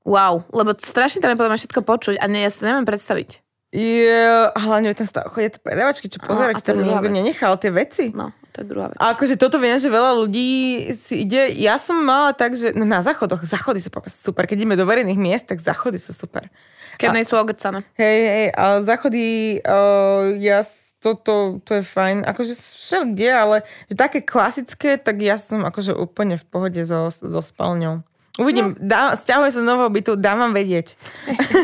wow, 0.03 0.43
lebo 0.51 0.75
strašne 0.75 1.23
tam 1.23 1.31
je 1.31 1.39
podľa 1.39 1.51
mňa 1.55 1.61
všetko 1.63 1.81
počuť 1.87 2.15
a 2.19 2.25
ne, 2.27 2.43
ja 2.43 2.51
si 2.51 2.59
to 2.59 2.67
neviem 2.67 2.83
predstaviť. 2.83 3.39
Je, 3.71 4.23
a 4.47 4.59
hlavne 4.59 4.91
ten 4.95 5.07
stav, 5.07 5.27
chodia 5.31 5.51
tie 5.51 5.59
predavačky, 5.59 6.07
čo 6.07 6.23
to 6.23 6.31
tam 6.63 6.79
nikto 6.79 7.07
nenechal 7.11 7.59
tie 7.59 7.71
veci. 7.71 8.15
No, 8.15 8.31
to 8.57 8.65
je 8.65 8.73
druhá 8.73 8.89
vec. 8.89 8.97
A 8.97 9.13
akože 9.13 9.37
toto 9.37 9.61
viem, 9.61 9.77
že 9.77 9.85
veľa 9.85 10.17
ľudí 10.25 10.49
si 10.97 11.21
ide, 11.29 11.53
ja 11.53 11.77
som 11.77 12.01
mala 12.01 12.33
tak, 12.33 12.57
že 12.57 12.73
na 12.73 13.05
záchodoch, 13.05 13.45
záchody 13.45 13.77
sú 13.77 13.93
super, 14.09 14.49
keď 14.49 14.65
ideme 14.65 14.73
do 14.73 14.89
verejných 14.89 15.21
miest, 15.21 15.45
tak 15.45 15.61
záchody 15.61 16.01
sú 16.01 16.09
super. 16.17 16.49
Keď 16.97 17.13
nie 17.13 17.29
sú 17.29 17.37
ogrcané. 17.37 17.85
Hej, 17.93 18.19
hej, 18.25 18.47
ale 18.57 18.81
záchody, 18.81 19.25
uh, 19.61 20.33
ja 20.41 20.65
toto, 20.97 21.61
to 21.61 21.77
je 21.77 21.83
fajn, 21.85 22.25
akože 22.25 22.57
všelikde, 22.57 23.29
ale 23.29 23.55
že 23.85 23.93
také 23.93 24.25
klasické, 24.25 24.97
tak 24.97 25.21
ja 25.21 25.37
som 25.37 25.61
akože 25.61 25.93
úplne 25.93 26.41
v 26.41 26.45
pohode 26.49 26.81
so, 26.81 27.13
so 27.13 27.41
spalňou. 27.45 28.01
Uvidím, 28.41 28.73
no. 28.73 28.81
dá, 28.81 29.13
stiahujem 29.13 29.53
sa 29.53 29.61
nového 29.61 29.89
bytu, 29.93 30.11
dám 30.17 30.41
vám 30.41 30.53
vedieť. 30.57 30.97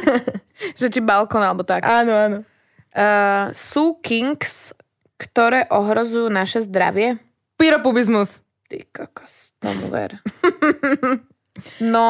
Že 0.80 0.86
či 0.90 1.02
balkón 1.02 1.42
alebo 1.42 1.62
tak. 1.62 1.86
Áno, 1.86 2.14
áno. 2.14 2.38
Uh, 2.94 3.50
sú 3.58 3.98
kinks, 4.02 4.74
ktoré 5.24 5.72
ohrozujú 5.72 6.28
naše 6.28 6.60
zdravie? 6.60 7.16
Pyropubizmus. 7.56 8.44
Ty 8.68 8.84
kokos, 8.92 9.56
tomu 9.64 9.88
ver. 9.88 10.20
No, 11.80 12.08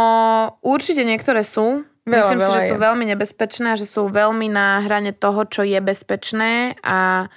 určite 0.63 1.03
niektoré 1.03 1.43
sú. 1.43 1.83
Veľa, 2.03 2.19
Myslím 2.19 2.39
si, 2.39 2.43
veľa 2.43 2.55
že 2.55 2.63
je. 2.63 2.69
sú 2.71 2.77
veľmi 2.79 3.05
nebezpečné 3.15 3.67
a 3.71 3.79
že 3.79 3.87
sú 3.87 4.01
veľmi 4.11 4.47
na 4.51 4.83
hrane 4.83 5.15
toho, 5.15 5.47
čo 5.47 5.63
je 5.63 5.79
bezpečné 5.79 6.75
a 6.83 7.31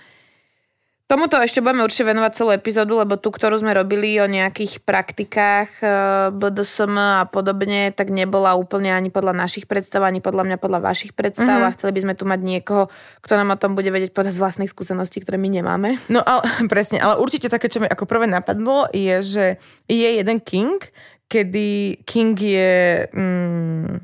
tomuto 1.06 1.38
ešte 1.38 1.62
budeme 1.62 1.86
určite 1.86 2.10
venovať 2.10 2.32
celú 2.34 2.50
epizódu, 2.52 2.98
lebo 2.98 3.14
tú, 3.16 3.30
ktorú 3.30 3.58
sme 3.62 3.72
robili 3.72 4.18
o 4.18 4.26
nejakých 4.26 4.82
praktikách 4.82 5.70
eh, 5.80 5.90
BDSM 6.34 6.94
a 6.98 7.24
podobne, 7.30 7.94
tak 7.94 8.10
nebola 8.10 8.58
úplne 8.58 8.90
ani 8.90 9.10
podľa 9.10 9.34
našich 9.34 9.70
predstav, 9.70 10.02
ani 10.02 10.18
podľa 10.18 10.44
mňa 10.46 10.56
podľa 10.58 10.80
vašich 10.82 11.14
predstav 11.14 11.46
Mhm. 11.46 11.54
mm-hmm. 11.62 11.70
a 11.70 11.76
chceli 11.78 11.92
by 11.94 12.00
sme 12.02 12.14
tu 12.18 12.24
mať 12.26 12.40
niekoho, 12.42 12.84
kto 13.22 13.32
nám 13.38 13.54
o 13.54 13.60
tom 13.60 13.78
bude 13.78 13.90
vedieť 13.90 14.10
podať 14.10 14.34
z 14.34 14.42
vlastných 14.42 14.72
skúseností, 14.72 15.22
ktoré 15.22 15.38
my 15.38 15.48
nemáme. 15.48 15.96
No 16.10 16.20
ale 16.26 16.42
presne, 16.72 16.98
ale 16.98 17.22
určite 17.22 17.46
také, 17.46 17.70
čo 17.70 17.78
mi 17.78 17.86
ako 17.86 18.04
prvé 18.04 18.26
napadlo, 18.26 18.90
je, 18.90 19.16
že 19.22 19.44
je 19.86 20.08
jeden 20.18 20.38
king, 20.42 20.82
kedy 21.30 22.02
king 22.02 22.34
je... 22.38 23.06
Mm, 23.14 24.02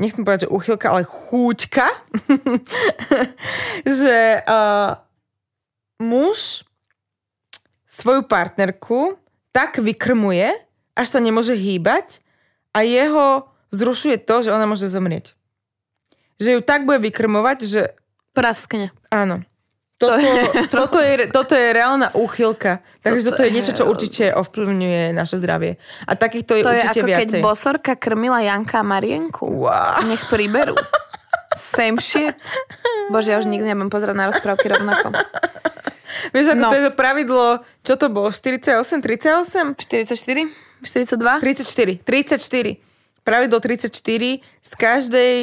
nechcem 0.00 0.24
povedať, 0.24 0.48
že 0.48 0.54
uchylka, 0.54 0.86
ale 0.90 1.04
chúťka. 1.04 1.86
že 4.00 4.40
uh, 4.48 4.96
muž 6.00 6.64
svoju 7.84 8.24
partnerku 8.24 9.20
tak 9.52 9.78
vykrmuje, 9.78 10.50
až 10.96 11.06
sa 11.06 11.20
nemôže 11.20 11.54
hýbať 11.54 12.24
a 12.72 12.82
jeho 12.82 13.46
vzrušuje 13.70 14.18
to, 14.22 14.46
že 14.46 14.54
ona 14.54 14.66
môže 14.66 14.86
zomrieť. 14.86 15.34
Že 16.40 16.58
ju 16.58 16.60
tak 16.64 16.88
bude 16.88 16.98
vykrmovať, 17.04 17.58
že 17.62 17.82
Praskne. 18.30 18.94
Áno. 19.10 19.42
Toto, 20.00 20.16
To 20.16 20.22
je 20.22 20.32
toto, 20.70 20.98
je, 21.02 21.14
toto 21.28 21.52
je 21.58 21.68
reálna 21.76 22.08
úchylka. 22.16 22.80
Takže 23.04 23.28
Toto 23.28 23.36
toto, 23.36 23.42
je 23.44 23.48
je 23.50 23.54
niečo, 23.58 23.72
čo 23.76 23.84
určite 23.84 24.24
ovplyvňuje 24.32 25.12
naše 25.12 25.36
zdravie. 25.36 25.76
A 26.08 26.16
takýchto 26.16 26.56
je 26.56 26.62
To 26.64 26.72
je 26.72 26.80
určite 26.80 27.00
ako 27.04 27.08
keď 27.10 27.28
viacej. 27.28 27.40
bosorka 27.44 27.92
krmila 28.00 28.40
Janka 28.40 28.80
a 28.80 28.86
Marienku. 28.86 29.44
Wow. 29.44 30.08
Nech 30.08 30.24
priberú. 30.32 30.72
Same 31.52 32.00
shit. 32.00 32.32
Bože, 33.10 33.28
ja 33.28 33.36
už 33.36 33.44
nikdy 33.44 33.66
nebudem 33.66 33.90
pozerať 33.90 34.14
na 34.14 34.30
rozprávky 34.30 34.70
rovnako. 34.70 35.10
Vieš, 36.32 36.46
ako 36.48 36.60
No. 36.60 36.70
to 36.70 36.76
je 36.76 36.84
to 36.84 36.92
pravidlo, 36.94 37.46
čo 37.82 37.94
to 37.94 38.06
bolo? 38.06 38.30
48, 38.30 39.02
38? 39.02 39.74
44? 39.74 40.46
42? 40.80 41.42
34. 41.42 41.98
34. 42.00 42.78
Pravidlo 43.20 43.58
34 43.58 43.90
z 44.40 44.70
každej 44.72 45.34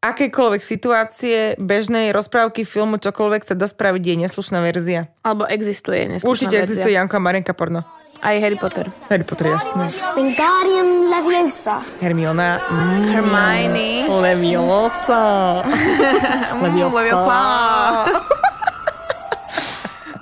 akejkoľvek 0.00 0.60
situácie, 0.60 1.36
bežnej 1.58 2.12
rozprávky, 2.12 2.62
filmu, 2.62 2.96
čokoľvek 2.96 3.42
sa 3.42 3.54
dá 3.54 3.64
spraviť, 3.64 4.02
je 4.04 4.14
neslušná 4.20 4.60
verzia. 4.60 5.08
Alebo 5.20 5.44
existuje 5.44 6.04
neslušná 6.06 6.28
Určite 6.28 6.54
verzia. 6.54 6.64
existuje 6.66 6.92
Janko 6.92 7.16
a 7.16 7.22
Marenka 7.22 7.52
porno. 7.52 7.80
Aj 8.24 8.36
Harry 8.40 8.56
Potter. 8.56 8.88
Harry 9.12 9.20
Potter, 9.20 9.52
jasné. 9.52 9.92
Wingardium 10.16 11.12
Leviosa. 11.12 11.84
Hermiona. 12.00 12.56
Mm, 12.72 13.04
Hermione. 13.12 13.88
Leviosa. 14.08 15.60
Leviosa. 16.64 16.94
Leviosa. 16.96 17.40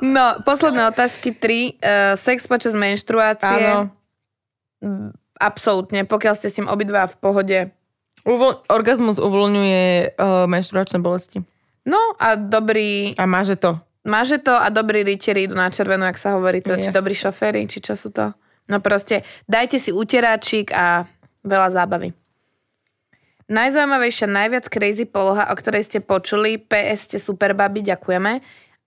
No, 0.02 0.34
posledné 0.42 0.90
otázky. 0.90 1.30
Tri. 1.30 1.78
Uh, 1.78 2.18
sex 2.18 2.50
počas 2.50 2.74
menštruácie. 2.74 3.70
Áno. 3.70 3.94
Absolútne. 5.38 6.02
Pokiaľ 6.02 6.34
ste 6.34 6.50
s 6.50 6.58
tým 6.58 6.66
obidva 6.66 7.06
v 7.06 7.14
pohode. 7.22 7.58
Uvol- 8.26 8.66
orgazmus 8.66 9.22
uvoľňuje 9.22 10.18
uh, 10.18 10.50
menštruačné 10.50 10.98
bolesti. 10.98 11.46
No 11.86 12.18
a 12.18 12.34
dobrý... 12.34 13.14
A 13.14 13.30
máže 13.30 13.54
to. 13.54 13.78
Máže 14.02 14.42
to 14.42 14.50
a 14.50 14.66
dobrí 14.66 15.06
rytieri 15.06 15.46
idú 15.46 15.54
na 15.54 15.70
červenú, 15.70 16.02
ak 16.02 16.18
sa 16.18 16.34
hovorí. 16.34 16.58
Či 16.58 16.90
Yes. 16.90 16.94
dobrí 16.94 17.14
šoféry, 17.14 17.70
či 17.70 17.78
čo 17.78 17.94
sú 17.94 18.10
to. 18.10 18.34
No 18.66 18.82
proste, 18.82 19.22
dajte 19.46 19.78
si 19.78 19.94
uteráčik 19.94 20.74
a 20.74 21.06
veľa 21.46 21.70
zábavy. 21.70 22.10
Najzaujímavejšia, 23.52 24.26
najviac 24.30 24.66
crazy 24.70 25.04
poloha, 25.04 25.50
o 25.50 25.54
ktorej 25.58 25.84
ste 25.84 25.98
počuli, 26.00 26.56
PS 26.56 27.10
ste 27.10 27.18
super 27.18 27.52
babi, 27.52 27.82
ďakujeme. 27.84 28.40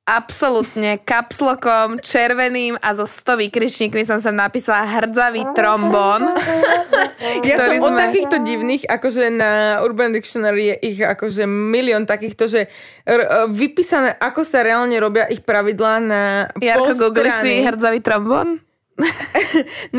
Absolútne 0.06 1.02
kapslokom, 1.02 1.98
červeným 1.98 2.78
a 2.78 2.94
so 2.94 3.04
100 3.04 3.42
vykričníkmi 3.42 4.06
som 4.06 4.18
sa 4.18 4.30
napísala 4.30 4.86
hrdzavý 4.86 5.42
trombón. 5.52 6.30
Ja 7.42 7.58
som 7.58 7.66
ktorý 7.66 7.78
od 7.80 7.90
sme- 7.90 8.02
takýchto 8.06 8.38
divných, 8.40 8.84
akože 8.86 9.34
na 9.34 9.52
Urban 9.82 10.14
Dictionary 10.14 10.72
je 10.72 10.76
ich 10.88 11.00
akože 11.00 11.46
milión 11.46 12.06
takýchto, 12.06 12.46
že 12.46 12.70
r- 13.02 13.50
vypísané, 13.50 14.14
ako 14.16 14.42
sa 14.42 14.62
reálne 14.62 14.94
robia 14.96 15.26
ich 15.26 15.42
pravidlá 15.42 15.94
na 16.00 16.22
Jarko, 16.56 16.94
googlíš 16.94 17.42
si 17.42 17.66
hrdzavý 17.66 17.98
trombón? 18.00 18.65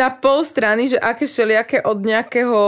Na 0.00 0.08
pol 0.08 0.40
strany, 0.40 0.88
že 0.88 0.98
aké 0.98 1.28
všelijaké 1.28 1.84
od 1.84 2.00
nejakého, 2.00 2.60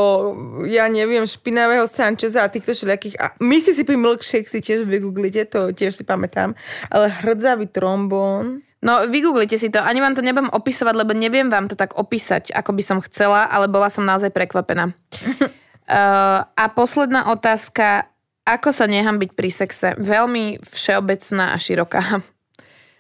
ja 0.69 0.85
neviem, 0.93 1.25
špinavého 1.25 1.89
Sancheza 1.89 2.45
a 2.45 2.53
týchto 2.53 2.77
všelijakých. 2.77 3.17
A 3.17 3.27
Mississippi 3.41 3.97
Milkshake 3.97 4.49
si 4.49 4.61
tiež 4.61 4.85
vygooglite, 4.85 5.49
to 5.49 5.73
tiež 5.73 5.97
si 5.97 6.05
pamätám. 6.05 6.53
Ale 6.93 7.09
hrdzavý 7.09 7.73
trombón. 7.73 8.61
No, 8.79 9.09
vygooglite 9.11 9.59
si 9.59 9.73
to. 9.73 9.83
Ani 9.83 9.99
vám 9.99 10.15
to 10.15 10.23
nebudem 10.23 10.53
opisovať, 10.53 10.95
lebo 10.95 11.17
neviem 11.17 11.51
vám 11.51 11.67
to 11.67 11.75
tak 11.75 11.99
opísať, 11.99 12.55
ako 12.55 12.77
by 12.77 12.83
som 12.85 12.99
chcela, 13.03 13.49
ale 13.49 13.67
bola 13.67 13.91
som 13.91 14.07
naozaj 14.07 14.31
prekvapená. 14.31 14.93
uh, 14.93 16.41
a 16.45 16.65
posledná 16.71 17.33
otázka. 17.33 18.07
Ako 18.49 18.73
sa 18.73 18.89
nechám 18.89 19.21
byť 19.21 19.31
pri 19.37 19.51
sexe? 19.53 19.89
Veľmi 20.01 20.57
všeobecná 20.65 21.53
a 21.53 21.57
široká. 21.61 22.25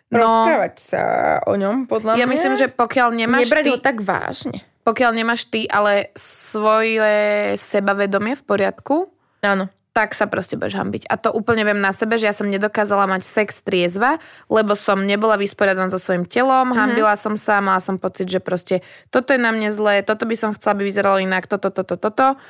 No, 0.08 0.24
Rozprávať 0.24 0.74
sa 0.80 1.02
o 1.44 1.52
ňom, 1.52 1.84
podľa 1.84 2.16
ja 2.16 2.24
mňa. 2.24 2.32
myslím, 2.32 2.54
že 2.56 2.72
pokiaľ 2.72 3.08
nemáš 3.12 3.44
Nebrať 3.44 3.64
ty, 3.64 3.70
ho 3.70 3.76
tak 3.76 4.00
vážne. 4.00 4.64
pokiaľ 4.80 5.10
nemáš 5.12 5.44
ty, 5.52 5.68
ale 5.68 6.08
svoje 6.16 7.52
sebavedomie 7.60 8.32
v 8.32 8.44
poriadku, 8.48 9.12
Áno. 9.44 9.68
tak 9.92 10.16
sa 10.16 10.24
proste 10.24 10.56
budeš 10.56 10.80
hambiť. 10.80 11.12
A 11.12 11.20
to 11.20 11.28
úplne 11.28 11.60
viem 11.60 11.76
na 11.76 11.92
sebe, 11.92 12.16
že 12.16 12.24
ja 12.24 12.32
som 12.32 12.48
nedokázala 12.48 13.04
mať 13.04 13.20
sex 13.20 13.60
triezva, 13.60 14.16
lebo 14.48 14.72
som 14.72 15.04
nebola 15.04 15.36
vysporiadaná 15.36 15.92
so 15.92 16.00
svojím 16.00 16.24
telom, 16.24 16.72
mm-hmm. 16.72 16.80
hambila 16.80 17.12
som 17.12 17.36
sa, 17.36 17.60
mala 17.60 17.84
som 17.84 18.00
pocit, 18.00 18.32
že 18.32 18.40
proste 18.40 18.80
toto 19.12 19.36
je 19.36 19.40
na 19.42 19.52
mne 19.52 19.68
zlé, 19.68 20.00
toto 20.00 20.24
by 20.24 20.40
som 20.40 20.56
chcela, 20.56 20.72
aby 20.72 20.88
vyzeralo 20.88 21.20
inak, 21.20 21.44
toto, 21.44 21.68
toto, 21.68 22.00
toto. 22.00 22.40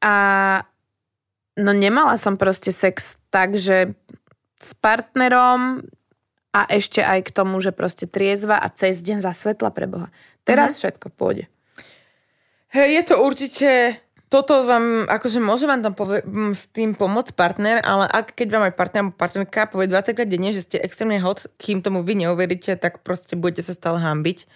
A 0.00 0.14
no 1.60 1.70
nemala 1.76 2.16
som 2.16 2.40
proste 2.40 2.72
sex 2.72 3.20
tak, 3.28 3.52
že 3.60 3.92
s 4.56 4.72
partnerom 4.72 5.84
a 6.52 6.68
ešte 6.68 7.00
aj 7.00 7.32
k 7.32 7.34
tomu, 7.34 7.58
že 7.64 7.72
proste 7.72 8.04
triezva 8.04 8.60
a 8.60 8.68
cez 8.68 9.00
deň 9.00 9.24
za 9.24 9.32
svetla 9.32 9.72
pre 9.72 9.88
Boha. 9.88 10.12
Teraz 10.44 10.76
všetko 10.78 11.08
pôjde. 11.16 11.48
Hej, 12.72 12.88
je 12.88 13.02
to 13.04 13.14
určite, 13.20 13.70
toto 14.32 14.64
vám, 14.64 15.04
akože 15.12 15.44
môže 15.44 15.68
vám 15.68 15.84
tam 15.84 15.92
povie, 15.92 16.24
m, 16.24 16.56
s 16.56 16.64
tým 16.72 16.96
pomôcť 16.96 17.36
partner, 17.36 17.84
ale 17.84 18.08
ak 18.08 18.32
keď 18.32 18.48
vám 18.48 18.64
aj 18.64 18.74
partner 18.80 19.00
alebo 19.04 19.20
partnerka 19.20 19.68
povie 19.68 19.92
20 19.92 20.16
krát 20.16 20.28
denne, 20.28 20.56
že 20.56 20.64
ste 20.64 20.80
extrémne 20.80 21.20
hot, 21.20 21.52
kým 21.60 21.84
tomu 21.84 22.00
vy 22.00 22.24
neuveríte, 22.24 22.72
tak 22.80 23.04
proste 23.04 23.36
budete 23.36 23.60
sa 23.60 23.76
stále 23.76 24.00
hambiť. 24.00 24.48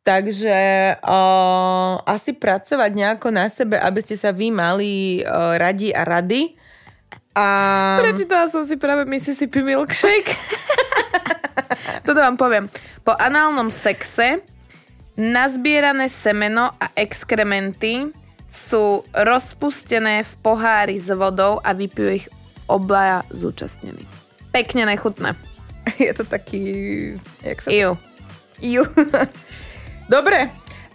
Takže 0.00 0.56
uh, 1.04 2.00
asi 2.08 2.32
pracovať 2.32 2.90
nejako 2.96 3.28
na 3.28 3.52
sebe, 3.52 3.76
aby 3.76 4.00
ste 4.00 4.16
sa 4.16 4.32
vy 4.32 4.48
mali 4.48 5.20
uh, 5.20 5.60
radi 5.60 5.92
a 5.92 6.08
rady. 6.08 6.56
A... 7.36 7.46
Prečítala 8.00 8.48
som 8.48 8.64
si 8.64 8.80
práve 8.80 9.04
Mississippi 9.04 9.60
Milkshake. 9.60 10.32
Toto 12.06 12.18
vám 12.20 12.36
poviem. 12.36 12.66
Po 13.04 13.12
análnom 13.16 13.68
sexe 13.72 14.40
nazbierané 15.18 16.06
semeno 16.06 16.70
a 16.78 16.94
exkrementy 16.94 18.14
sú 18.48 19.02
rozpustené 19.12 20.22
v 20.24 20.32
pohári 20.40 20.96
s 20.96 21.10
vodou 21.12 21.58
a 21.60 21.74
vypijú 21.74 22.22
ich 22.22 22.26
obaja 22.70 23.26
zúčastnení. 23.34 24.06
Pekne 24.54 24.88
nechutné. 24.88 25.34
Je 26.00 26.12
to 26.14 26.24
taký... 26.24 26.62
Jak 27.42 27.58
sa 27.60 27.68
Iu. 27.68 27.98
Ju. 28.62 28.86
Dobre. 30.14 30.48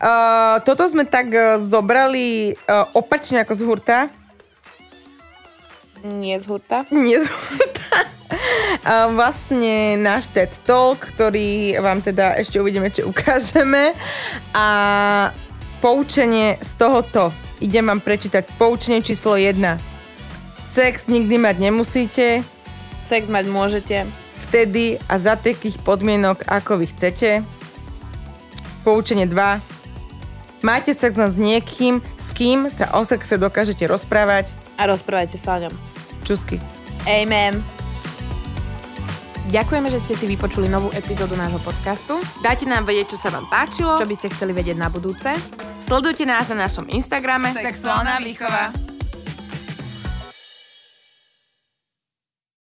Uh, 0.03 0.59
toto 0.67 0.83
sme 0.89 1.07
tak 1.07 1.31
uh, 1.31 1.61
zobrali 1.61 2.57
uh, 2.67 2.89
opačne 2.97 3.43
ako 3.45 3.53
z 3.53 3.61
hurta. 3.63 3.99
Nie 6.03 6.35
z 6.39 6.45
hurta. 6.45 6.83
Nie 6.91 7.23
z 7.23 7.31
hurta. 7.31 7.97
Uh, 8.83 9.15
vlastne 9.15 9.95
náš 9.95 10.27
TED 10.27 10.51
Talk, 10.67 10.99
ktorý 11.15 11.79
vám 11.79 12.03
teda 12.03 12.35
ešte 12.35 12.59
uvidíme, 12.59 12.91
či 12.91 13.07
ukážeme. 13.07 13.95
A 14.51 14.67
poučenie 15.79 16.59
z 16.59 16.71
tohoto. 16.75 17.31
Idem 17.63 17.87
vám 17.87 18.03
prečítať 18.03 18.43
poučenie 18.59 18.99
číslo 18.99 19.39
1. 19.39 19.55
Sex 20.67 21.07
nikdy 21.07 21.37
mať 21.37 21.55
nemusíte, 21.61 22.41
Sex 23.03 23.27
mať 23.29 23.45
môžete. 23.47 23.97
vtedy 24.49 24.97
a 25.07 25.19
za 25.19 25.35
takých 25.35 25.77
podmienok, 25.83 26.43
ako 26.49 26.81
vy 26.81 26.87
chcete. 26.91 27.43
Poučenie 28.83 29.29
2. 29.29 30.63
Máte 30.63 30.95
sex 30.95 31.19
len 31.19 31.31
s 31.31 31.37
niekým, 31.37 31.99
s 32.15 32.31
kým 32.31 32.71
sa 32.71 32.91
o 32.95 33.03
sexe 33.03 33.35
dokážete 33.35 33.83
rozprávať. 33.87 34.55
A 34.79 34.87
rozprávajte 34.87 35.35
sa 35.35 35.59
o 35.59 35.67
ňom. 35.67 35.92
Čusky. 36.23 36.57
Amen. 37.03 37.59
Ďakujeme, 39.51 39.91
že 39.91 39.99
ste 39.99 40.13
si 40.15 40.25
vypočuli 40.25 40.71
novú 40.71 40.87
epizódu 40.95 41.35
nášho 41.35 41.59
podcastu. 41.59 42.15
Dajte 42.39 42.63
nám 42.63 42.87
vedieť, 42.87 43.11
čo 43.11 43.17
sa 43.19 43.29
vám 43.29 43.51
páčilo. 43.51 43.99
Čo 43.99 44.07
by 44.07 44.15
ste 44.15 44.31
chceli 44.31 44.55
vedieť 44.55 44.79
na 44.79 44.87
budúce? 44.87 45.35
Sledujte 45.83 46.23
nás 46.23 46.47
na 46.47 46.63
našom 46.63 46.87
Instagrame 46.87 47.51
Sexuálna 47.51 48.23
výchova. 48.23 48.92